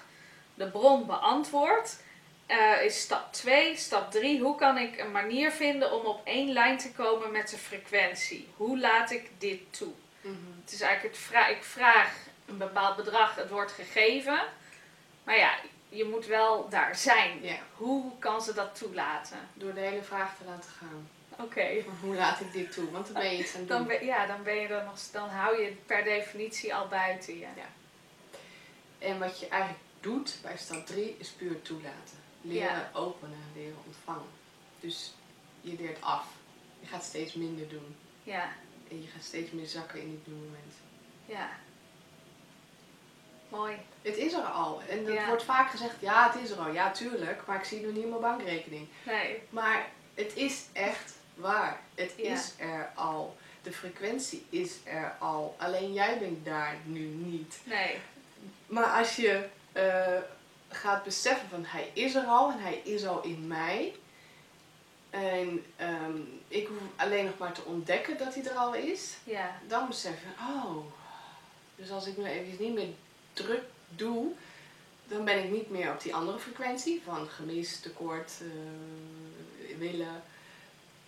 de 0.54 0.70
bron 0.70 1.06
beantwoordt. 1.06 2.02
eh, 2.46 2.84
is 2.84 3.00
stap 3.00 3.32
2. 3.32 3.76
Stap 3.76 4.10
3. 4.10 4.40
Hoe 4.40 4.56
kan 4.56 4.78
ik 4.78 4.98
een 4.98 5.10
manier 5.10 5.50
vinden 5.50 5.92
om 5.92 6.04
op 6.06 6.20
één 6.26 6.52
lijn 6.52 6.78
te 6.78 6.92
komen 6.92 7.30
met 7.30 7.48
de 7.50 7.58
frequentie? 7.58 8.48
Hoe 8.56 8.78
laat 8.78 9.10
ik 9.10 9.30
dit 9.38 9.60
toe? 9.70 9.92
Mhm. 10.20 10.34
Het 10.64 10.72
is 10.72 10.80
eigenlijk 10.80 11.14
het 11.14 11.24
vra 11.24 11.46
ik 11.46 11.62
vraag 11.62 12.14
een 12.46 12.58
bepaald 12.58 12.96
bedrag, 12.96 13.34
het 13.34 13.50
wordt 13.50 13.72
gegeven. 13.72 14.42
Maar 15.24 15.36
ja, 15.36 15.54
je 15.92 16.04
moet 16.04 16.26
wel 16.26 16.68
daar 16.68 16.96
zijn. 16.96 17.42
Ja. 17.42 17.56
Hoe 17.76 18.12
kan 18.18 18.42
ze 18.42 18.54
dat 18.54 18.74
toelaten? 18.78 19.38
Door 19.54 19.74
de 19.74 19.80
hele 19.80 20.02
vraag 20.02 20.36
te 20.36 20.44
laten 20.44 20.70
gaan. 20.70 21.08
Oké. 21.38 21.82
Hoe 22.00 22.14
laat 22.14 22.40
ik 22.40 22.52
dit 22.52 22.72
toe? 22.72 22.90
Want 22.90 23.04
dan 23.06 23.14
ben 23.22 23.32
je 23.32 23.38
iets 23.38 23.54
aan 23.54 23.60
het 23.60 23.68
Dan 23.68 23.78
doen. 23.78 23.86
ben, 23.86 24.04
ja, 24.06 24.26
dan 24.26 24.42
ben 24.42 24.54
je 24.56 24.66
er 24.68 24.84
nog, 24.84 24.98
dan 25.12 25.28
hou 25.28 25.60
je 25.60 25.64
het 25.68 25.86
per 25.86 26.04
definitie 26.04 26.74
al 26.74 26.88
buiten 26.88 27.34
je. 27.34 27.40
Ja. 27.40 27.68
En 28.98 29.18
wat 29.18 29.40
je 29.40 29.48
eigenlijk 29.48 29.82
doet 30.00 30.38
bij 30.42 30.56
stap 30.56 30.86
3 30.86 31.16
is 31.18 31.28
puur 31.28 31.62
toelaten. 31.62 32.18
Leren 32.40 32.68
Ja. 32.76 32.90
openen, 32.92 33.38
leren 33.54 33.76
ontvangen. 33.86 34.28
Dus 34.80 35.14
je 35.60 35.76
leert 35.78 36.02
af. 36.02 36.26
Je 36.80 36.86
gaat 36.86 37.02
steeds 37.04 37.32
minder 37.34 37.68
doen. 37.68 37.96
Ja, 38.22 38.48
En 38.90 39.02
je 39.02 39.08
gaat 39.08 39.22
steeds 39.24 39.50
meer 39.50 39.66
zakken 39.66 40.00
in 40.00 40.22
dit 40.24 40.34
moment. 40.34 40.74
ja. 41.26 41.50
Mooi. 43.56 43.76
Het 44.02 44.16
is 44.16 44.32
er 44.32 44.42
al. 44.44 44.80
En 44.88 45.04
dat 45.04 45.14
Ja. 45.14 45.26
wordt 45.26 45.44
vaak 45.44 45.70
gezegd, 45.70 45.94
ja 46.00 46.30
het 46.32 46.42
is 46.42 46.50
er 46.50 46.58
al. 46.58 46.72
Ja 46.72 46.90
tuurlijk, 46.90 47.42
maar 47.46 47.56
ik 47.58 47.64
zie 47.64 47.76
het 47.78 47.86
nog 47.86 47.94
niet 47.94 48.04
in 48.04 48.08
mijn 48.08 48.20
bankrekening. 48.20 48.88
Nee. 49.06 49.42
Maar 49.50 49.86
het 50.14 50.36
is 50.36 50.64
echt 50.72 51.12
waar. 51.34 51.80
Het 51.94 52.12
Ja. 52.16 52.32
is 52.32 52.52
er 52.58 52.90
al. 52.94 53.36
De 53.62 53.72
frequentie 53.72 54.46
is 54.50 54.72
er 54.84 55.14
al. 55.18 55.54
Alleen 55.58 55.92
jij 55.92 56.18
bent 56.18 56.44
daar 56.44 56.76
nu 56.84 57.00
niet. 57.00 57.60
Nee. 57.64 57.98
Maar 58.66 58.98
als 58.98 59.16
je 59.16 59.48
eh, 59.72 60.16
gaat 60.68 61.04
beseffen 61.04 61.48
van 61.48 61.64
hij 61.64 61.90
is 61.92 62.14
er 62.14 62.24
al 62.24 62.50
en 62.50 62.58
hij 62.58 62.80
is 62.84 63.06
al 63.06 63.22
in 63.22 63.46
mij. 63.46 63.94
En 65.10 65.64
ehm, 65.76 66.16
ik 66.48 66.66
hoef 66.66 66.78
alleen 66.96 67.24
nog 67.24 67.38
maar 67.38 67.52
te 67.52 67.64
ontdekken 67.64 68.18
dat 68.18 68.34
hij 68.34 68.44
er 68.44 68.56
al 68.56 68.74
is. 68.74 69.16
Ja. 69.24 69.56
Dan 69.68 69.86
besef 69.86 70.10
je, 70.20 70.42
oh. 70.54 70.76
Dus 71.76 71.90
als 71.90 72.06
ik 72.06 72.16
me 72.16 72.28
even 72.28 72.64
niet 72.64 72.74
meer 72.74 72.88
druk 73.32 73.62
doe, 73.88 74.32
dan 75.04 75.24
ben 75.24 75.44
ik 75.44 75.50
niet 75.50 75.70
meer 75.70 75.90
op 75.90 76.02
die 76.02 76.14
andere 76.14 76.38
frequentie 76.38 77.02
van 77.04 77.28
gemis, 77.28 77.80
tekort, 77.80 78.32
eh, 78.40 79.76
willen. 79.78 80.22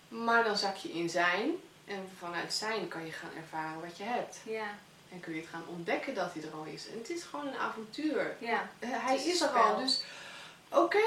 Maar 0.07 0.43
dan 0.43 0.57
zak 0.57 0.75
je 0.75 0.89
in 0.91 1.09
zijn. 1.09 1.51
En 1.85 2.09
vanuit 2.19 2.53
zijn 2.53 2.87
kan 2.87 3.05
je 3.05 3.11
gaan 3.11 3.29
ervaren 3.37 3.81
wat 3.81 3.97
je 3.97 4.03
hebt. 4.03 4.37
Ja. 4.43 4.67
En 5.11 5.19
kun 5.19 5.33
je 5.35 5.39
het 5.41 5.49
gaan 5.49 5.63
ontdekken 5.67 6.13
dat 6.15 6.33
hij 6.33 6.43
er 6.43 6.51
al 6.57 6.63
is. 6.65 6.87
En 6.89 6.97
het 6.97 7.09
is 7.09 7.23
gewoon 7.23 7.47
een 7.47 7.57
avontuur. 7.57 8.35
Ja. 8.39 8.69
Eh, 8.79 8.89
Hij 8.91 9.15
is 9.25 9.41
er 9.41 9.47
al, 9.49 9.77
dus 9.77 10.03
oké. 10.69 11.03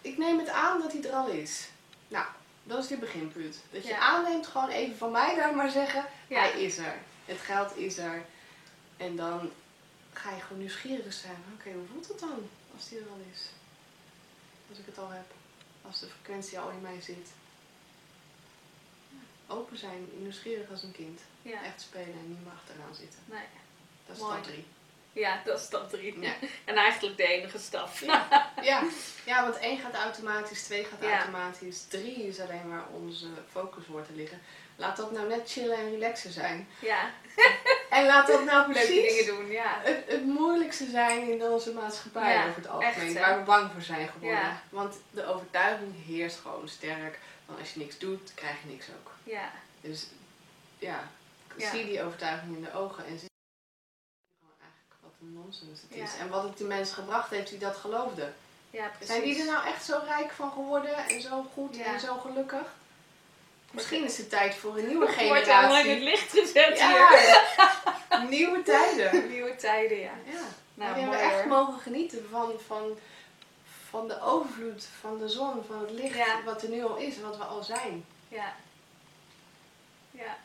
Ik 0.00 0.18
neem 0.18 0.38
het 0.38 0.48
aan 0.48 0.80
dat 0.80 0.92
hij 0.92 1.02
er 1.04 1.12
al 1.12 1.26
is. 1.28 1.68
Nou, 2.08 2.24
dat 2.62 2.78
is 2.78 2.86
dit 2.86 3.00
beginpunt. 3.00 3.56
Dat 3.70 3.82
je 3.82 3.88
Ja. 3.88 3.98
aanneemt, 3.98 4.46
gewoon 4.46 4.68
even 4.68 4.96
van 4.96 5.10
mij 5.10 5.34
daar 5.34 5.54
maar 5.54 5.70
zeggen, 5.70 6.04
Ja. 6.26 6.40
hij 6.40 6.62
is 6.62 6.78
er. 6.78 6.94
Het 7.24 7.38
geld 7.38 7.76
is 7.76 7.98
er. 7.98 8.24
En 8.96 9.16
dan 9.16 9.50
ga 10.22 10.30
je 10.34 10.40
gewoon 10.40 10.58
nieuwsgierig 10.58 11.12
zijn. 11.12 11.44
Oké, 11.54 11.72
hoe 11.72 11.86
voelt 11.92 12.08
het 12.08 12.18
dan 12.20 12.48
als 12.74 12.88
die 12.88 12.98
er 12.98 13.08
al 13.10 13.20
is? 13.32 13.40
Als 14.68 14.78
ik 14.78 14.86
het 14.86 14.98
al 14.98 15.10
heb. 15.10 15.30
Als 15.86 16.00
de 16.00 16.06
frequentie 16.06 16.58
al 16.58 16.70
in 16.70 16.80
mij 16.80 17.00
zit. 17.00 17.28
Ja, 19.08 19.54
Open 19.54 19.78
zijn, 19.78 20.08
nieuwsgierig 20.12 20.70
als 20.70 20.82
een 20.82 20.92
kind. 20.92 21.20
Ja. 21.42 21.64
Echt 21.64 21.80
spelen 21.80 22.12
en 22.22 22.28
niet 22.28 22.44
meer 22.44 22.52
achteraan 22.52 22.94
zitten. 22.94 23.18
Nee. 23.24 23.44
Dat 24.06 24.16
is 24.16 24.22
Mooi. 24.22 24.32
stap 24.32 24.44
drie. 24.44 24.66
Ja, 25.12 25.42
dat 25.44 25.58
is 25.58 25.64
stap 25.64 25.90
drie. 25.90 26.20
Ja. 26.20 26.34
En 26.64 26.76
eigenlijk 26.76 27.16
de 27.16 27.26
enige 27.26 27.58
stap. 27.58 27.88
Ja. 27.96 28.52
ja. 28.62 28.82
ja, 29.26 29.42
want 29.42 29.56
één 29.56 29.78
gaat 29.78 29.94
automatisch, 29.94 30.62
twee 30.62 30.84
gaat 30.84 31.02
Ja. 31.02 31.16
automatisch, 31.16 31.82
drie 31.82 32.26
is 32.26 32.40
alleen 32.40 32.68
waar 32.68 32.88
onze 32.88 33.26
focus 33.50 33.86
wordt 33.86 34.06
te 34.06 34.14
liggen. 34.14 34.40
Laat 34.76 34.96
dat 34.96 35.12
nou 35.12 35.28
net 35.28 35.50
chillen 35.50 35.76
en 35.76 35.90
relaxen 35.90 36.32
zijn. 36.32 36.68
Ja. 36.80 37.10
En 37.90 38.06
laat 38.06 38.26
dat 38.26 38.44
nou 38.44 38.72
Leuke 38.72 38.86
precies 38.86 39.08
dingen 39.08 39.26
doen, 39.36 39.50
ja. 39.50 39.80
het, 39.82 40.04
het 40.06 40.24
moeilijkste 40.24 40.90
zijn 40.90 41.30
in 41.30 41.42
onze 41.42 41.72
maatschappij 41.72 42.32
Ja, 42.32 42.42
over 42.46 42.56
het 42.56 42.68
algemeen. 42.68 43.06
echt, 43.06 43.18
waar 43.18 43.38
we 43.38 43.44
bang 43.44 43.70
voor 43.72 43.82
zijn 43.82 44.08
geworden. 44.08 44.38
Ja. 44.38 44.62
Want 44.68 44.96
de 45.10 45.26
overtuiging 45.26 46.04
heerst 46.06 46.38
gewoon 46.38 46.68
sterk 46.68 47.18
van 47.46 47.58
als 47.58 47.72
je 47.72 47.78
niks 47.80 47.98
doet, 47.98 48.34
krijg 48.34 48.62
je 48.62 48.68
niks 48.68 48.86
ook. 48.98 49.10
Ja. 49.24 49.50
Dus 49.80 50.06
ja, 50.78 51.08
zie 51.56 51.84
die 51.84 52.02
overtuiging 52.02 52.56
in 52.56 52.62
de 52.62 52.72
ogen 52.72 53.04
en 53.06 53.18
zie 53.18 53.28
gewoon 54.38 54.54
eigenlijk 54.60 55.00
wat 55.00 55.12
een 55.20 55.32
nonsens 55.32 55.80
het 55.80 55.98
is. 55.98 56.10
En 56.20 56.28
wat 56.28 56.42
het 56.42 56.56
die 56.56 56.66
mensen 56.66 56.94
gebracht 56.94 57.30
heeft 57.30 57.50
die 57.50 57.58
dat 57.58 57.76
geloofden. 57.76 58.34
Ja, 58.70 58.86
precies. 58.86 59.06
Zijn 59.06 59.22
die 59.22 59.38
er 59.40 59.52
nou 59.52 59.66
echt 59.66 59.84
zo 59.84 60.00
rijk 60.04 60.30
van 60.30 60.50
geworden 60.50 60.96
en 61.08 61.20
zo 61.20 61.46
goed 61.54 61.76
en 61.76 62.00
zo 62.00 62.14
gelukkig? 62.18 62.66
Misschien 63.70 64.04
is 64.04 64.16
het 64.16 64.30
tijd 64.30 64.54
voor 64.54 64.76
een 64.78 64.86
nieuwe 64.86 65.06
Wordt 65.28 65.46
helemaal 65.46 65.62
in 65.62 65.76
het 65.76 65.82
generatie. 65.84 66.04
licht 66.04 66.30
gezet 66.30 66.78
Ja, 66.78 67.08
nieuwe 68.28 68.62
tijden. 68.62 69.10
hier. 69.10 69.22
Nieuwe 69.30 69.56
tijden, 69.56 69.98
ja. 69.98 70.10
Ja, 70.24 70.40
Nou, 70.74 70.90
waarin 70.90 71.10
we 71.10 71.16
echt 71.16 71.44
mogen 71.46 71.80
genieten 71.80 72.26
van, 72.30 72.52
van, 72.66 72.98
van 73.90 74.08
de 74.08 74.20
overvloed, 74.22 74.86
van 75.00 75.18
de 75.18 75.28
zon, 75.28 75.64
van 75.68 75.80
het 75.80 75.90
licht 75.90 76.16
Ja. 76.16 76.42
wat 76.44 76.62
er 76.62 76.68
nu 76.68 76.84
al 76.84 76.96
is 76.96 77.20
wat 77.20 77.36
we 77.36 77.44
al 77.44 77.62
zijn. 77.62 78.04
Ja. 78.28 78.54
Ja. 80.10 80.36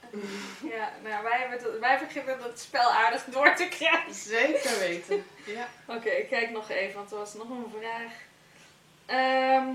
Ja, 0.69 0.91
nou 1.03 1.23
wij, 1.23 1.39
hebben 1.39 1.59
het, 1.59 1.79
wij 1.79 1.99
beginnen 1.99 2.43
het 2.43 2.59
spel 2.59 2.91
aardig 2.91 3.23
door 3.25 3.55
te 3.55 3.67
krijgen. 3.67 4.13
Zeker 4.13 4.79
weten. 4.79 5.25
Ja. 5.45 5.67
Oké, 5.85 6.09
ik 6.09 6.29
kijk 6.29 6.49
nog 6.49 6.69
even, 6.69 6.95
want 6.95 7.11
er 7.11 7.17
was 7.17 7.33
nog 7.33 7.49
een 7.49 7.73
vraag. 7.79 8.11
Ehm, 9.05 9.67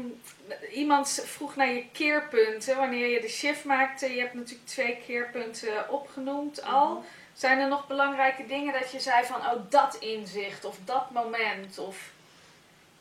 iemand 0.72 1.22
vroeg 1.26 1.56
naar 1.56 1.72
je 1.72 1.84
keerpunten, 1.92 2.76
wanneer 2.76 3.06
je 3.06 3.20
de 3.20 3.28
shift 3.28 3.64
maakte. 3.64 4.14
Je 4.14 4.20
hebt 4.20 4.34
natuurlijk 4.34 4.66
twee 4.68 4.98
keerpunten 5.06 5.88
opgenoemd 5.90 6.62
al. 6.62 6.94
Mhm. 6.94 7.04
Zijn 7.34 7.58
er 7.58 7.68
nog 7.68 7.86
belangrijke 7.86 8.46
dingen 8.46 8.72
dat 8.80 8.90
je 8.92 9.00
zei 9.00 9.24
van, 9.26 9.40
oh 9.40 9.70
dat 9.70 9.94
inzicht 9.94 10.64
of 10.64 10.78
dat 10.84 11.10
moment? 11.10 11.78
Of... 11.78 12.10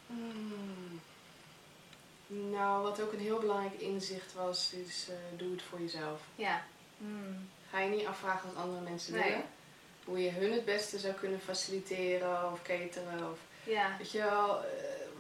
Hmm. 0.08 1.02
Nou, 2.28 2.84
wat 2.84 3.02
ook 3.02 3.14
een 3.14 3.20
heel 3.20 3.40
belangrijk 3.40 3.82
inzicht 3.82 4.34
was, 4.34 4.72
is 4.88 5.08
eh, 5.10 5.16
doe 5.38 5.52
het 5.52 5.62
voor 5.62 5.80
jezelf. 5.80 6.20
Ja. 6.36 6.62
Hmm. 6.98 7.50
Ga 7.70 7.80
je 7.80 7.90
niet 7.90 8.06
afvragen 8.06 8.50
wat 8.54 8.64
andere 8.64 8.82
mensen 8.82 9.14
Nee. 9.14 9.24
willen. 9.24 9.44
Hoe 10.06 10.24
je 10.24 10.32
hun 10.32 10.52
het 10.52 10.66
beste 10.66 11.00
zou 11.00 11.14
kunnen 11.14 11.40
faciliteren 11.42 12.52
of 12.52 12.62
cateren. 12.62 13.32
Of, 13.32 13.38
Ja. 13.64 13.96
weet 13.98 14.12
je 14.12 14.20
wel, 14.20 14.64
eh, 14.64 14.68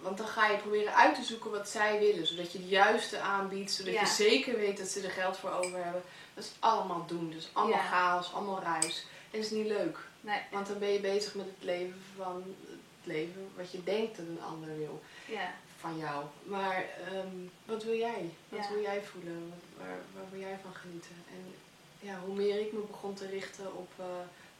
want 0.01 0.17
dan 0.17 0.27
ga 0.27 0.47
je 0.47 0.57
proberen 0.57 0.95
uit 0.95 1.15
te 1.15 1.23
zoeken 1.23 1.51
wat 1.51 1.69
zij 1.69 1.99
willen. 1.99 2.27
Zodat 2.27 2.51
je 2.51 2.57
het 2.59 2.69
juiste 2.69 3.19
aanbiedt. 3.19 3.71
Zodat 3.71 3.93
Ja. 3.93 3.99
je 4.01 4.07
zeker 4.07 4.57
weet 4.57 4.77
dat 4.77 4.87
ze 4.87 5.01
er 5.01 5.09
geld 5.11 5.37
voor 5.37 5.49
over 5.51 5.83
hebben. 5.83 6.01
Dat 6.33 6.43
is 6.43 6.51
allemaal 6.59 7.05
doen. 7.07 7.29
Dus 7.31 7.49
allemaal 7.53 7.77
Ja. 7.77 7.87
chaos, 7.89 8.33
allemaal 8.33 8.61
ruis. 8.61 9.05
En 9.31 9.39
dat 9.39 9.41
is 9.41 9.57
niet 9.57 9.67
leuk. 9.67 9.97
Nee. 10.21 10.39
Want 10.51 10.67
dan 10.67 10.79
ben 10.79 10.89
je 10.89 10.99
bezig 10.99 11.35
met 11.35 11.45
het 11.45 11.63
leven 11.63 12.01
van 12.17 12.43
het 12.69 13.05
leven 13.15 13.49
wat 13.55 13.71
je 13.71 13.83
denkt 13.83 14.17
dat 14.17 14.25
een 14.25 14.41
ander 14.41 14.77
wil 14.77 15.01
Ja. 15.25 15.51
van 15.79 15.97
jou. 15.97 16.25
Maar 16.43 16.85
ehm, 17.07 17.35
wat 17.65 17.83
wil 17.83 17.95
jij? 17.97 18.29
Wat 18.49 18.69
wil 18.69 18.81
jij 18.81 19.01
voelen? 19.03 19.53
Waar, 19.77 19.97
waar 20.15 20.23
wil 20.31 20.39
jij 20.39 20.59
van 20.63 20.73
genieten? 20.73 21.15
En 21.31 21.53
ja, 21.99 22.19
hoe 22.25 22.35
meer 22.35 22.59
ik 22.59 22.71
me 22.73 22.79
begon 22.79 23.13
te 23.13 23.27
richten 23.27 23.75
op 23.75 23.91
eh, 23.97 24.05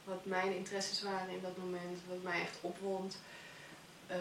wat 0.04 0.24
mijn 0.24 0.54
interesses 0.56 1.02
waren 1.02 1.28
in 1.28 1.40
dat 1.42 1.56
moment, 1.56 1.98
wat 2.08 2.22
mij 2.22 2.40
echt 2.40 2.56
opwond, 2.60 3.18
eh, 4.06 4.16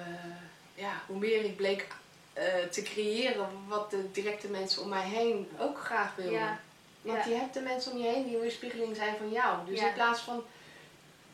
ja, 0.80 1.02
hoe 1.08 1.18
meer 1.18 1.44
ik 1.44 1.56
bleek 1.56 1.88
eh, 2.34 2.44
te 2.72 2.82
creëren 2.82 3.50
wat 3.68 3.92
de 3.92 4.12
directe 4.12 4.48
mensen 4.48 4.82
om 4.82 4.90
mij 4.90 5.08
heen 5.08 5.50
ook 5.60 5.80
graag 5.80 6.16
wilden. 6.16 6.34
Ja. 6.34 6.60
Want 7.02 7.26
je 7.26 7.34
hebt 7.34 7.54
de 7.54 7.60
mensen 7.62 7.92
om 7.92 7.98
je 7.98 8.08
heen 8.08 8.24
die 8.26 8.36
een 8.36 8.42
weerspiegeling 8.42 8.96
zijn 8.96 9.16
van 9.18 9.32
jou. 9.32 9.66
Dus 9.66 9.80
in 9.80 9.94
plaats 9.94 10.20
van 10.22 10.44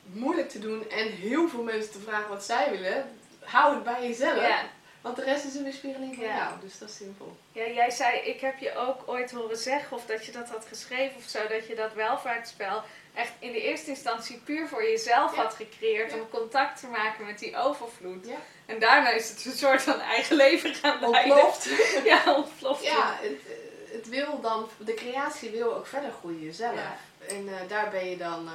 moeilijk 0.04 0.50
te 0.50 0.60
doen 0.60 0.90
en 0.90 1.08
heel 1.12 1.48
veel 1.50 1.64
mensen 1.64 1.92
te 1.92 2.00
vragen 2.00 2.30
wat 2.30 2.44
zij 2.44 2.72
willen, 2.72 3.18
hou 3.44 3.74
het 3.76 3.84
bij 3.84 4.08
jezelf. 4.08 4.64
Want 5.02 5.16
de 5.16 5.24
rest 5.24 5.46
is 5.46 5.56
een 5.56 5.64
weerspiegeling 5.64 6.16
van 6.16 6.24
Ja. 6.24 6.38
jou. 6.38 6.52
Dus 6.62 6.78
dat 6.78 6.90
is 6.90 6.96
simpel. 6.96 7.38
Ja, 7.52 7.68
jij 7.68 7.90
zei, 7.90 8.18
ik 8.20 8.42
heb 8.42 8.60
je 8.60 8.76
ook 8.76 9.04
ooit 9.06 9.32
horen 9.32 9.58
zeggen, 9.58 9.98
of 9.98 10.06
dat 10.06 10.26
je 10.26 10.32
dat 10.32 10.50
had 10.50 10.66
geschreven 10.68 11.16
of 11.18 11.24
zo, 11.24 11.48
dat 11.48 11.68
je 11.68 11.76
dat 11.76 11.94
welvaartsspel 11.94 12.84
echt 13.16 13.32
in 13.40 13.52
de 13.52 13.62
eerste 13.62 13.90
instantie 13.90 14.38
puur 14.46 14.68
voor 14.68 14.84
jezelf 14.84 15.36
Ja. 15.36 15.42
had 15.42 15.54
gecreëerd 15.54 16.12
Ja. 16.12 16.18
om 16.18 16.30
contact 16.30 16.80
te 16.80 16.88
maken 16.88 17.26
met 17.26 17.40
die 17.40 17.58
overvloed. 17.58 18.28
Ja. 18.28 18.36
En 18.66 18.80
daarna 18.80 19.10
is 19.10 19.30
het 19.30 19.46
een 19.46 19.52
soort 19.58 19.82
van 19.82 20.00
eigen 20.00 20.36
leven 20.36 20.74
gaan 20.76 21.10
leiden. 21.10 21.36
Ontploft. 21.36 21.70
Ja, 22.06 22.36
ontploft. 22.36 22.84
ja, 22.84 23.18
het, 23.22 23.42
het 23.92 24.10
wil 24.10 24.42
dan, 24.42 24.70
de 24.78 24.94
creatie 24.94 25.50
wil 25.50 25.76
ook 25.76 25.88
verder 25.88 26.12
groeien 26.20 26.54
zelf. 26.54 26.80
En 27.28 27.48
eh, 27.48 27.70
daar 27.70 27.90
ben 27.90 28.10
je 28.10 28.18
dan 28.18 28.48
eh, 28.48 28.54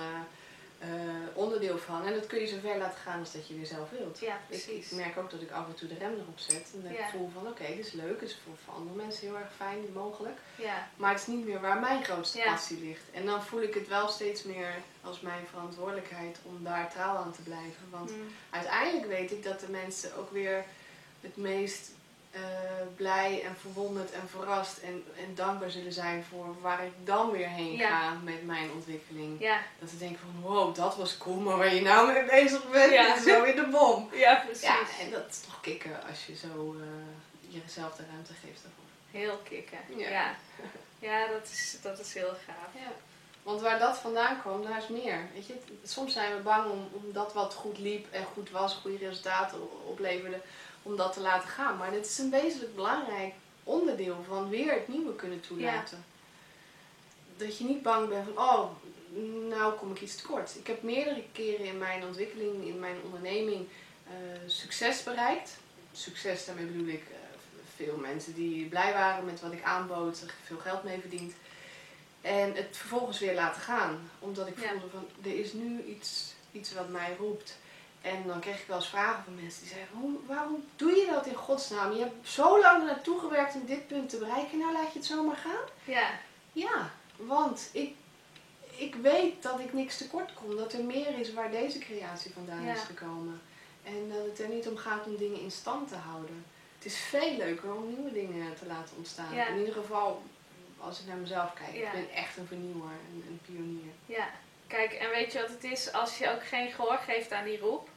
eh, 0.81 0.89
onderdeel 1.35 1.79
van. 1.79 2.05
En 2.07 2.15
dat 2.15 2.27
kun 2.27 2.41
je 2.41 2.47
zo 2.47 2.57
ver 2.61 2.79
laten 2.79 2.99
gaan 2.99 3.19
als 3.19 3.33
dat 3.33 3.49
je 3.49 3.55
weer 3.55 3.67
zelf 3.67 3.91
wilt. 3.91 4.19
Ja, 4.21 4.35
Ik, 4.35 4.41
precies. 4.49 4.91
ik 4.91 4.97
merk 4.97 5.17
ook 5.19 5.31
dat 5.31 5.41
ik 5.43 5.51
af 5.51 5.67
en 5.67 5.75
toe 5.75 5.89
de 5.89 5.95
rem 5.99 6.13
erop 6.15 6.39
zet. 6.39 6.71
En 6.75 6.83
dat 6.83 6.93
Ja. 6.93 7.05
ik 7.07 7.11
voel 7.11 7.31
van 7.35 7.47
oké, 7.47 7.67
dit 7.67 7.87
is 7.87 7.93
leuk. 7.93 8.21
Dit 8.21 8.29
is 8.29 8.39
voor, 8.45 8.55
voor 8.65 8.75
andere 8.75 8.97
mensen 8.97 9.27
heel 9.27 9.37
erg 9.39 9.53
fijn, 9.57 9.79
mogelijk. 9.95 10.39
Ja, 10.57 10.89
Maar 10.97 11.11
het 11.13 11.21
is 11.21 11.27
niet 11.27 11.47
meer 11.47 11.61
waar 11.61 11.81
mijn 11.81 12.05
grootste 12.05 12.39
Ja. 12.39 12.45
passie 12.53 12.81
ligt. 12.81 13.03
En 13.13 13.27
dan 13.27 13.43
voel 13.45 13.63
ik 13.63 13.75
het 13.75 13.89
wel 13.89 14.09
steeds 14.09 14.43
meer 14.43 14.75
als 15.03 15.21
mijn 15.21 15.47
verantwoordelijkheid 15.47 16.39
om 16.43 16.65
daar 16.65 16.91
trouw 16.91 17.17
aan 17.17 17.33
te 17.33 17.43
blijven. 17.43 17.87
Want 17.91 18.11
Mm. 18.11 18.29
uiteindelijk 18.51 19.07
weet 19.07 19.31
ik 19.31 19.43
dat 19.43 19.61
de 19.61 19.69
mensen 19.71 20.17
ook 20.17 20.31
weer 20.33 20.65
het 21.21 21.37
meest 21.37 21.91
eh, 22.31 22.41
blij 22.97 23.43
en 23.45 23.57
verwonderd 23.61 24.11
en 24.13 24.29
verrast 24.29 24.79
en, 24.79 25.05
en 25.17 25.35
dankbaar 25.35 25.71
zullen 25.71 25.93
zijn 25.93 26.25
voor 26.31 26.61
waar 26.61 26.85
ik 26.85 26.93
dan 27.05 27.31
weer 27.31 27.49
heen 27.49 27.77
Ja. 27.77 27.89
ga 28.01 28.13
met 28.25 28.47
mijn 28.47 28.71
ontwikkeling. 28.73 29.41
Ja, 29.41 29.61
Dat 29.79 29.91
ze 29.91 29.99
denken 29.99 30.19
van 30.19 30.41
wow, 30.53 30.75
dat 30.75 30.97
was 30.97 31.17
cool, 31.19 31.37
maar 31.41 31.57
waar 31.57 31.75
je 31.75 31.81
nou 31.83 32.13
mee 32.13 32.25
bezig 32.25 32.71
bent, 32.71 32.93
Ja. 32.93 33.15
is 33.17 33.23
zo 33.23 33.43
weer 33.43 33.57
de 33.57 33.67
bom. 33.71 34.09
ja 34.13 34.35
precies. 34.45 34.63
Ja, 34.63 34.79
en 35.01 35.11
dat 35.11 35.27
is 35.31 35.41
toch 35.41 35.61
kicken 35.61 36.07
als 36.09 36.27
je 36.27 36.37
zo 36.37 36.77
eh, 36.81 37.63
jezelf 37.63 37.97
de 37.97 38.03
ruimte 38.11 38.33
geeft 38.45 38.63
daarvoor. 38.63 38.85
Heel 39.11 39.37
kicken. 39.45 39.79
Ja. 39.97 40.35
Ja, 40.99 41.27
dat, 41.27 41.49
is, 41.53 41.79
dat 41.83 41.99
is 41.99 42.15
heel 42.15 42.35
gaaf. 42.47 42.75
Ja. 42.75 42.93
Want 43.43 43.61
waar 43.61 43.79
dat 43.79 43.99
vandaan 43.99 44.41
kwam, 44.41 44.63
daar 44.63 44.79
is 44.79 44.89
meer. 44.89 45.19
Weet 45.35 45.47
je, 45.47 45.55
soms 45.85 46.13
zijn 46.13 46.37
we 46.37 46.43
bang 46.43 46.71
om, 46.71 46.89
om 46.93 47.13
dat 47.13 47.33
wat 47.33 47.55
goed 47.55 47.79
liep 47.79 48.07
en 48.13 48.25
goed 48.25 48.51
was, 48.51 48.75
goede 48.75 48.97
resultaten 49.07 49.59
opleverde, 49.87 50.41
om 50.83 50.97
dat 50.97 51.13
te 51.13 51.21
laten 51.21 51.49
gaan. 51.49 51.77
Maar 51.77 51.91
dit 51.91 52.07
is 52.07 52.19
een 52.19 52.31
wezenlijk 52.31 52.75
belangrijk 52.75 53.35
onderdeel 53.65 54.25
van 54.29 54.49
weer 54.49 54.73
het 54.73 54.89
nieuwe 54.89 55.15
kunnen 55.15 55.41
toelaten. 55.41 56.05
Dat 57.37 57.59
je 57.59 57.65
niet 57.65 57.83
bang 57.83 58.09
bent 58.09 58.25
van, 58.35 58.45
oh, 58.45 58.71
nou 59.49 59.75
kom 59.75 59.91
ik 59.91 60.01
iets 60.01 60.17
tekort. 60.17 60.57
Ik 60.59 60.67
heb 60.67 60.83
meerdere 60.83 61.23
keren 61.33 61.65
in 61.67 61.79
mijn 61.79 62.05
ontwikkeling, 62.07 62.65
in 62.67 62.79
mijn 62.79 62.97
onderneming, 63.05 63.69
eh, 64.07 64.13
succes 64.47 65.03
bereikt. 65.03 65.57
Succes, 65.93 66.45
daarmee 66.45 66.65
bedoel 66.65 66.87
ik 66.87 67.03
eh, 67.11 67.17
veel 67.77 67.97
mensen 67.97 68.35
die 68.35 68.67
blij 68.69 68.93
waren 68.93 69.25
met 69.25 69.41
wat 69.41 69.53
ik 69.53 69.63
aanbood, 69.63 70.21
er 70.21 70.35
veel 70.45 70.59
geld 70.59 70.85
mee 70.85 71.01
verdiend. 71.01 71.33
En 72.21 72.55
het 72.55 72.77
vervolgens 72.77 73.19
weer 73.19 73.35
laten 73.35 73.61
gaan. 73.63 74.11
Omdat 74.19 74.47
ik 74.47 74.61
Ja. 74.61 74.71
voelde 74.71 74.89
van, 74.91 75.07
er 75.23 75.39
is 75.39 75.53
nu 75.53 75.83
iets, 75.85 76.33
iets 76.53 76.73
wat 76.73 76.89
mij 76.89 77.17
roept. 77.19 77.57
En 78.03 78.27
dan 78.27 78.41
kreeg 78.41 78.61
ik 78.61 78.67
wel 78.67 78.77
eens 78.77 78.89
vragen 78.89 79.25
van 79.25 79.35
mensen 79.35 79.61
die 79.63 79.71
zeiden, 79.71 79.95
Hoe, 79.97 80.19
waarom 80.27 80.65
doe 80.77 80.91
je 80.91 81.07
dat 81.11 81.27
in 81.27 81.35
godsnaam? 81.35 81.93
Je 81.93 81.99
hebt 81.99 82.29
zo 82.29 82.61
lang 82.61 82.81
er 82.81 82.87
naartoe 82.87 83.21
gewerkt 83.21 83.55
om 83.55 83.67
dit 83.67 83.87
punt 83.87 84.09
te 84.09 84.17
bereiken, 84.19 84.59
nou 84.59 84.73
laat 84.73 84.93
je 84.93 84.99
het 84.99 85.07
zomaar 85.09 85.37
gaan? 85.37 85.65
Ja, 85.85 86.11
Ja, 86.53 86.91
want 87.17 87.69
ik, 87.73 87.95
ik 88.77 88.95
weet 88.95 89.43
dat 89.43 89.61
ik 89.61 89.73
niks 89.73 89.97
tekort 89.97 90.35
kom. 90.35 90.57
Dat 90.57 90.73
er 90.73 90.85
meer 90.85 91.19
is 91.19 91.33
waar 91.33 91.51
deze 91.51 91.79
creatie 91.79 92.33
vandaan 92.33 92.65
Ja. 92.65 92.73
is 92.75 92.81
gekomen. 92.81 93.41
En 93.85 94.09
dat 94.09 94.25
het 94.27 94.41
er 94.41 94.49
niet 94.49 94.69
om 94.69 94.77
gaat 94.77 95.07
om 95.07 95.17
dingen 95.17 95.41
in 95.41 95.51
stand 95.51 95.89
te 95.89 95.95
houden. 95.97 96.45
Het 96.77 96.85
is 96.85 96.97
veel 96.99 97.37
leuker 97.37 97.75
om 97.75 97.89
nieuwe 97.89 98.13
dingen 98.13 98.55
te 98.59 98.67
laten 98.67 98.97
ontstaan. 98.97 99.35
Ja. 99.35 99.47
In 99.47 99.59
ieder 99.59 99.75
geval, 99.75 100.23
als 100.79 101.01
ik 101.01 101.07
naar 101.07 101.17
mezelf 101.17 101.53
kijk, 101.55 101.75
Ja. 101.77 101.87
ik 101.87 101.93
ben 101.93 102.11
echt 102.15 102.37
een 102.37 102.47
vernieuwer, 102.47 102.91
een, 103.13 103.25
een 103.29 103.41
pionier. 103.47 103.93
ja. 104.07 104.29
Kijk, 104.71 104.93
en 104.93 105.11
weet 105.11 105.33
je 105.33 105.41
wat 105.41 105.49
het 105.49 105.65
is? 105.65 105.93
Als 105.93 106.19
je 106.19 106.31
ook 106.31 106.47
geen 106.47 106.71
gehoor 106.71 106.99
geeft 107.07 107.33
aan 107.33 107.45
die 107.45 107.59
roep, 107.59 107.89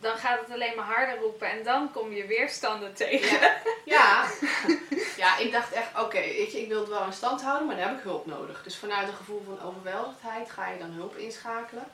dan 0.00 0.16
gaat 0.16 0.40
het 0.40 0.50
alleen 0.50 0.76
maar 0.76 0.84
harder 0.84 1.18
roepen 1.18 1.50
en 1.50 1.62
dan 1.62 1.92
kom 1.92 2.12
je 2.12 2.26
weerstanden 2.26 2.94
tegen. 2.94 3.40
Ja, 3.40 3.54
ja. 3.84 4.26
ja 5.16 5.38
ik 5.38 5.52
dacht 5.52 5.72
echt, 5.72 6.00
oké, 6.00 6.18
ik 6.18 6.68
wil 6.68 6.80
het 6.80 6.88
wel 6.88 7.04
in 7.04 7.12
stand 7.12 7.42
houden, 7.42 7.66
maar 7.66 7.76
dan 7.76 7.88
heb 7.88 7.96
ik 7.96 8.02
hulp 8.02 8.26
nodig. 8.26 8.62
Dus 8.62 8.76
vanuit 8.76 9.08
een 9.08 9.14
gevoel 9.14 9.42
van 9.46 9.68
overweldigdheid 9.68 10.50
ga 10.50 10.68
je 10.68 10.78
dan 10.78 10.90
hulp 10.90 11.16
inschakelen. 11.16 11.84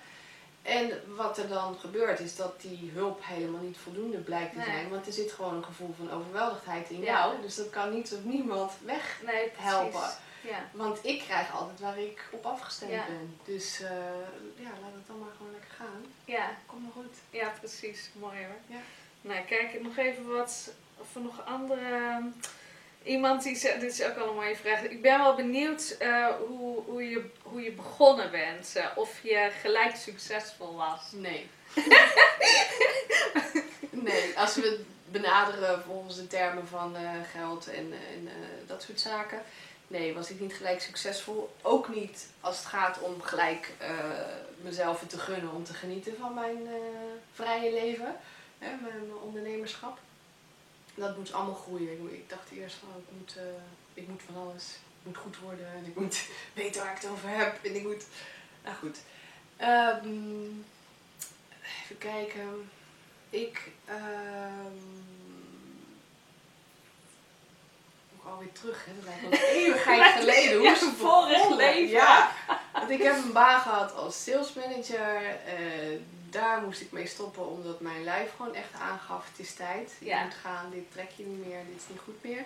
En 0.63 1.03
wat 1.17 1.39
er 1.39 1.49
dan 1.49 1.77
gebeurt 1.81 2.21
is 2.21 2.37
dat 2.37 2.61
die 2.61 2.91
hulp 2.95 3.21
helemaal 3.25 3.61
niet 3.61 3.79
voldoende 3.83 4.19
blijkt 4.19 4.53
te 4.53 4.59
Nee. 4.59 4.67
zijn. 4.67 4.89
Want 4.89 5.07
er 5.07 5.13
zit 5.13 5.33
gewoon 5.33 5.55
een 5.55 5.65
gevoel 5.65 5.95
van 5.97 6.13
overweldigdheid 6.13 6.91
in 6.91 7.01
Ja. 7.01 7.13
jou. 7.13 7.41
Dus 7.43 7.55
dat 7.57 7.71
kan 7.71 7.95
niet 7.95 8.13
of 8.13 8.25
niemand 8.25 8.73
weg. 8.85 9.19
Nee. 9.27 9.51
Ja, 10.41 10.69
Want 10.73 10.99
ik 11.03 11.21
krijg 11.21 11.55
altijd 11.55 11.81
waar 11.81 11.99
ik 11.99 12.29
op 12.31 12.47
afgestemd 12.47 12.93
Ja. 12.93 13.05
ben. 13.07 13.39
Dus 13.45 13.81
eh, 13.81 13.91
ja, 14.57 14.69
laat 14.83 14.95
het 14.95 15.07
dan 15.07 15.19
maar 15.19 15.29
gewoon 15.37 15.53
lekker 15.53 15.71
gaan. 15.77 16.05
ja, 16.25 16.51
Kom 16.67 16.83
maar 16.83 16.93
goed. 16.93 17.15
ja, 17.31 17.53
precies. 17.59 18.11
Mooi 18.13 18.37
hoor. 18.37 18.77
Ja. 18.77 18.81
Nou, 19.21 19.45
kijk, 19.45 19.83
nog 19.83 19.97
even 19.97 20.29
wat, 20.29 20.71
of 20.97 21.15
er 21.15 21.21
nog 21.21 21.45
andere... 21.47 22.21
Iemand 23.03 23.43
die 23.43 23.57
zegt, 23.57 23.81
dit 23.81 23.93
is 23.93 24.03
ook 24.03 24.15
wel 24.15 24.29
een 24.29 24.35
mooie 24.35 24.57
vraag. 24.57 24.83
Ik 24.83 25.03
ben 25.03 25.19
wel 25.19 25.35
benieuwd 25.35 25.97
eh, 25.99 26.27
hoe, 26.49 26.83
hoe, 26.85 27.09
je, 27.09 27.31
hoe 27.43 27.63
je 27.63 27.73
begonnen 27.73 28.31
bent. 28.31 28.77
eh, 28.77 28.87
of 28.95 29.23
je 29.23 29.51
gelijk 29.61 29.97
succesvol 29.97 30.77
was. 30.77 31.01
Nee. 31.13 31.49
nee, 33.91 34.39
als 34.39 34.55
we 34.55 34.61
het 34.63 34.81
benaderen 35.13 35.83
volgens 35.83 36.17
de 36.17 36.27
termen 36.27 36.67
van 36.69 36.97
geld 37.33 37.69
en, 37.69 37.93
en 38.15 38.29
dat 38.67 38.83
soort 38.83 39.01
zaken. 39.01 39.43
Nee, 39.91 40.15
was 40.15 40.31
ik 40.31 40.41
niet 40.41 40.55
gelijk 40.55 40.81
succesvol. 40.81 41.55
Ook 41.63 41.95
niet 41.95 42.27
als 42.41 42.57
het 42.59 42.67
gaat 42.67 43.01
om 43.01 43.23
gelijk 43.23 43.75
eh, 43.79 43.95
mezelf 44.63 45.05
te 45.07 45.19
gunnen 45.19 45.53
om 45.53 45.65
te 45.65 45.75
genieten 45.75 46.17
van 46.17 46.35
mijn 46.35 46.67
eh, 46.67 46.73
vrije 47.33 47.73
leven. 47.73 48.17
Hè, 48.59 48.77
mijn, 48.77 49.15
ondernemerschap. 49.23 49.99
Dat 50.95 51.17
moet 51.17 51.33
allemaal 51.33 51.55
groeien. 51.55 51.93
Ik, 51.93 52.13
ik 52.13 52.29
dacht 52.29 52.51
eerst 52.51 52.77
van 52.77 52.89
ik 52.89 53.19
moet, 53.19 53.37
eh, 53.37 53.43
ik 53.95 54.09
moet 54.09 54.23
van 54.23 54.43
alles. 54.43 54.65
Ik 55.01 55.07
moet 55.07 55.17
goed 55.17 55.39
worden 55.39 55.67
en 55.67 55.85
ik 55.85 55.97
moet 55.97 56.27
weten 56.55 56.83
waar 56.83 56.95
ik 56.95 57.03
het 57.03 57.11
over 57.11 57.29
heb. 57.29 57.65
En 57.65 57.75
ik 57.75 57.83
moet. 57.83 58.05
Nou 58.65 58.77
goed. 58.77 58.99
Ehm, 59.57 60.47
even 61.83 61.99
kijken. 61.99 62.71
Ik. 63.31 63.71
ehm 63.85 65.09
ook 68.20 68.20
alweer 68.31 68.53
terug, 68.53 68.85
hè? 68.85 68.93
Dat 68.95 69.05
lijkt 69.05 69.21
wel 69.21 69.33
een 69.33 69.57
eeuwigheid 69.57 70.13
geleden. 70.21 70.59
Hoe 70.59 70.69
is 70.69 70.81
het 70.81 70.95
vorig 71.07 71.57
leven. 71.57 71.89
Ja. 71.89 72.31
Want 72.73 72.91
ik 72.91 73.03
heb 73.03 73.17
een 73.17 73.33
baan 73.33 73.61
gehad 73.61 73.95
als 73.95 74.23
salesmanager. 74.25 75.17
eh 75.47 75.99
daar 76.31 76.61
moest 76.63 76.81
ik 76.81 76.93
mee 76.93 77.07
stoppen 77.07 77.47
omdat 77.49 77.81
mijn 77.81 78.05
lijf 78.05 78.31
gewoon 78.37 78.55
echt 78.55 78.73
aangaf: 78.81 79.27
het 79.31 79.39
is 79.47 79.55
tijd. 79.55 79.93
Je 79.99 80.07
Ja. 80.07 80.23
moet 80.23 80.35
gaan, 80.35 80.71
dit 80.71 80.93
trek 80.93 81.11
je 81.17 81.25
niet 81.27 81.47
meer, 81.47 81.59
dit 81.69 81.77
is 81.77 81.89
niet 81.89 82.01
goed 82.05 82.23
meer. 82.25 82.45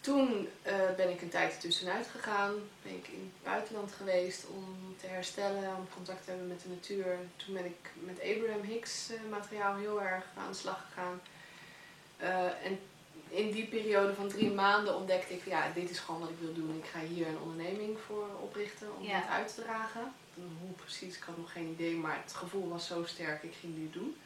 Toen 0.00 0.48
eh, 0.62 0.74
ben 0.96 1.10
ik 1.10 1.22
een 1.22 1.28
tijd 1.28 1.52
ertussenuit 1.52 2.06
gegaan. 2.12 2.52
Ben 2.82 2.92
ik 2.94 3.08
in 3.08 3.32
het 3.34 3.44
buitenland 3.52 3.92
geweest 3.96 4.46
om 4.46 4.96
te 5.00 5.06
herstellen, 5.06 5.76
om 5.76 5.88
contact 5.94 6.24
te 6.24 6.30
hebben 6.30 6.48
met 6.48 6.62
de 6.62 6.68
natuur. 6.68 7.16
Toen 7.36 7.54
ben 7.54 7.64
ik 7.64 7.90
met 7.94 8.20
Abraham 8.20 8.62
Hicks 8.62 9.08
eh, 9.10 9.30
materiaal 9.30 9.76
heel 9.76 10.02
erg 10.02 10.24
aan 10.36 10.50
de 10.50 10.56
slag 10.58 10.84
gegaan. 10.88 11.20
En 12.62 12.80
in 13.30 13.50
die 13.50 13.66
periode 13.66 14.14
van 14.14 14.28
drie 14.28 14.50
maanden 14.50 14.96
ontdekte 14.96 15.34
ik, 15.34 15.44
ja, 15.46 15.70
dit 15.74 15.90
is 15.90 15.98
gewoon 15.98 16.20
wat 16.20 16.28
ik 16.30 16.38
wil 16.40 16.54
doen. 16.54 16.76
Ik 16.82 16.90
ga 16.90 17.00
hier 17.00 17.26
een 17.26 17.38
onderneming 17.40 17.98
voor 18.06 18.26
oprichten 18.42 18.88
om 18.98 19.04
Ja. 19.06 19.20
dit 19.20 19.28
uit 19.28 19.54
te 19.54 19.62
dragen. 19.62 20.12
Hoe 20.34 20.72
precies, 20.76 21.16
ik 21.16 21.22
had 21.22 21.36
nog 21.36 21.52
geen 21.52 21.68
idee, 21.68 21.94
maar 21.96 22.20
het 22.24 22.32
gevoel 22.34 22.68
was 22.68 22.86
zo 22.86 23.04
sterk, 23.04 23.42
ik 23.42 23.54
ging 23.60 23.74
dit 23.76 23.92
doen. 23.92 24.16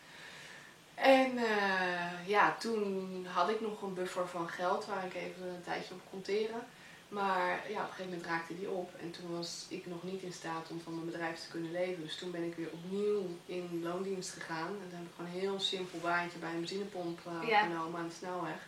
En 0.95 1.39
eh, 1.39 2.29
ja, 2.29 2.57
toen 2.59 3.27
had 3.33 3.49
ik 3.49 3.61
nog 3.61 3.83
een 3.83 3.95
buffer 3.95 4.29
van 4.29 4.49
geld 4.49 4.87
waar 4.87 5.05
ik 5.07 5.15
even 5.15 5.47
een 5.49 5.63
tijdje 5.65 5.95
op 5.95 6.01
kon 6.11 6.23
teren. 6.23 6.67
Maar 7.09 7.61
ja, 7.71 7.77
op 7.83 7.89
een 7.89 7.95
gegeven 7.95 8.05
moment 8.11 8.27
raakte 8.27 8.57
die 8.59 8.71
op 8.71 8.91
en 9.01 9.11
toen 9.11 9.37
was 9.37 9.67
ik 9.69 9.87
nog 9.87 10.03
niet 10.03 10.23
in 10.23 10.33
staat 10.33 10.71
om 10.71 10.81
van 10.81 10.95
mijn 10.95 11.07
bedrijf 11.07 11.41
te 11.41 11.49
kunnen 11.51 11.73
leven. 11.73 12.03
Dus 12.03 12.17
toen 12.17 12.31
ben 12.31 12.43
ik 12.45 12.55
weer 12.55 12.69
opnieuw 12.73 13.27
in 13.47 13.81
loondienst 13.83 14.31
gegaan. 14.31 14.67
En 14.69 14.89
toen 14.89 14.99
heb 14.99 15.07
ik 15.07 15.13
gewoon 15.17 15.31
een 15.31 15.41
heel 15.41 15.61
simpel 15.61 15.99
baantje 15.99 16.39
bij 16.39 16.51
een 16.51 16.59
benzinepomp 16.61 17.21
eh, 17.27 17.49
Ja. 17.49 17.63
genomen 17.63 18.01
aan 18.01 18.09
de 18.09 18.15
snelweg. 18.15 18.67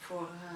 Voor 0.00 0.28
eh, 0.44 0.50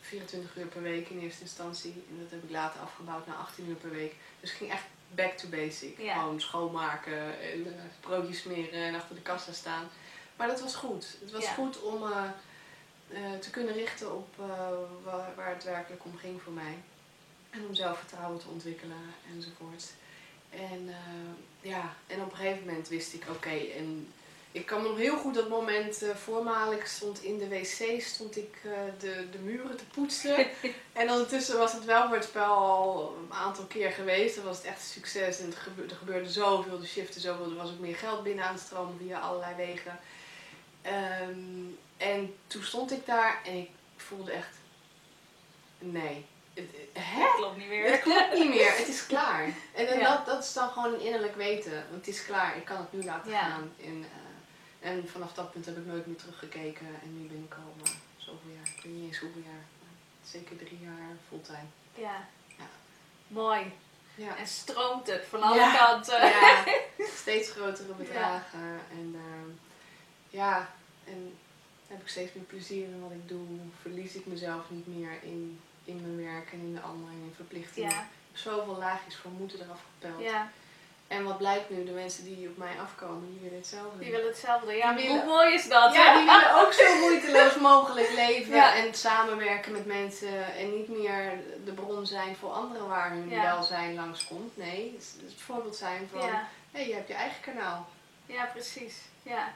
24 0.00 0.56
uur 0.56 0.66
per 0.66 0.82
week 0.82 1.08
in 1.08 1.18
eerste 1.20 1.42
instantie. 1.42 1.92
En 2.10 2.18
dat 2.22 2.30
heb 2.30 2.42
ik 2.44 2.50
later 2.50 2.80
afgebouwd 2.80 3.26
naar 3.26 3.36
18 3.36 3.68
uur 3.68 3.74
per 3.74 3.90
week. 3.90 4.14
Dus 4.40 4.50
ik 4.50 4.56
ging 4.56 4.70
echt 4.70 4.84
back 5.14 5.32
to 5.32 5.48
basic. 5.48 5.98
Ja. 6.00 6.14
Gewoon 6.20 6.40
schoonmaken 6.40 7.40
en 7.40 7.66
eh, 7.66 7.82
broodjes 8.00 8.38
smeren 8.38 8.80
en 8.82 8.94
achter 8.94 9.14
de 9.14 9.20
kassa 9.22 9.52
staan. 9.52 9.88
Maar 10.36 10.46
dat 10.46 10.60
was 10.60 10.74
goed. 10.74 11.16
Het 11.20 11.32
was 11.32 11.44
Ja. 11.44 11.52
goed 11.52 11.80
om 11.82 12.02
eh, 12.12 12.24
eh, 13.08 13.38
te 13.40 13.50
kunnen 13.50 13.74
richten 13.74 14.14
op 14.16 14.28
eh, 14.38 14.68
waar, 15.04 15.34
waar 15.36 15.48
het 15.54 15.64
werkelijk 15.64 16.04
om 16.04 16.16
ging 16.16 16.42
voor 16.42 16.52
mij. 16.52 16.78
En 17.50 17.66
om 17.66 17.74
zelfvertrouwen 17.74 18.38
te 18.40 18.48
ontwikkelen 18.48 18.96
enzovoort. 19.34 19.84
En 20.50 20.88
eh, 20.88 21.70
ja, 21.70 21.94
en 22.06 22.20
op 22.22 22.30
een 22.30 22.36
gegeven 22.36 22.64
moment 22.66 22.88
wist 22.88 23.14
ik, 23.14 23.24
oké, 23.30 23.50
en 23.76 24.12
ik 24.56 24.66
kan 24.66 24.82
me 24.82 24.88
nog 24.88 24.96
heel 24.96 25.16
goed 25.16 25.34
dat 25.34 25.48
moment 25.48 26.02
uh, 26.02 26.14
voormalen. 26.14 26.78
Ik 26.78 26.86
stond 26.86 27.22
in 27.22 27.38
de 27.38 27.48
wc, 27.48 28.00
stond 28.02 28.36
ik 28.36 28.56
uh, 28.64 28.72
de, 28.98 29.26
de 29.30 29.38
muren 29.38 29.76
te 29.76 29.84
poetsen. 29.86 30.36
en 30.92 31.10
ondertussen 31.10 31.58
was 31.58 31.72
het 31.72 31.84
welwoordspel 31.84 32.44
al 32.54 33.16
een 33.24 33.36
aantal 33.36 33.64
keer 33.64 33.90
geweest. 33.90 34.36
Dan 34.36 34.44
was 34.44 34.56
het 34.56 34.66
echt 34.66 34.78
een 34.80 34.86
succes 35.02 35.38
en 35.38 35.46
het 35.46 35.56
gebeurde, 35.56 35.92
er 35.92 35.98
gebeurde 35.98 36.30
zoveel, 36.30 36.78
de 36.80 36.86
shiften 36.86 37.20
zoveel. 37.20 37.50
Er 37.50 37.56
was 37.56 37.70
ook 37.70 37.78
meer 37.78 37.96
geld 37.96 38.22
binnen 38.22 38.44
aan 38.44 38.54
het 38.54 38.62
stromen 38.62 38.98
via 38.98 39.18
allerlei 39.18 39.54
wegen. 39.56 39.98
Um, 41.28 41.78
en 41.96 42.34
toen 42.46 42.62
stond 42.62 42.92
ik 42.92 43.06
daar 43.06 43.40
en 43.44 43.56
ik 43.58 43.70
voelde 43.96 44.30
echt, 44.32 44.56
nee. 45.78 46.26
Hè? 46.92 47.22
Het 47.22 47.34
klopt 47.36 47.56
niet 47.56 47.68
meer. 47.68 47.90
Het 47.90 48.00
klopt 48.00 48.32
niet 48.32 48.48
meer, 48.48 48.76
het 48.76 48.88
is 48.88 49.06
klaar. 49.12 49.44
En, 49.74 49.86
en 49.88 49.98
Ja. 49.98 50.16
dat, 50.16 50.26
dat 50.26 50.44
is 50.44 50.52
dan 50.52 50.68
gewoon 50.70 50.94
een 50.94 51.00
innerlijk 51.00 51.36
weten. 51.36 51.72
Want 51.72 52.06
het 52.06 52.14
is 52.14 52.24
klaar, 52.24 52.56
ik 52.56 52.64
kan 52.64 52.76
het 52.76 52.92
nu 52.92 53.04
laten 53.04 53.30
Ja. 53.30 53.40
gaan. 53.40 53.72
En, 53.84 54.04
eh, 54.04 54.25
en 54.80 55.08
vanaf 55.08 55.32
dat 55.32 55.52
punt 55.52 55.66
heb 55.66 55.76
ik 55.76 55.86
nooit 55.86 56.06
meer 56.06 56.16
teruggekeken. 56.16 56.86
En 57.02 57.20
nu 57.20 57.28
ben 57.28 57.44
ik 57.44 57.54
al 57.54 57.74
uh, 57.86 57.90
zoveel 58.16 58.50
jaar, 58.56 58.68
ik 58.76 58.82
weet 58.82 58.92
niet 58.92 59.06
eens 59.08 59.18
hoeveel 59.18 59.42
jaar. 59.42 59.64
Zeker 60.24 60.56
drie 60.56 60.78
jaar 60.82 61.16
fulltime. 61.28 61.68
Ja. 61.94 62.28
Ja. 62.58 62.64
Mooi. 63.28 63.72
Ja. 64.14 64.36
En 64.36 64.46
stroomt 64.46 65.06
het 65.06 65.24
van 65.28 65.42
alle 65.42 65.56
Ja. 65.56 65.86
kanten. 65.86 66.20
ja, 66.28 66.64
steeds 67.22 67.50
grotere 67.50 67.92
bedragen. 67.92 68.80
En 68.90 69.14
uh, 69.14 69.52
ja, 70.30 70.70
en 71.04 71.36
heb 71.86 72.00
ik 72.00 72.08
steeds 72.08 72.32
meer 72.34 72.44
plezier 72.44 72.84
in 72.84 73.00
wat 73.02 73.10
ik 73.10 73.28
doe. 73.28 73.46
Verlies 73.80 74.14
ik 74.14 74.26
mezelf 74.26 74.64
niet 74.70 74.86
meer 74.86 75.22
in, 75.22 75.60
in 75.84 76.00
mijn 76.00 76.32
werk 76.32 76.52
en 76.52 76.58
in 76.58 76.74
de 76.74 76.80
anderen 76.80 77.14
en 77.14 77.20
in 77.22 77.32
verplichtingen. 77.36 77.90
Ja, 77.90 77.96
Ik 78.00 78.04
heb 78.32 78.36
zoveel 78.40 78.76
laagjes 78.76 79.16
voor 79.16 79.30
moeten 79.30 79.60
eraf 79.62 79.80
gepeld. 80.00 80.22
ja. 80.22 80.50
En 81.08 81.24
wat 81.24 81.38
blijkt 81.38 81.70
nu, 81.70 81.84
de 81.84 81.90
mensen 81.90 82.24
die 82.24 82.48
op 82.48 82.56
mij 82.56 82.74
afkomen, 82.82 83.28
die 83.30 83.40
willen 83.42 83.56
hetzelfde. 83.58 83.98
Die 83.98 84.10
willen 84.10 84.26
hetzelfde. 84.26 84.72
Ja, 84.72 84.92
Die 84.92 85.08
hoe 85.08 85.24
mooi 85.24 85.54
is 85.54 85.68
dat? 85.68 85.94
ja, 85.94 86.12
hè? 86.12 86.16
die 86.18 86.24
willen 86.30 86.54
ook 86.66 86.72
zo 86.72 86.98
moeiteloos 87.00 87.56
mogelijk 87.72 88.10
leven 88.10 88.54
Ja. 88.54 88.74
en 88.74 88.94
samenwerken 88.94 89.72
met 89.72 89.86
mensen 89.86 90.54
en 90.56 90.74
niet 90.76 90.88
meer 90.88 91.32
de 91.64 91.72
bron 91.72 92.06
zijn 92.06 92.36
voor 92.36 92.50
anderen 92.50 92.88
waar 92.88 93.10
hun 93.10 93.28
Ja. 93.30 93.42
welzijn 93.42 93.94
langskomt. 93.94 94.56
Nee, 94.56 94.94
het, 94.98 95.32
voorbeeld 95.36 95.76
zijn 95.76 96.08
van, 96.12 96.20
hé, 96.20 96.26
Ja, 96.26 96.48
hey, 96.72 96.88
je 96.88 96.94
hebt 96.94 97.08
je 97.08 97.14
eigen 97.14 97.40
kanaal. 97.40 97.88
ja, 98.26 98.44
precies. 98.44 98.96
Ja. 99.22 99.52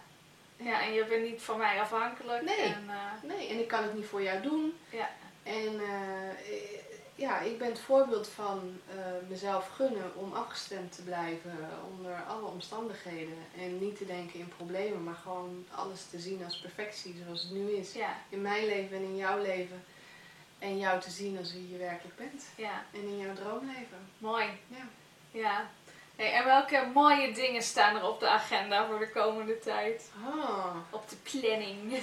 ja, 0.57 0.81
en 0.83 0.93
je 0.93 1.05
bent 1.05 1.23
niet 1.31 1.43
van 1.43 1.59
mij 1.59 1.81
afhankelijk. 1.81 2.43
Nee. 2.43 2.57
En, 2.63 2.85
eh, 2.89 3.31
Nee, 3.37 3.49
en 3.49 3.59
ik 3.59 3.69
kan 3.69 3.83
het 3.83 3.95
niet 3.95 4.07
voor 4.07 4.23
jou 4.23 4.41
doen. 4.43 4.79
Ja. 4.91 5.09
En 5.43 5.81
eh, 5.81 6.59
ja, 7.21 7.41
ik 7.41 7.59
ben 7.59 7.69
het 7.69 7.81
voorbeeld 7.81 8.29
van 8.29 8.81
eh, 8.89 8.95
mezelf 9.29 9.69
gunnen 9.77 10.13
om 10.15 10.33
afgestemd 10.33 10.95
te 10.95 11.03
blijven 11.03 11.69
onder 11.97 12.23
alle 12.29 12.47
omstandigheden. 12.47 13.37
En 13.59 13.79
niet 13.79 13.97
te 13.97 14.07
denken 14.07 14.39
in 14.41 14.53
problemen, 14.57 15.05
maar 15.05 15.15
gewoon 15.23 15.67
alles 15.75 16.05
te 16.11 16.19
zien 16.19 16.45
als 16.45 16.59
perfectie 16.61 17.23
zoals 17.25 17.43
het 17.43 17.51
nu 17.51 17.71
is. 17.71 17.93
ja, 17.93 18.17
In 18.29 18.43
mijn 18.43 18.67
leven 18.67 18.97
en 18.97 19.03
in 19.03 19.17
jouw 19.17 19.39
leven. 19.43 19.85
En 20.59 20.79
jou 20.79 21.01
te 21.01 21.11
zien 21.11 21.39
als 21.39 21.53
wie 21.53 21.71
je 21.73 21.79
werkelijk 21.79 22.17
bent. 22.17 22.45
ja, 22.57 22.85
En 22.93 23.01
in 23.01 23.19
jouw 23.19 23.35
droomleven. 23.35 24.09
mooi. 24.19 24.47
Ja. 24.67 24.87
Ja. 25.31 25.71
Hey, 26.17 26.33
en 26.33 26.45
welke 26.45 26.91
mooie 26.95 27.33
dingen 27.33 27.63
staan 27.63 27.97
er 27.97 28.09
op 28.09 28.21
de 28.21 28.29
agenda 28.29 28.87
voor 28.87 28.99
de 28.99 29.11
komende 29.11 29.59
tijd? 29.59 30.11
Ah. 30.27 30.77
Op 30.91 31.09
de 31.09 31.17
planning. 31.17 31.93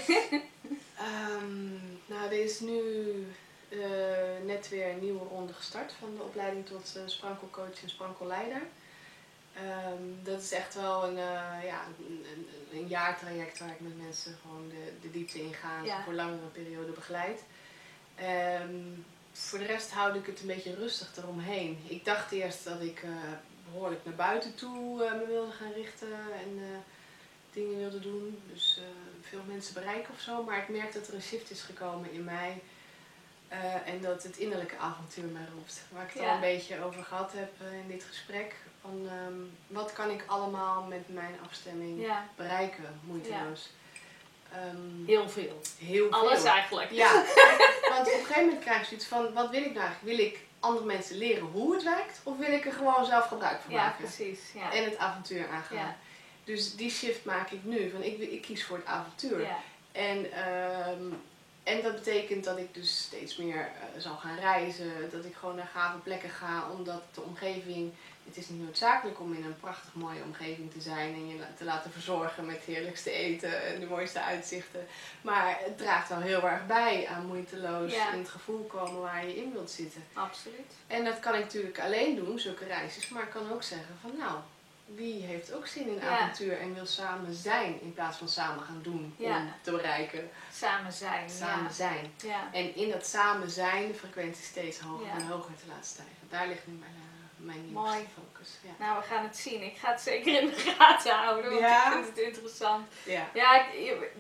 Ehm, 0.97 1.71
nou, 2.05 2.25
er 2.25 2.31
is 2.43 2.59
nu 2.59 2.81
eh, 3.69 4.45
net 4.45 4.69
weer 4.69 4.89
een 4.89 4.99
nieuwe 4.99 5.23
ronde 5.29 5.53
gestart 5.53 5.91
van 5.99 6.15
de 6.15 6.23
opleiding 6.23 6.65
tot 6.65 6.93
uh, 6.97 7.03
sprankelcoach 7.05 7.81
en 7.83 7.89
sprankelleider. 7.89 8.61
Ehm, 9.55 10.03
dat 10.23 10.41
is 10.41 10.51
echt 10.51 10.75
wel 10.75 11.03
een, 11.03 11.17
eh, 11.17 11.63
ja, 11.65 11.81
een, 12.07 12.25
een, 12.33 12.47
een 12.79 12.87
jaartraject 12.87 13.59
waar 13.59 13.69
ik 13.69 13.79
met 13.79 13.97
mensen 14.01 14.37
gewoon 14.41 14.69
de, 14.69 14.91
de 15.01 15.11
diepte 15.11 15.41
in 15.41 15.53
ga 15.53 15.83
Ja. 15.83 16.03
voor 16.03 16.13
langere 16.13 16.47
periode 16.51 16.91
begeleid. 16.91 17.43
Ehm, 18.15 18.75
voor 19.31 19.59
de 19.59 19.65
rest 19.65 19.91
houd 19.91 20.15
ik 20.15 20.25
het 20.25 20.39
een 20.41 20.47
beetje 20.47 20.75
rustig 20.75 21.17
eromheen. 21.17 21.79
Ik 21.87 22.05
dacht 22.05 22.31
eerst 22.31 22.63
dat 22.63 22.81
ik 22.81 23.03
eh, 23.03 23.09
behoorlijk 23.71 24.05
naar 24.05 24.15
buiten 24.15 24.55
toe 24.55 24.97
me 24.97 25.25
wilde 25.27 25.51
gaan 25.51 25.71
richten 25.71 26.13
en 26.43 26.59
dingen 27.53 27.77
wilde 27.77 27.99
doen. 27.99 28.41
Dus 28.53 28.79
veel 29.21 29.41
mensen 29.47 29.73
bereiken 29.73 30.13
of 30.13 30.19
zo. 30.19 30.43
Maar 30.43 30.57
ik 30.57 30.69
merk 30.69 30.93
dat 30.93 31.07
er 31.07 31.13
een 31.13 31.21
shift 31.21 31.51
is 31.51 31.61
gekomen 31.61 32.11
in 32.11 32.23
mij. 32.23 32.61
Eh, 33.47 33.87
en 33.87 34.01
dat 34.01 34.23
het 34.23 34.37
innerlijke 34.37 34.77
avontuur 34.77 35.23
mij 35.25 35.45
roept. 35.53 35.81
Waar 35.89 36.03
ik 36.05 36.13
het 36.13 36.21
Ja. 36.21 36.27
al 36.29 36.35
een 36.35 36.41
beetje 36.41 36.83
over 36.83 37.03
gehad 37.03 37.31
heb 37.33 37.51
eh, 37.61 37.79
in 37.79 37.87
dit 37.87 38.03
gesprek. 38.03 38.55
Van 38.81 39.07
ehm, 39.09 39.33
wat 39.67 39.93
kan 39.93 40.09
ik 40.09 40.23
allemaal 40.27 40.83
met 40.83 41.13
mijn 41.13 41.35
afstemming 41.45 42.01
Ja, 42.01 42.27
bereiken, 42.35 42.99
moeiteloos. 43.03 43.69
Ehm, 44.53 45.05
heel 45.05 45.29
veel. 45.29 45.61
heel 45.77 46.09
veel. 46.09 46.19
Alles 46.19 46.43
eigenlijk. 46.43 46.91
Ja, 46.91 47.13
want 47.91 48.07
op 48.07 48.13
een 48.13 48.25
gegeven 48.25 48.43
moment 48.45 48.59
krijg 48.63 48.79
je 48.79 48.85
zoiets 48.85 49.05
van, 49.05 49.33
wat 49.33 49.49
wil 49.49 49.61
ik 49.63 49.73
nou 49.73 49.85
eigenlijk? 49.85 50.17
Wil 50.17 50.25
ik 50.25 50.39
andere 50.59 50.85
mensen 50.85 51.17
leren 51.17 51.43
hoe 51.45 51.73
het 51.73 51.83
werkt? 51.83 52.19
Of 52.23 52.37
wil 52.37 52.51
ik 52.51 52.65
er 52.65 52.73
gewoon 52.73 53.05
zelf 53.05 53.25
gebruik 53.27 53.61
van 53.61 53.73
Ja, 53.73 53.83
maken? 53.83 54.03
precies. 54.03 54.39
Ja. 54.53 54.73
En 54.73 54.83
het 54.83 54.97
avontuur 54.97 55.47
aangaan. 55.47 55.77
Ja. 55.77 55.95
Dus 56.43 56.75
die 56.75 56.89
shift 56.91 57.25
maak 57.25 57.49
ik 57.51 57.63
nu. 57.63 57.89
Van 57.89 58.03
ik, 58.03 58.17
ik 58.19 58.41
kies 58.41 58.65
voor 58.65 58.77
het 58.77 58.85
avontuur. 58.85 59.41
Ja. 59.41 59.57
En, 59.91 60.31
ehm, 60.31 61.01
en 61.67 61.81
dat 61.81 61.95
betekent 61.95 62.43
dat 62.43 62.57
ik 62.57 62.73
dus 62.73 62.97
steeds 62.97 63.37
meer 63.37 63.57
eh, 63.59 64.01
zal 64.01 64.15
gaan 64.15 64.39
reizen. 64.39 65.09
Dat 65.11 65.25
ik 65.25 65.35
gewoon 65.35 65.55
naar 65.55 65.69
gave 65.73 65.97
plekken 65.97 66.29
ga. 66.29 66.69
Omdat 66.71 67.01
de 67.13 67.21
omgeving... 67.21 67.93
Het 68.25 68.37
is 68.37 68.49
niet 68.49 68.63
noodzakelijk 68.63 69.19
om 69.19 69.33
in 69.33 69.43
een 69.43 69.59
prachtig 69.59 69.93
mooie 69.93 70.23
omgeving 70.23 70.71
te 70.71 70.81
zijn. 70.81 71.13
En 71.13 71.27
je 71.27 71.35
te 71.57 71.63
laten 71.63 71.91
verzorgen 71.91 72.45
met 72.45 72.55
het 72.55 72.65
heerlijkste 72.65 73.11
eten 73.11 73.63
en 73.63 73.79
de 73.79 73.85
mooiste 73.85 74.21
uitzichten. 74.21 74.87
Maar 75.21 75.57
het 75.59 75.77
draagt 75.77 76.09
wel 76.09 76.19
heel 76.19 76.47
erg 76.47 76.65
bij 76.65 77.07
aan 77.07 77.25
moeiteloos 77.25 77.93
Ja. 77.93 78.13
in 78.13 78.19
het 78.19 78.29
gevoel 78.29 78.63
komen 78.63 79.01
waar 79.01 79.25
je 79.27 79.35
in 79.37 79.51
wilt 79.53 79.71
zitten. 79.71 80.03
Absoluut. 80.13 80.71
En 80.87 81.05
dat 81.05 81.19
kan 81.19 81.33
ik 81.35 81.41
natuurlijk 81.41 81.79
alleen 81.79 82.15
doen, 82.15 82.39
zulke 82.39 82.65
reisjes. 82.65 83.09
Maar 83.09 83.23
ik 83.23 83.29
kan 83.29 83.51
ook 83.51 83.63
zeggen 83.63 83.97
van 84.01 84.11
nou, 84.17 84.37
wie 84.95 85.23
heeft 85.23 85.53
ook 85.53 85.67
zin 85.67 85.87
in 85.89 86.01
avontuur 86.01 86.59
en 86.59 86.73
wil 86.73 86.85
samen 86.85 87.33
zijn 87.33 87.81
in 87.81 87.93
plaats 87.93 88.17
van 88.17 88.27
samen 88.29 88.63
gaan 88.63 88.79
doen 88.83 89.15
om 89.19 89.53
te 89.61 89.71
bereiken. 89.71 90.29
Samen 90.53 90.91
zijn. 90.93 91.29
Samen 91.29 91.71
zijn. 91.73 92.13
En 92.51 92.75
in 92.75 92.89
dat 92.89 93.05
samen 93.07 93.49
zijn 93.49 93.87
de 93.87 93.93
frequentie 93.93 94.43
steeds 94.43 94.79
hoger 94.79 95.07
en 95.17 95.27
hoger 95.27 95.55
te 95.55 95.67
laten 95.67 95.85
stijgen. 95.85 96.15
Daar 96.29 96.47
ligt 96.47 96.67
nu 96.67 96.73
mijn, 96.73 96.91
eh, 96.95 97.45
mijn 97.45 97.71
Mooi. 97.71 98.07
focus. 98.15 98.49
Ja. 98.63 98.85
Nou, 98.85 98.99
we 98.99 99.05
gaan 99.07 99.23
het 99.23 99.37
zien. 99.37 99.63
Ik 99.63 99.77
ga 99.77 99.91
het 99.91 100.01
zeker 100.01 100.41
in 100.41 100.47
de 100.47 100.55
gaten 100.77 101.15
houden, 101.15 101.49
want 101.49 101.61
Ja? 101.61 101.87
ik 101.87 101.93
vind 101.93 102.07
het 102.07 102.17
interessant. 102.17 102.87
Ja. 103.05 103.27
Ja, 103.33 103.61
ik- 103.61 103.73
je- 103.73 104.11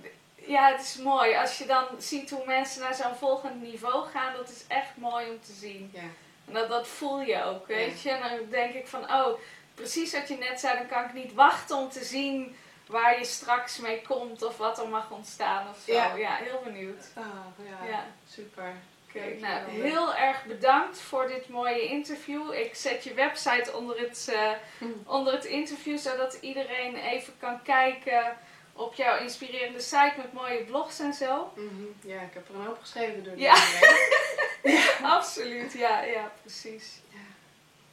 ja, 0.47 0.71
het 0.71 0.81
is 0.81 0.97
mooi. 0.97 1.35
Als 1.35 1.57
je 1.57 1.65
dan 1.65 1.85
ziet 1.97 2.29
hoe 2.29 2.45
mensen 2.45 2.81
naar 2.81 2.93
zo'n 2.95 3.15
volgend 3.15 3.61
niveau 3.61 4.07
gaan, 4.07 4.33
dat 4.35 4.49
is 4.49 4.63
echt 4.67 4.97
mooi 4.97 5.29
om 5.29 5.41
te 5.41 5.53
zien. 5.53 5.89
Ja. 5.93 6.01
En 6.47 6.53
dat, 6.53 6.69
dat 6.69 6.87
voel 6.87 7.21
je 7.21 7.43
ook, 7.43 7.67
weet 7.67 8.01
je. 8.01 8.09
En 8.11 8.37
dan 8.37 8.49
denk 8.49 8.73
ik 8.73 8.87
van, 8.87 9.11
oh, 9.13 9.39
precies 9.77 10.13
wat 10.13 10.27
je 10.27 10.37
net 10.37 10.59
zei, 10.59 10.77
dan 10.77 10.87
kan 10.87 11.03
ik 11.03 11.13
niet 11.13 11.33
wachten 11.33 11.77
om 11.77 11.89
te 11.89 12.03
zien 12.03 12.55
waar 12.87 13.19
je 13.19 13.25
straks 13.25 13.77
mee 13.77 14.01
komt 14.01 14.43
of 14.43 14.57
wat 14.57 14.79
er 14.79 14.87
mag 14.87 15.11
ontstaan 15.11 15.69
of 15.69 15.77
zo. 15.85 15.93
Ja. 15.93 16.15
Ja, 16.15 16.35
heel 16.35 16.61
benieuwd. 16.63 17.05
Ah, 17.13 17.25
ja. 17.69 17.87
Ja. 17.87 18.05
super. 18.29 18.73
Oké, 19.07 19.35
nou, 19.39 19.69
heel 19.69 20.15
erg 20.15 20.45
bedankt 20.45 20.99
voor 20.99 21.27
dit 21.27 21.49
mooie 21.49 21.81
interview. 21.81 22.53
Ik 22.53 22.75
zet 22.75 23.03
je 23.03 23.13
website 23.13 23.73
onder 23.73 23.99
het, 23.99 24.31
eh, 24.33 24.51
onder 25.17 25.33
het 25.33 25.45
interview, 25.45 25.97
zodat 25.97 26.33
iedereen 26.41 26.95
even 26.95 27.33
kan 27.39 27.61
kijken 27.61 28.37
op 28.73 28.93
jouw 28.93 29.17
inspirerende 29.17 29.79
site 29.79 30.13
met 30.17 30.33
mooie 30.33 30.63
blogs 30.63 30.99
en 30.99 31.13
zo. 31.13 31.51
Mhm. 31.55 31.83
Ja, 32.01 32.21
ik 32.21 32.33
heb 32.33 32.49
er 32.49 32.55
een 32.55 32.65
hoop 32.65 32.79
geschreven 32.81 33.23
door 33.23 33.35
de 33.35 33.41
Ja. 33.41 33.55
heen. 33.55 34.79
Absoluut, 35.17 35.73
ja, 35.73 36.01
ja, 36.01 36.31
precies. 36.41 37.01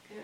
Ja. 0.07 0.15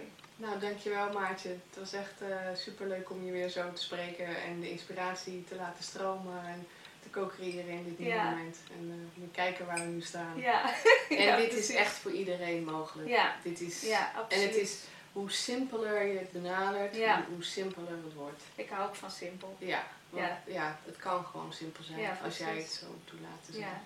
Nou, 0.42 0.60
dankjewel 0.60 1.12
Maartje. 1.14 1.50
Het 1.50 1.78
was 1.80 1.94
echt 1.94 2.22
eh 2.22 2.38
super 2.56 2.88
leuk 2.88 3.10
om 3.10 3.26
je 3.26 3.32
weer 3.32 3.50
zo 3.50 3.74
te 3.74 3.82
spreken 3.82 4.42
en 4.44 4.60
de 4.60 4.72
inspiratie 4.72 5.44
te 5.50 5.56
laten 5.56 5.84
stromen 5.84 6.46
en 6.46 6.68
te 7.04 7.10
co-creëren 7.10 7.70
in 7.70 7.84
dit 7.84 8.00
nieuwe 8.00 8.14
Ja. 8.14 8.30
moment. 8.30 8.58
En 8.80 8.92
eh, 9.16 9.22
we 9.22 9.28
kijken 9.32 9.66
waar 9.66 9.78
we 9.80 9.86
nu 9.86 10.02
staan. 10.02 10.38
Ja, 10.40 10.74
En 11.10 11.22
Ja, 11.24 11.36
dit 11.36 11.48
precies. 11.50 11.70
is 11.70 11.76
echt 11.76 11.92
voor 11.94 12.12
iedereen 12.12 12.64
mogelijk. 12.64 13.10
Ja. 13.10 13.36
Dit 13.44 13.62
is, 13.62 13.82
ja, 13.82 14.14
en 14.14 14.20
absoluut. 14.22 14.46
het 14.46 14.56
is 14.56 14.80
hoe 15.12 15.32
simpeler 15.32 16.04
je 16.04 16.18
het 16.20 16.32
benadert, 16.32 16.96
hoe, 16.98 17.24
hoe 17.34 17.44
simpeler 17.44 17.92
het 18.04 18.14
wordt. 18.14 18.44
Ik 18.56 18.70
hou 18.70 18.88
ook 18.88 18.96
van 18.96 19.12
simpel. 19.12 19.56
Ja, 19.60 19.84
want, 20.10 20.26
Ja. 20.46 20.80
het 20.86 20.98
kan 20.98 21.26
gewoon 21.26 21.54
simpel 21.54 21.84
zijn 21.84 22.18
als 22.24 22.38
jij 22.38 22.56
het 22.58 22.70
zo 22.72 22.86
toelaat 23.06 23.46
te 23.46 23.52
zijn. 23.52 23.64
Ja, 23.64 23.82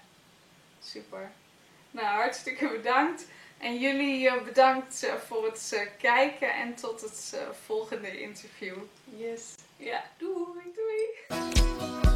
super. 0.83 1.31
Nou, 1.91 2.07
hartstikke 2.07 2.67
bedankt. 2.69 3.25
En 3.57 3.79
jullie 3.79 4.29
eh, 4.29 4.43
bedankt 4.43 5.03
eh, 5.03 5.13
voor 5.13 5.45
het 5.45 5.71
eh, 5.73 5.87
kijken 5.97 6.53
en 6.53 6.75
tot 6.75 7.01
het 7.01 7.37
volgende 7.65 8.21
interview. 8.21 8.75
Yes. 9.17 9.55
Ja, 9.77 10.03
doei, 10.17 10.73
doei. 10.75 12.14